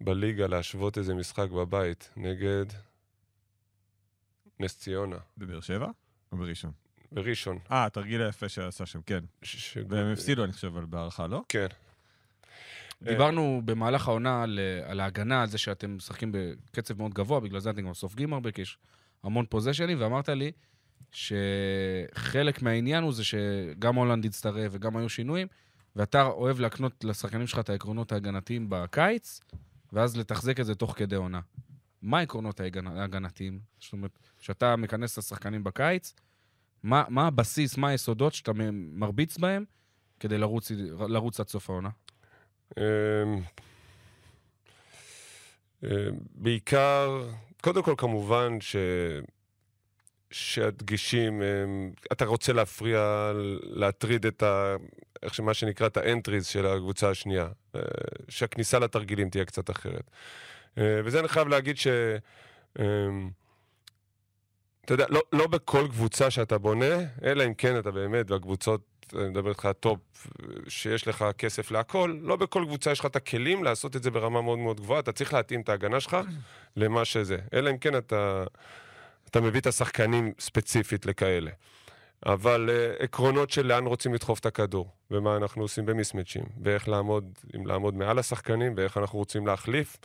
בליגה 0.00 0.46
להשוות 0.46 0.98
איזה 0.98 1.14
משחק 1.14 1.50
בבית 1.50 2.10
נגד 2.16 2.66
נס 4.60 4.78
ציונה. 4.78 5.16
בבאר 5.38 5.60
שבע 5.60 5.88
או 6.32 6.36
בראשון? 6.36 6.72
בראשון. 7.12 7.58
אה, 7.70 7.84
התרגיל 7.84 8.22
היפה 8.22 8.48
שעשה 8.48 8.86
שם, 8.86 9.00
כן. 9.06 9.24
ש... 9.42 9.78
והם 9.88 10.12
הפסידו, 10.12 10.44
אני 10.44 10.52
חושב, 10.52 10.72
בהערכה, 10.78 11.26
לא? 11.26 11.42
כן. 11.48 11.66
דיברנו 13.02 13.62
במהלך 13.64 14.08
העונה 14.08 14.42
על, 14.42 14.58
על 14.84 15.00
ההגנה, 15.00 15.42
על 15.42 15.48
זה 15.48 15.58
שאתם 15.58 15.96
משחקים 15.96 16.32
בקצב 16.32 16.98
מאוד 16.98 17.14
גבוה, 17.14 17.40
בגלל 17.40 17.60
זה 17.60 17.70
אתם 17.70 17.86
גם 17.86 17.94
סופגים 17.94 18.32
הרבה, 18.32 18.50
כי 18.52 18.62
יש 18.62 18.78
המון 19.22 19.46
פוזיישנים, 19.46 20.00
ואמרת 20.00 20.28
לי 20.28 20.52
שחלק 21.10 22.62
מהעניין 22.62 23.04
הוא 23.04 23.12
זה 23.12 23.24
שגם 23.24 23.94
הולנד 23.94 24.24
הצטרף 24.24 24.72
וגם 24.74 24.96
היו 24.96 25.08
שינויים, 25.08 25.48
ואתה 25.96 26.22
אוהב 26.22 26.60
להקנות 26.60 27.04
לשחקנים 27.04 27.46
שלך 27.46 27.58
את 27.58 27.70
העקרונות 27.70 28.12
ההגנתיים 28.12 28.66
בקיץ, 28.68 29.40
ואז 29.92 30.16
לתחזק 30.16 30.60
את 30.60 30.66
זה 30.66 30.74
תוך 30.74 30.94
כדי 30.96 31.16
עונה. 31.16 31.40
מה 32.02 32.18
העקרונות 32.18 32.60
ההגנתיים? 32.60 33.60
זאת 33.80 33.92
אומרת, 33.92 34.18
כשאתה 34.38 34.76
מכנס 34.76 35.12
את 35.12 35.18
השחקנים 35.18 35.64
בקיץ, 35.64 36.14
מה, 36.82 37.04
מה 37.08 37.26
הבסיס, 37.26 37.76
מה 37.76 37.88
היסודות 37.88 38.34
שאתה 38.34 38.52
מרביץ 38.72 39.38
בהם 39.38 39.64
כדי 40.20 40.38
לרוץ, 40.38 40.70
לרוץ 41.08 41.40
עד 41.40 41.48
סוף 41.48 41.70
העונה? 41.70 41.90
אמ, 42.78 42.82
אמ, 45.84 45.90
בעיקר, 46.34 47.22
קודם 47.60 47.82
כל 47.82 47.94
כמובן 47.96 48.60
ש... 48.60 48.76
שהדגשים, 50.30 51.42
אתה 52.12 52.24
רוצה 52.24 52.52
להפריע, 52.52 53.32
להטריד 53.62 54.26
את 54.26 54.42
ה... 54.42 54.76
איך 55.22 55.34
שמה 55.34 55.54
שנקרא 55.54 55.86
את 55.86 55.96
ה 55.96 56.02
entries 56.02 56.46
של 56.46 56.66
הקבוצה 56.66 57.10
השנייה. 57.10 57.48
אה, 57.74 57.80
שהכניסה 58.28 58.78
לתרגילים 58.78 59.30
תהיה 59.30 59.44
קצת 59.44 59.70
אחרת. 59.70 60.10
אה, 60.78 61.00
וזה 61.04 61.20
אני 61.20 61.28
חייב 61.28 61.48
להגיד 61.48 61.76
ש... 61.76 61.86
אתה 64.86 64.94
יודע, 64.94 65.04
לא, 65.08 65.22
לא 65.32 65.46
בכל 65.46 65.86
קבוצה 65.90 66.30
שאתה 66.30 66.58
בונה, 66.58 66.94
אלא 67.24 67.44
אם 67.44 67.54
כן 67.54 67.78
אתה 67.78 67.90
באמת, 67.90 68.30
והקבוצות, 68.30 68.80
אני 69.14 69.28
מדבר 69.28 69.48
איתך 69.48 69.68
טופ, 69.80 69.98
שיש 70.68 71.08
לך 71.08 71.24
כסף 71.38 71.70
להכל, 71.70 72.18
לא 72.22 72.36
בכל 72.36 72.64
קבוצה 72.66 72.92
יש 72.92 73.00
לך 73.00 73.06
את 73.06 73.16
הכלים 73.16 73.64
לעשות 73.64 73.96
את 73.96 74.02
זה 74.02 74.10
ברמה 74.10 74.42
מאוד 74.42 74.58
מאוד 74.58 74.80
גבוהה, 74.80 75.00
אתה 75.00 75.12
צריך 75.12 75.34
להתאים 75.34 75.60
את 75.60 75.68
ההגנה 75.68 76.00
שלך 76.00 76.16
למה 76.76 77.04
שזה. 77.04 77.38
אלא 77.52 77.70
אם 77.70 77.78
כן 77.78 77.96
אתה, 77.96 78.44
אתה 79.30 79.40
מביא 79.40 79.60
את 79.60 79.66
השחקנים 79.66 80.32
ספציפית 80.38 81.06
לכאלה. 81.06 81.50
אבל 82.26 82.70
uh, 82.70 83.02
עקרונות 83.02 83.50
של 83.50 83.66
לאן 83.66 83.86
רוצים 83.86 84.14
לדחוף 84.14 84.38
את 84.38 84.46
הכדור, 84.46 84.90
ומה 85.10 85.36
אנחנו 85.36 85.62
עושים 85.62 85.86
ב 85.86 85.90
mismatch-ים, 85.90 86.44
ואיך 86.62 86.88
לעמוד, 86.88 87.38
אם 87.56 87.66
לעמוד 87.66 87.94
מעל 87.94 88.18
השחקנים, 88.18 88.74
ואיך 88.76 88.98
אנחנו 88.98 89.18
רוצים 89.18 89.46
להחליף. 89.46 89.96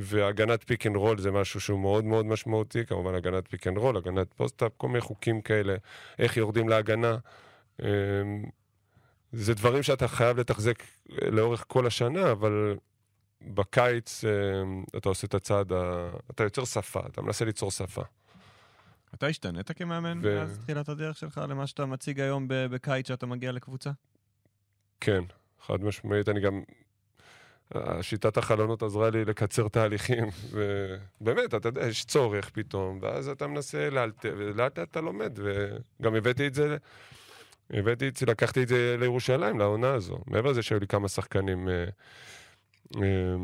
והגנת 0.00 0.64
pick 0.64 0.86
and 0.86 0.96
roll 0.96 1.18
זה 1.18 1.30
משהו 1.30 1.60
שהוא 1.60 1.80
מאוד 1.80 2.04
מאוד 2.04 2.26
משמעותי, 2.26 2.86
כמובן 2.86 3.14
הגנת 3.14 3.48
pick 3.48 3.66
and 3.66 3.78
roll, 3.78 3.96
הגנת 3.96 4.34
post-up, 4.34 4.72
כל 4.76 4.88
מיני 4.88 5.00
חוקים 5.00 5.40
כאלה, 5.40 5.76
איך 6.18 6.36
יורדים 6.36 6.68
להגנה. 6.68 7.16
Um, 7.80 7.84
זה 9.32 9.54
דברים 9.54 9.82
שאתה 9.82 10.08
חייב 10.08 10.38
לתחזק 10.38 10.82
לאורך 11.08 11.64
כל 11.68 11.86
השנה, 11.86 12.32
אבל 12.32 12.76
בקיץ 13.42 14.24
um, 14.24 14.98
אתה 14.98 15.08
עושה 15.08 15.26
את 15.26 15.34
הצעד, 15.34 15.72
ה... 15.72 16.10
אתה 16.30 16.44
יוצר 16.44 16.64
שפה, 16.64 17.00
אתה 17.06 17.22
מנסה 17.22 17.44
ליצור 17.44 17.70
שפה. 17.70 18.02
אתה 19.14 19.26
השתנית 19.26 19.70
כמאמן 19.72 20.20
ו... 20.22 20.38
מאז 20.38 20.58
תחילת 20.58 20.88
הדרך 20.88 21.16
שלך 21.16 21.40
למה 21.48 21.66
שאתה 21.66 21.86
מציג 21.86 22.20
היום 22.20 22.44
בקיץ 22.48 23.08
שאתה 23.08 23.26
מגיע 23.26 23.52
לקבוצה? 23.52 23.90
כן, 25.00 25.24
חד 25.60 25.82
משמעית. 25.82 26.28
אני 26.28 26.40
גם... 26.40 26.62
שיטת 28.02 28.36
החלונות 28.36 28.82
עזרה 28.82 29.10
לי 29.10 29.24
לקצר 29.24 29.68
תהליכים, 29.68 30.24
ובאמת, 31.20 31.54
אתה 31.54 31.68
יודע, 31.68 31.86
יש 31.86 32.04
צורך 32.04 32.50
פתאום, 32.50 32.98
ואז 33.02 33.28
אתה 33.28 33.46
מנסה 33.46 33.90
לאלתר, 33.90 34.34
ולאט 34.38 34.78
לאט 34.78 34.90
אתה 34.90 35.00
לומד, 35.00 35.38
וגם 35.42 36.14
הבאתי 36.14 36.46
את 36.46 36.54
זה, 36.54 36.76
הבאתי 37.70 38.08
את 38.08 38.16
זה, 38.16 38.26
לקחתי 38.26 38.62
את 38.62 38.68
זה 38.68 38.96
לירושלים, 38.98 39.58
לעונה 39.58 39.94
הזו. 39.94 40.18
מעבר 40.26 40.50
לזה 40.50 40.62
שהיו 40.62 40.80
לי 40.80 40.86
כמה 40.86 41.08
שחקנים, 41.08 41.68
אה, 41.68 41.84
אה, 42.96 43.36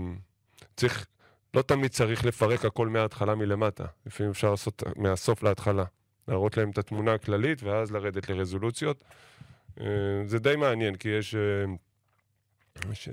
צריך 0.77 1.07
לא 1.55 1.63
תמיד 1.63 1.91
צריך 1.91 2.25
לפרק 2.25 2.65
הכל 2.65 2.89
מההתחלה 2.89 3.35
מלמטה. 3.35 3.85
לפעמים 4.07 4.31
אפשר 4.31 4.51
לעשות 4.51 4.83
מהסוף 4.97 5.43
להתחלה. 5.43 5.85
להראות 6.29 6.57
להם 6.57 6.71
את 6.71 6.79
התמונה 6.79 7.15
הכללית 7.15 7.63
ואז 7.63 7.93
לרדת 7.93 8.29
לרזולוציות. 8.29 9.05
אה, 9.81 9.87
זה 10.27 10.39
די 10.39 10.57
מעניין, 10.57 10.97
כי 10.97 11.09
יש 11.09 11.35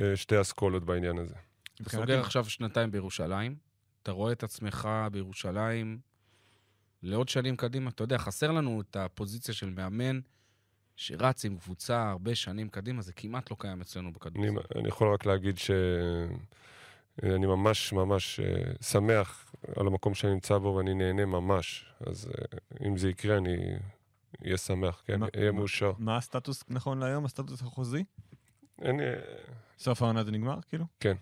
אה, 0.01 0.15
שתי 0.15 0.41
אסכולות 0.41 0.85
בעניין 0.85 1.17
הזה. 1.17 1.35
אתה 1.81 1.89
סוגר 1.89 2.19
עכשיו 2.19 2.45
שנתיים 2.49 2.91
בירושלים, 2.91 3.55
אתה 4.03 4.11
רואה 4.11 4.31
את 4.31 4.43
עצמך 4.43 4.89
בירושלים 5.11 5.99
לעוד 7.03 7.29
שנים 7.29 7.55
קדימה. 7.55 7.89
אתה 7.89 8.03
יודע, 8.03 8.17
חסר 8.17 8.51
לנו 8.51 8.81
את 8.81 8.95
הפוזיציה 8.95 9.53
של 9.53 9.69
מאמן 9.69 10.19
שרץ 10.95 11.45
עם 11.45 11.57
קבוצה 11.57 12.09
הרבה 12.09 12.35
שנים 12.35 12.69
קדימה, 12.69 13.01
זה 13.01 13.13
כמעט 13.13 13.51
לא 13.51 13.55
קיים 13.59 13.81
אצלנו 13.81 14.13
בכדור. 14.13 14.43
אני, 14.43 14.51
אני 14.75 14.87
יכול 14.87 15.13
רק 15.13 15.25
להגיד 15.25 15.57
ש... 15.57 15.71
אני 17.23 17.45
ממש 17.45 17.93
ממש 17.93 18.39
אה, 18.39 18.73
שמח 18.81 19.53
על 19.75 19.87
המקום 19.87 20.13
שאני 20.13 20.33
נמצא 20.33 20.57
בו 20.57 20.75
ואני 20.77 20.93
נהנה 20.93 21.25
ממש. 21.25 21.85
אז 22.07 22.27
אה, 22.27 22.57
אם 22.87 22.97
זה 22.97 23.09
יקרה, 23.09 23.37
אני 23.37 23.57
אהיה 24.45 24.57
שמח, 24.57 25.01
כן? 25.05 25.19
אהיה 25.23 25.51
מה- 25.51 25.57
מאושר. 25.57 25.91
מה 25.97 26.17
הסטטוס 26.17 26.63
נכון 26.69 26.99
להיום, 26.99 27.25
הסטטוס 27.25 27.61
החוזי? 27.61 28.03
אין... 28.81 28.99
אה, 28.99 29.13
סוף 29.77 30.01
העונה 30.01 30.23
זה 30.23 30.31
נגמר, 30.31 30.59
כאילו? 30.69 30.85
כן. 30.99 31.15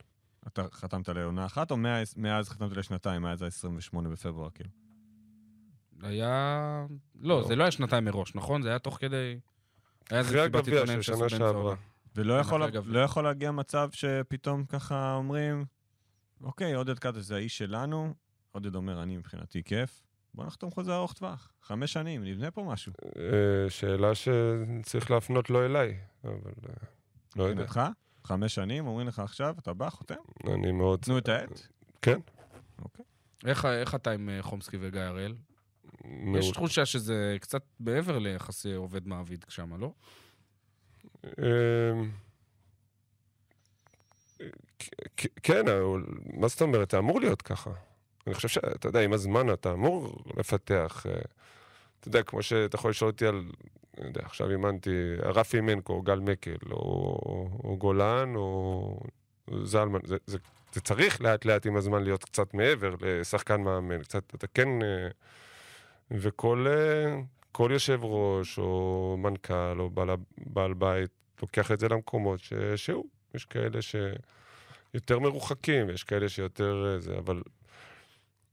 אתה 0.48 0.64
חתמת 0.72 1.10
לעונה 1.10 1.46
אחת, 1.46 1.72
או 1.72 1.78
מאז- 1.78 2.14
מאז 2.18 2.50
חתמת 2.50 2.78
לשנתיים, 2.78 3.22
מאז 3.22 3.42
ה-28 3.42 4.02
בפברואר, 4.12 4.50
כאילו? 4.50 4.70
היה... 6.02 6.86
לא, 7.22 7.42
לא. 7.42 7.48
זה 7.48 7.56
לא 7.56 7.64
היה 7.64 7.72
שנתיים 7.72 8.06
מראש, 8.06 8.36
נכון? 8.36 8.62
זה 8.62 8.70
היה 8.70 8.80
תוך 8.80 8.98
כדי... 9.02 9.40
היה 10.10 10.20
איזה 10.20 10.44
הגביע 10.44 10.62
עיתונאים 10.76 11.02
של 11.02 11.16
שנה 11.16 11.30
שעברה. 11.30 11.76
ולא 12.16 12.34
יכול. 12.40 12.62
לא 12.86 13.00
יכול 13.00 13.24
להגיע 13.24 13.52
מצב 13.52 13.90
שפתאום 13.92 14.66
ככה 14.66 15.14
אומרים, 15.14 15.66
אוקיי, 16.42 16.74
עודד 16.74 17.00
קאטה 17.00 17.22
זה 17.22 17.36
האיש 17.36 17.58
שלנו, 17.58 18.14
עודד 18.52 18.76
אומר, 18.76 19.04
אני 19.04 19.18
מבחינתי 19.18 19.64
כיף, 19.64 20.04
בוא 20.34 20.46
נחתום 20.46 20.72
חוזה 20.72 20.96
ארוך 20.96 21.14
טווח, 21.14 21.52
חמש 21.62 21.94
שנים, 21.94 22.24
נבנה 22.24 22.52
פה 22.52 22.64
משהו. 22.64 22.94
אה, 23.18 23.70
שאלה 23.70 24.12
שצריך 24.16 25.12
להפנות 25.12 25.50
לא 25.50 25.66
אליי, 25.66 25.98
אבל 26.24 26.34
אה, 26.70 26.74
לא 27.36 27.44
יודע. 27.44 27.64
מבחינתך, 27.64 27.90
חמש 28.24 28.56
שנים, 28.56 28.88
אומרים 28.88 29.08
לך 29.08 29.20
עכשיו, 29.20 29.56
אתה 29.60 29.74
בא, 29.74 29.90
חותם, 29.90 30.16
אני 30.48 30.72
מאוד... 30.72 31.00
תנו 31.00 31.18
את 31.18 31.30
העט. 31.30 31.62
כן. 32.02 32.20
אוקיי. 32.82 33.06
איך 33.46 33.66
איך 33.66 33.96
אתה 33.96 34.12
עם 34.12 34.30
אה, 34.30 34.42
חומסקי 34.42 34.78
וגיא 34.80 35.02
הראל? 35.02 35.36
יש 36.40 36.52
תחושה 36.52 36.86
שזה 36.86 37.38
קצת 37.42 37.64
מעבר 37.80 38.20
ליחסי 38.20 38.74
עובד-מעביד 38.74 39.46
שם, 39.50 39.80
לא? 39.80 39.92
אמ, 41.26 42.12
כן, 45.44 45.66
מה 46.34 46.48
זאת 46.48 46.62
אומרת? 46.62 46.92
זה 46.92 46.98
אמור 46.98 47.22
להיות 47.22 47.42
ככה. 47.42 47.72
אני 48.28 48.36
חושב 48.36 48.48
שאתה 48.48 48.88
יודע, 48.88 49.02
עם 49.02 49.14
הזמן 49.14 49.54
אתה 49.54 49.72
אמור 49.72 50.24
לפתח. 50.38 51.06
אתה 52.00 52.08
יודע, 52.08 52.24
כמו 52.24 52.44
שאתה 52.44 52.76
יכול 52.76 52.92
לשאול 52.92 53.10
אותי 53.10 53.26
על, 53.26 53.44
אני 53.98 54.08
יודע, 54.08 54.22
עכשיו 54.26 54.52
אימנתי, 54.52 55.16
רפי 55.24 55.62
מנקו, 55.62 55.94
או 55.94 56.02
גל 56.02 56.20
מקל, 56.20 56.58
או, 56.72 56.80
או 57.64 57.78
גולן, 57.78 58.36
או 58.36 59.00
זלמן. 59.64 60.00
זה, 60.06 60.18
זה, 60.26 60.38
זה 60.74 60.82
צריך 60.82 61.22
לאט 61.22 61.46
לאט 61.46 61.66
עם 61.66 61.76
הזמן 61.76 62.04
להיות 62.04 62.24
קצת 62.24 62.54
מעבר 62.54 62.96
לשחקן 63.02 63.62
מאמן. 63.62 64.04
קצת, 64.04 64.36
אתה 64.36 64.48
כן... 64.48 64.82
אה, 64.82 65.10
וכל 66.12 66.66
אה, 66.70 67.22
כל 67.52 67.70
יושב 67.74 68.00
ראש, 68.04 68.58
או 68.60 69.18
מנכ"ל, 69.20 69.80
או 69.80 69.90
בעל, 69.90 70.10
בעל 70.38 70.74
בית, 70.74 71.10
לוקח 71.42 71.72
את 71.72 71.80
זה 71.80 71.88
למקומות 71.88 72.40
ש, 72.40 72.54
שהוא. 72.76 73.06
יש 73.36 73.46
כאלה 73.46 73.80
שיותר 73.82 75.20
מרוחקים, 75.20 75.88
ויש 75.88 76.04
כאלה 76.04 76.30
שיותר 76.30 76.86
אה, 76.94 77.00
זה, 77.00 77.18
אבל 77.18 77.42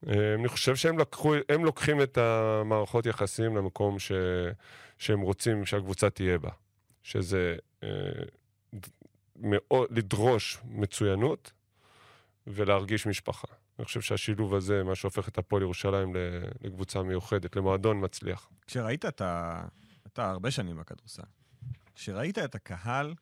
אני 0.07 0.49
חושב 0.49 0.77
שהם 0.77 0.99
לקחו, 0.99 1.35
הם 1.49 1.65
לוקחים 1.65 2.03
את 2.03 2.19
המערכות 2.19 3.07
יחסים 3.07 3.57
למקום 3.57 3.99
ש, 3.99 4.13
שהם 4.99 5.21
רוצים 5.21 5.67
שהקבוצה 5.67 6.11
תהיה 6.11 6.39
בה. 6.39 6.51
שזה 7.03 7.57
אה, 7.83 7.89
מאוד, 9.37 9.89
לדרוש 9.91 10.59
מצוינות 10.65 11.53
ולהרגיש 12.47 13.07
משפחה. 13.07 13.49
אני 13.79 13.85
חושב 13.85 14.01
שהשילוב 14.01 14.55
הזה, 14.55 14.85
מה 14.85 14.95
שהופך 14.95 15.29
את 15.29 15.39
הפועל 15.39 15.63
ירושלים 15.63 16.13
לקבוצה 16.61 17.03
מיוחדת, 17.03 17.57
למועדון 17.57 18.05
מצליח. 18.05 18.51
כשראית 18.67 19.05
את 19.05 19.21
ה... 19.21 19.63
אתה 20.07 20.31
הרבה 20.31 20.51
שנים 20.51 20.77
בכדורסל. 20.77 21.23
כשראית 21.95 22.39
את 22.39 22.55
הקהל 22.55 23.15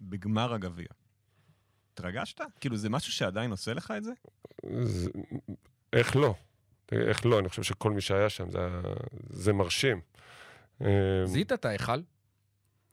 בגמר 0.00 0.54
הגביע, 0.54 0.86
התרגשת? 1.92 2.40
כאילו, 2.60 2.76
זה 2.76 2.88
משהו 2.90 3.12
שעדיין 3.12 3.50
עושה 3.50 3.74
לך 3.74 3.94
את 3.96 4.04
זה? 4.04 4.12
זה, 4.82 5.10
איך 5.96 6.16
לא? 6.16 6.34
איך 6.92 7.26
לא? 7.26 7.38
אני 7.38 7.48
חושב 7.48 7.62
שכל 7.62 7.90
מי 7.90 8.00
שהיה 8.00 8.28
שם, 8.28 8.50
זה, 8.50 8.58
זה 9.30 9.52
מרשים. 9.52 10.00
אה, 10.82 10.88
זיהית 11.24 11.52
את 11.52 11.64
ההיכל? 11.64 12.00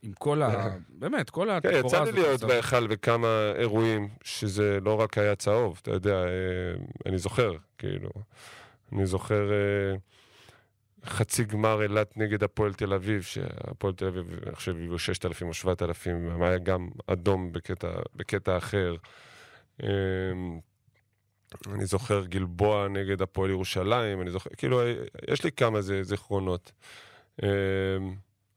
עם 0.03 0.13
כל 0.13 0.41
ה... 0.41 0.69
באמת, 0.99 1.29
כל 1.29 1.47
כן, 1.47 1.69
התפאורה 1.69 1.87
יצא 1.87 2.03
לי 2.03 2.09
הזאת. 2.09 2.13
להיות. 2.13 2.43
בהיכל 2.43 2.87
בכמה 2.87 3.51
אירועים, 3.55 4.09
שזה 4.23 4.79
לא 4.81 4.99
רק 4.99 5.17
היה 5.17 5.35
צהוב, 5.35 5.79
אתה 5.81 5.91
יודע, 5.91 6.15
אה, 6.15 6.29
אני 7.05 7.17
זוכר, 7.17 7.51
כאילו, 7.77 8.09
אני 8.91 9.05
זוכר 9.05 9.51
אה, 9.51 9.95
חצי 11.05 11.43
גמר 11.43 11.83
אילת 11.83 12.17
נגד 12.17 12.43
הפועל 12.43 12.73
תל 12.73 12.93
אביב, 12.93 13.21
שהפועל 13.21 13.93
תל 13.93 14.05
אביב, 14.05 14.25
אני 14.47 14.55
חושב, 14.55 14.71
הביאו 14.71 14.99
6,000 14.99 15.47
או 15.47 15.53
7,000, 15.53 16.41
היה 16.41 16.57
גם 16.57 16.89
אדום 17.07 17.51
בקטע, 17.51 17.91
בקטע 18.15 18.57
אחר. 18.57 18.95
אני 21.73 21.85
זוכר 21.85 22.25
גלבוע 22.25 22.87
נגד 22.87 23.21
הפועל 23.21 23.49
ירושלים, 23.49 24.21
אני 24.21 24.31
זוכר, 24.31 24.49
כאילו, 24.57 24.81
יש 25.27 25.43
לי 25.43 25.51
כמה 25.51 25.81
זה, 25.81 26.03
זיכרונות. 26.03 26.71
אה, 27.43 27.49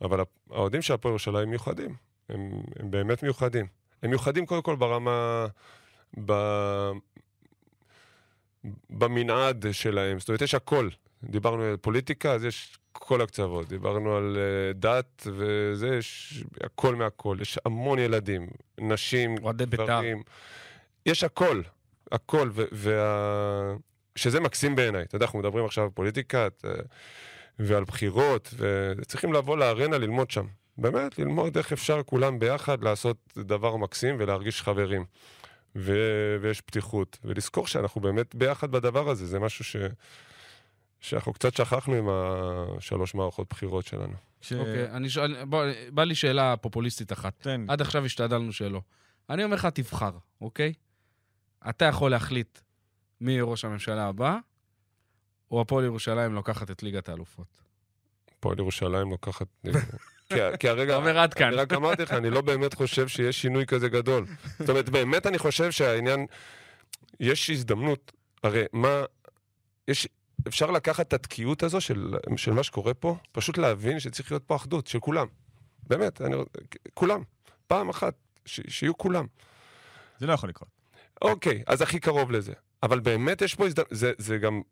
אבל 0.01 0.21
האוהדים 0.51 0.83
של 0.83 0.95
הפועל 0.95 1.13
ירושלים 1.13 1.51
מיוחדים. 1.51 1.95
הם, 2.29 2.51
הם 2.79 2.91
באמת 2.91 3.23
מיוחדים. 3.23 3.67
הם 4.03 4.11
מיוחדים 4.11 4.47
קודם 4.47 4.63
כל 4.63 4.77
ברמה... 4.77 5.47
ב... 6.25 6.33
במנעד 8.91 9.67
שלהם. 9.73 10.19
זאת 10.19 10.29
אומרת, 10.29 10.43
יש 10.43 10.55
הכל. 10.55 10.89
דיברנו 11.25 11.63
על 11.63 11.77
פוליטיקה, 11.77 12.33
אז 12.33 12.45
יש 12.45 12.79
כל 12.93 13.21
הקצוות. 13.21 13.69
דיברנו 13.69 14.17
על 14.17 14.37
אה, 14.37 14.73
דת 14.73 15.27
וזה, 15.27 15.97
יש 15.97 16.45
הכל 16.61 16.95
מהכל. 16.95 17.39
יש 17.41 17.59
המון 17.65 17.99
ילדים, 17.99 18.49
נשים, 18.81 19.35
אוהדי 19.43 19.67
בית"ר. 19.67 19.85
גברים. 19.85 20.23
יש 21.07 21.25
הכל, 21.25 21.63
הכל. 22.13 22.51
ו- 22.55 22.65
וה... 22.73 23.75
שזה 24.17 24.41
מקסים 24.41 24.77
בעיניי. 24.77 25.03
אתה 25.03 25.17
יודע, 25.17 25.27
אנחנו 25.27 25.39
מדברים 25.39 25.65
עכשיו 25.65 25.85
על 25.85 25.91
פוליטיקה 25.91 26.47
את, 26.47 26.65
אה, 26.65 26.71
ועל 27.59 27.85
בחירות, 27.85 28.55
וצריכים 28.57 29.33
לבוא 29.33 29.57
לארנה 29.57 29.99
ללמוד 29.99 30.31
שם. 30.31 30.47
באמת, 30.79 31.19
ללמוד 31.19 31.57
איך 31.57 31.73
אפשר 31.73 32.03
כולם 32.03 32.39
ביחד 32.39 32.83
לעשות 32.83 33.17
דבר 33.39 33.77
מקסים 33.77 34.17
ולהרגיש 34.19 34.63
חברים. 34.63 35.05
ו- 35.77 36.37
ויש 36.41 36.61
פתיחות. 36.61 37.19
ולזכור 37.25 37.67
שאנחנו 37.67 38.01
באמת 38.01 38.35
ביחד 38.35 38.71
בדבר 38.71 39.09
הזה, 39.09 39.27
זה 39.27 39.39
משהו 39.39 39.65
ש... 39.65 39.77
שאנחנו 41.01 41.33
קצת 41.33 41.55
שכחנו 41.55 41.95
עם 41.95 42.09
השלוש 42.09 43.15
מערכות 43.15 43.47
בחירות 43.51 43.87
שלנו. 43.87 44.15
ש... 44.41 44.53
אוקיי, 44.53 44.91
אני 44.91 45.11
שואל... 45.11 45.45
בוא, 45.45 45.65
בא 45.91 46.05
לי 46.05 46.15
שאלה 46.15 46.57
פופוליסטית 46.57 47.13
אחת. 47.13 47.35
תן 47.39 47.61
לי. 47.61 47.67
עד 47.69 47.81
עכשיו 47.81 48.05
השתדלנו 48.05 48.53
שלא. 48.53 48.81
אני 49.31 49.45
אומר 49.45 49.55
לך, 49.57 49.67
תבחר, 49.67 50.11
אוקיי? 50.41 50.73
אתה 51.69 51.85
יכול 51.85 52.11
להחליט 52.11 52.59
מי 53.21 53.33
יהיה 53.33 53.45
ראש 53.45 53.65
הממשלה 53.65 54.07
הבא, 54.07 54.39
או 55.51 55.61
הפועל 55.61 55.85
ירושלים 55.85 56.35
לוקחת 56.35 56.71
את 56.71 56.83
ליגת 56.83 57.09
האלופות. 57.09 57.63
פועל 58.41 58.59
ירושלים 58.59 59.11
לוקחת... 59.11 59.47
כי, 60.29 60.35
כי 60.61 60.69
הרגע... 60.69 60.93
אתה 60.93 60.97
אומר 60.97 61.19
עד 61.19 61.35
כאן. 61.35 61.47
אני 61.47 61.57
רק 61.57 61.73
אמרתי 61.73 62.03
לך, 62.03 62.13
אני 62.13 62.31
לא 62.31 62.41
באמת 62.41 62.75
חושב 62.75 63.09
שיש 63.09 63.43
שינוי 63.43 63.67
כזה 63.67 63.89
גדול. 63.89 64.27
זאת 64.59 64.69
אומרת, 64.69 64.89
באמת 64.89 65.27
אני 65.27 65.39
חושב 65.39 65.71
שהעניין... 65.71 66.27
יש 67.21 67.51
הזדמנות, 67.51 68.13
הרי 68.43 68.65
מה... 68.73 69.05
יש... 69.89 70.09
אפשר 70.49 70.71
לקחת 70.71 71.09
את 71.09 71.13
התקיעות 71.13 71.63
הזו 71.63 71.81
של, 71.81 72.15
של 72.37 72.53
מה 72.53 72.63
שקורה 72.63 72.95
פה, 72.95 73.17
פשוט 73.33 73.59
להבין 73.59 74.01
שצריך 74.01 74.33
להיות 74.33 74.45
פה 74.47 74.57
אחדות 74.57 74.87
של 74.87 75.01
כולם. 75.01 75.27
באמת, 75.87 76.21
אני... 76.21 76.37
כולם. 76.95 77.23
פעם 77.67 77.89
אחת, 77.89 78.15
ש... 78.45 78.61
שיהיו 78.69 78.99
כולם. 78.99 79.27
זה 80.19 80.27
לא 80.27 80.33
יכול 80.33 80.49
לקרות. 80.49 80.76
אוקיי, 81.23 81.63
אז 81.67 81.83
הכי 81.83 82.01
קרוב 82.01 82.31
לזה. 82.31 82.53
אבל 82.83 83.01
באמת 83.01 83.43
יש 83.43 83.55
פה 83.55 83.67
הזדמנות, 83.67 83.89
זה, 83.91 84.13
זה 84.19 84.39
גם... 84.39 84.63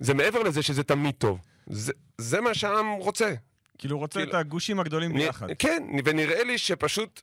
זה 0.00 0.14
מעבר 0.14 0.42
לזה 0.42 0.62
שזה 0.62 0.84
תמיד 0.84 1.14
טוב. 1.18 1.40
זה, 1.66 1.92
זה 2.18 2.40
מה 2.40 2.54
שהעם 2.54 2.90
רוצה. 2.92 3.34
כאילו, 3.78 3.98
רוצה 3.98 4.18
כאילו- 4.18 4.30
את 4.30 4.34
הגושים 4.34 4.80
הגדולים 4.80 5.12
נ- 5.12 5.18
ביחד. 5.18 5.46
כן, 5.58 5.82
ונראה 6.04 6.44
לי 6.44 6.58
שפשוט 6.58 7.22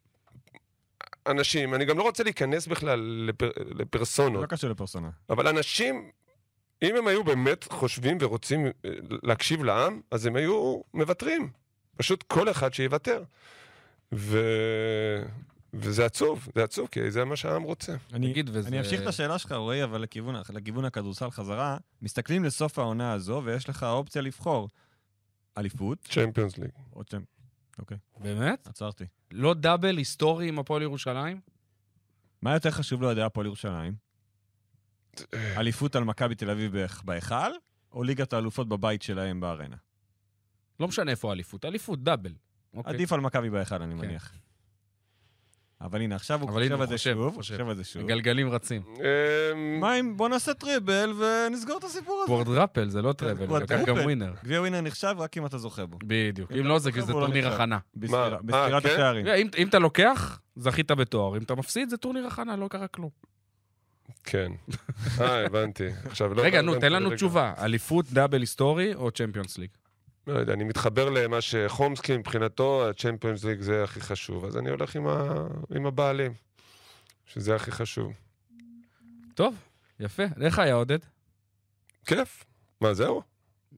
אנשים, 1.28 1.74
אני 1.74 1.86
גם 1.86 1.98
לא 1.98 2.04
רוצה 2.04 2.24
להיכנס 2.24 2.68
בכלל 2.68 3.00
לפר, 3.28 3.50
זה 3.58 3.64
לא 3.70 3.76
לפרסונות, 3.80 4.50
קשור 4.50 4.70
לפרסונה. 4.70 5.10
אבל 5.30 5.48
אנשים, 5.48 6.10
אם 6.82 6.96
הם 6.96 7.08
היו 7.08 7.24
באמת 7.24 7.64
חושבים 7.64 8.18
ורוצים 8.22 8.66
אה, 8.66 8.72
להקשיב 9.24 9.64
לעם, 9.64 10.02
אז 10.12 10.26
הם 10.26 10.36
היו 10.36 10.82
מוותרים. 10.94 11.50
פשוט 11.98 12.24
כל 12.24 12.52
אחד 12.52 12.74
שיוותר. 12.74 13.24
ו... 14.14 14.40
וזה 15.74 16.06
עצוב, 16.06 16.48
זה 16.56 16.64
עצוב, 16.64 16.88
כי 16.92 17.12
זה 17.12 17.26
מה 17.26 17.36
שהעם 17.36 17.64
רוצה. 17.64 17.96
אני, 18.14 18.32
תגיד, 18.32 18.50
וזה... 18.54 18.70
אני 18.70 18.80
אמשיך 18.80 19.02
את 19.02 19.08
השאלה 19.08 19.40
שלך, 19.40 19.52
רועי, 19.52 19.84
אבל 19.84 20.02
לכיוון, 20.02 20.36
לכיוון 20.54 20.86
הכדורסל 20.86 21.32
חזרה. 21.32 21.78
מסתכלים 22.02 22.44
לסוף 22.44 22.80
העונה 22.80 23.14
הזו, 23.14 23.42
ויש 23.46 23.70
לך 23.70 23.84
אופציה 23.84 24.22
לבחור 24.22 24.70
אליפות, 25.58 26.00
צ'מפיונס 26.12 26.58
ליג. 26.58 26.72
או 26.94 27.04
צ'מפ... 27.04 27.24
אוקיי, 27.80 27.98
באמת? 28.20 28.68
עצרתי. 28.68 29.06
לא 29.32 29.54
דאבל 29.54 29.98
היסטורי 29.98 30.48
עם 30.48 30.60
הפועל 30.60 30.82
ירושלים? 30.82 31.42
מה 32.42 32.54
יותר 32.54 32.72
חשוב 32.72 33.02
לאוהדי 33.02 33.22
הפועל 33.22 33.46
ירושלים? 33.46 33.94
אליפות 35.34 35.96
על 35.96 36.04
מכבי 36.04 36.36
תל 36.36 36.50
אביב 36.50 36.72
בהיכ- 36.78 37.04
בהיכל, 37.06 37.52
או 37.92 38.04
ליגת 38.04 38.34
האלופות 38.34 38.70
בבית 38.70 39.02
שלהם 39.02 39.40
בארנה? 39.40 39.76
לא 40.80 40.88
משנה 40.88 41.12
איפה 41.12 41.30
האליפות, 41.30 41.66
אליפות, 41.66 42.04
דאבל. 42.04 42.34
אוקיי. 42.74 42.94
עדיף 42.94 43.14
על 43.14 43.20
מכבי 43.20 43.50
בהיכל, 43.50 43.82
אני 43.82 43.96
כן. 43.96 44.02
מניח. 44.02 44.34
אבל 45.84 46.02
הנה, 46.02 46.16
עכשיו 46.16 46.42
הוא 46.42 46.50
חושב 46.50 46.82
על 46.82 46.88
זה 46.88 46.98
שוב, 46.98 47.36
חושב. 47.36 47.56
חושב 47.56 47.70
על 47.70 47.76
זה 47.76 47.84
שוב. 47.84 48.02
הגלגלים 48.02 48.50
רצים. 48.50 48.82
אמ, 48.88 49.80
מה 49.80 50.00
אם 50.00 50.18
בוא 50.18 50.30
נעשה 50.30 50.54
טרבל 50.54 51.14
ונסגור 51.20 51.78
את 51.78 51.84
הסיפור 51.84 52.16
הזה? 52.24 52.28
קוורדרפל, 52.28 52.90
זה 52.90 53.02
לא 53.02 53.14
טרבל, 53.14 53.48
הוא 53.48 53.58
לקח 53.58 53.80
גם. 53.86 53.96
ווינר. 53.96 54.34
גביע 54.44 54.60
ווינר 54.60 54.82
נחשב 54.82 55.16
רק 55.18 55.38
אם 55.38 55.46
אתה 55.46 55.58
זוכה 55.58 55.86
בו. 55.86 55.98
בדיוק. 56.04 56.52
אם 56.52 56.66
לא, 56.66 56.80
זה 56.80 56.92
כי 56.92 57.02
זה 57.02 57.14
לא 57.14 57.20
טורניר. 57.20 57.48
הכנה. 57.48 57.76
אה, 57.76 58.30
בספירת 58.44 58.84
כן? 58.84 58.90
השערים. 58.90 59.28
אם 59.28 59.48
אם 59.58 59.68
אתה 59.68 59.80
לוקח, 59.80 60.40
זכית 60.56 60.92
בתואר. 60.92 61.38
אם 61.38 61.42
אתה 61.44 61.56
מפסיד, 61.56 61.90
זה 61.90 61.98
טורניר 61.98 62.28
הכנה, 62.28 62.56
לא 62.56 62.68
קרה 62.68 62.88
כלום. 62.88 63.10
כן. 64.24 64.52
אה, 65.22 65.46
הבנתי. 65.46 65.88
עכשיו, 66.06 66.34
לא 66.34 66.42
רגע, 66.42 66.62
נו, 66.62 66.80
תן 66.80 66.92
לנו. 66.94 67.16
תשובה. 67.16 67.54
אליפות 67.62 68.06
דאבל 68.14 68.42
היסטורי 68.42 68.94
או 68.96 69.12
Champions 69.12 69.58
League? 69.58 69.70
לא 70.28 70.34
יודע, 70.40 70.54
אני 70.54 70.64
מתחבר 70.64 71.10
למה 71.10 71.42
שחומסקי 71.42 72.18
מבחינתו, 72.18 72.90
ה 72.90 72.95
Champions 72.95 73.44
League 73.44 73.62
זה 73.62 73.84
הכי 73.84 74.02
חשוב. 74.02 74.46
אז 74.46 74.58
אני 74.58 74.70
הולך 74.70 74.96
עם 74.96 75.08
ה- 75.08 75.48
עם 75.76 75.86
הבעלים, 75.86 76.34
שזה 77.26 77.56
הכי 77.56 77.72
חשוב. 77.72 78.14
טוב, 79.36 79.56
יפה. 80.00 80.24
איך 80.42 80.60
היה 80.60 80.74
עודד? 80.76 81.00
כיף. 82.06 82.46
מה, 82.82 82.94
זהו? 82.94 83.22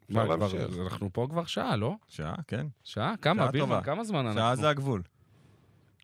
מה, 0.10 0.26
כבר-. 0.26 0.84
אנחנו 0.84 1.10
פה 1.14 1.28
כבר 1.30 1.46
שעה, 1.46 1.76
לא? 1.76 1.96
שעה, 2.08 2.36
כן. 2.48 2.68
שעה? 2.84 3.14
כמה, 3.22 3.44
שעה 3.44 3.52
בירמן? 3.52 3.76
טובה. 3.76 3.86
כמה 3.86 4.04
זמן 4.04 4.26
אנחנו? 4.26 4.40
שעה 4.40 4.56
זה 4.56 4.70
הגבול. 4.70 5.02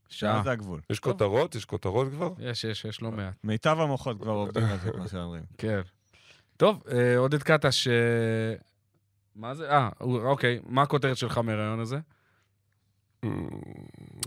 שעה. 0.09 0.43
זה 0.43 0.51
הגבול. 0.51 0.81
יש 0.89 0.99
כותרות? 0.99 1.55
יש 1.55 1.65
כותרות 1.65 2.07
כבר? 2.11 2.33
יש, 2.39 2.63
יש, 2.63 2.85
יש 2.85 3.01
לא 3.01 3.11
מעט. 3.11 3.33
מיטב 3.43 3.77
המוחות 3.79 4.21
כבר 4.21 4.31
עובדים 4.31 4.63
על 4.63 4.79
זה, 4.79 4.91
כמו 4.91 5.07
שאומרים. 5.07 5.43
כן. 5.57 5.81
טוב, 6.57 6.83
אה, 6.91 7.17
עודד 7.17 7.43
קטש, 7.43 7.87
אה, 7.87 7.93
מה 9.39 9.55
זה? 9.55 9.69
אה, 9.71 9.89
הוא- 9.99 10.21
אוקיי, 10.21 10.59
מה 10.65 10.81
הכותרת 10.81 11.17
שלך 11.17 11.37
מהראיון 11.37 11.79
הזה? 11.79 11.99
מה 13.23 13.29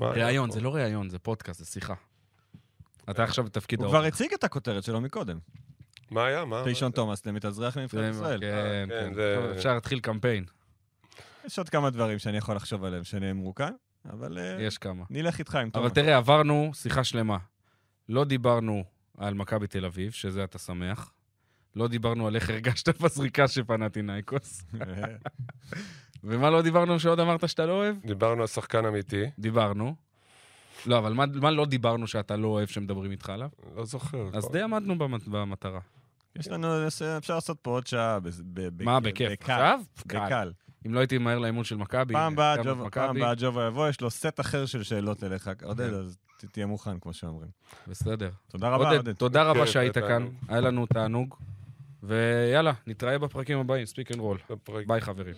היה 0.01 0.27
ראיון, 0.27 0.49
פה? 0.49 0.55
זה 0.55 0.61
לא 0.61 0.75
ראיון, 0.75 1.09
זה 1.11 1.19
פודקאסט, 1.19 1.59
זה 1.61 1.67
שיחה. 1.67 1.95
אתה 3.11 3.25
עכשיו 3.25 3.45
בתפקיד 3.45 3.79
הוא 3.79 3.87
העורך. 3.87 3.99
כבר 4.01 4.09
הציג 4.09 4.33
את 4.33 4.45
הכותרת 4.45 4.85
שלו 4.85 5.01
מקודם. 5.01 5.39
מה 6.11 6.25
היה? 6.27 6.45
מה? 6.45 6.65
טישון 6.65 6.93
תומאס 6.93 7.27
למתאזרח 7.27 7.77
לנבחרת 7.77 8.15
ישראל. 8.15 8.41
כן, 8.41 8.47
אה, 8.47 8.85
כן. 8.89 9.13
כן, 9.15 9.51
אפשר 9.57 9.75
להתחיל 9.75 10.01
קמפיין, 10.01 10.45
יש 11.45 11.59
עוד 11.59 11.69
כמה 11.69 11.91
דברים 11.91 12.19
שאני 12.19 12.37
יכול 12.37 12.57
לחשוב 12.57 12.85
עליהם 12.85 13.05
שנאמרו 13.05 13.55
כאן, 13.55 13.73
אבל 14.11 14.39
אה, 14.39 14.57
יש 14.63 14.79
כמה. 14.79 15.05
נלך 15.11 15.39
איתך 15.39 15.55
עם 15.55 15.61
אבל 15.63 15.71
תומאס. 15.71 15.93
תראה, 15.93 16.17
עברנו 16.17 16.71
שיחה 16.75 17.05
שלמה. 17.05 17.39
לא 18.09 18.25
דיברנו 18.25 18.85
על 19.19 19.35
מכבי 19.35 19.67
תל 19.67 19.85
אביב, 19.85 20.13
שזה 20.13 20.45
אתה 20.45 20.59
שמח. 20.59 21.13
לא 21.77 21.89
דיברנו 21.89 22.27
על 22.27 22.37
איך 22.37 22.51
הרגשת 22.51 22.89
בזריקה 23.03 23.49
של 23.49 24.03
פנאתינייקוס. 24.03 24.63
ומה 26.25 26.51
לא 26.51 26.63
דיברנו 26.63 27.01
שעוד 27.01 27.21
אמרת 27.21 27.49
שאתה 27.49 27.67
לא 27.67 27.73
אוהב? 27.73 27.97
דיברנו 28.07 28.41
על 28.41 28.47
שחקן 28.47 28.85
אמיתי, 28.87 29.25
דיברנו. 29.39 29.95
לא, 30.87 30.99
אבל 30.99 31.13
מה, 31.13 31.25
מה 31.41 31.51
לא 31.51 31.67
דיברנו 31.67 32.07
שאתה 32.07 32.37
לא 32.37 32.49
אוהב 32.49 32.69
שמדברים 32.69 33.11
איתך 33.11 33.31
עליו? 33.31 33.49
לא 33.77 33.85
זוכר. 33.85 34.29
אז 34.33 34.45
כבר. 34.45 34.53
די 34.53 34.63
עמדנו 34.63 34.99
במט- 34.99 35.29
במטרה. 35.29 35.81
יש 36.39 36.49
לנו, 36.49 36.87
אפשר 37.19 37.35
לעשות 37.35 37.59
פה 37.63 37.71
עוד 37.71 37.87
שעה. 37.87 38.21
ב- 38.21 38.29
ב- 38.29 38.69
ב- 38.77 38.83
מה, 38.83 39.01
בכיף? 39.01 39.29
עכשיו? 39.41 39.81
קל. 40.07 40.19
בקל. 40.27 40.53
אם 40.87 40.95
לא 40.95 41.01
הייתי 41.01 41.19
מהר 41.19 41.39
לאימון 41.39 41.65
של 41.65 41.77
מכבי, 41.77 42.15
פעם 42.15 42.33
הבאה 42.33 42.57
ג'ובה- 43.37 43.67
יבוא, 43.69 43.89
יש 43.89 44.01
לו 44.01 44.11
סט 44.11 44.41
אחר 44.41 44.67
של 44.67 44.83
שאלות 44.83 45.25
אליך. 45.25 45.51
עודד, 45.63 45.93
אז 45.93 46.19
תהיה 46.53 46.67
מוכן, 46.67 46.99
כמו 46.99 47.13
שאומרים. 47.13 47.49
בסדר. 47.89 48.31
תודה 48.49 48.69
רבה, 48.69 48.91
עודד. 48.97 49.13
תודה 49.13 49.43
רבה 49.43 49.61
כן, 49.61 49.67
שהיית. 49.73 49.99
כאן, 49.99 50.27
היה 50.49 50.61
לנו 50.61 50.87
תענוג. 50.87 51.37
ויאללה, 52.03 52.73
נתראה 52.87 53.19
בפרקים 53.19 53.59
הבאים, 53.59 53.87
של 53.87 53.98
pick 53.98 54.13
and 54.13 54.21
roll. 54.21 54.39
bye 54.87 55.01
חברים. 55.01 55.35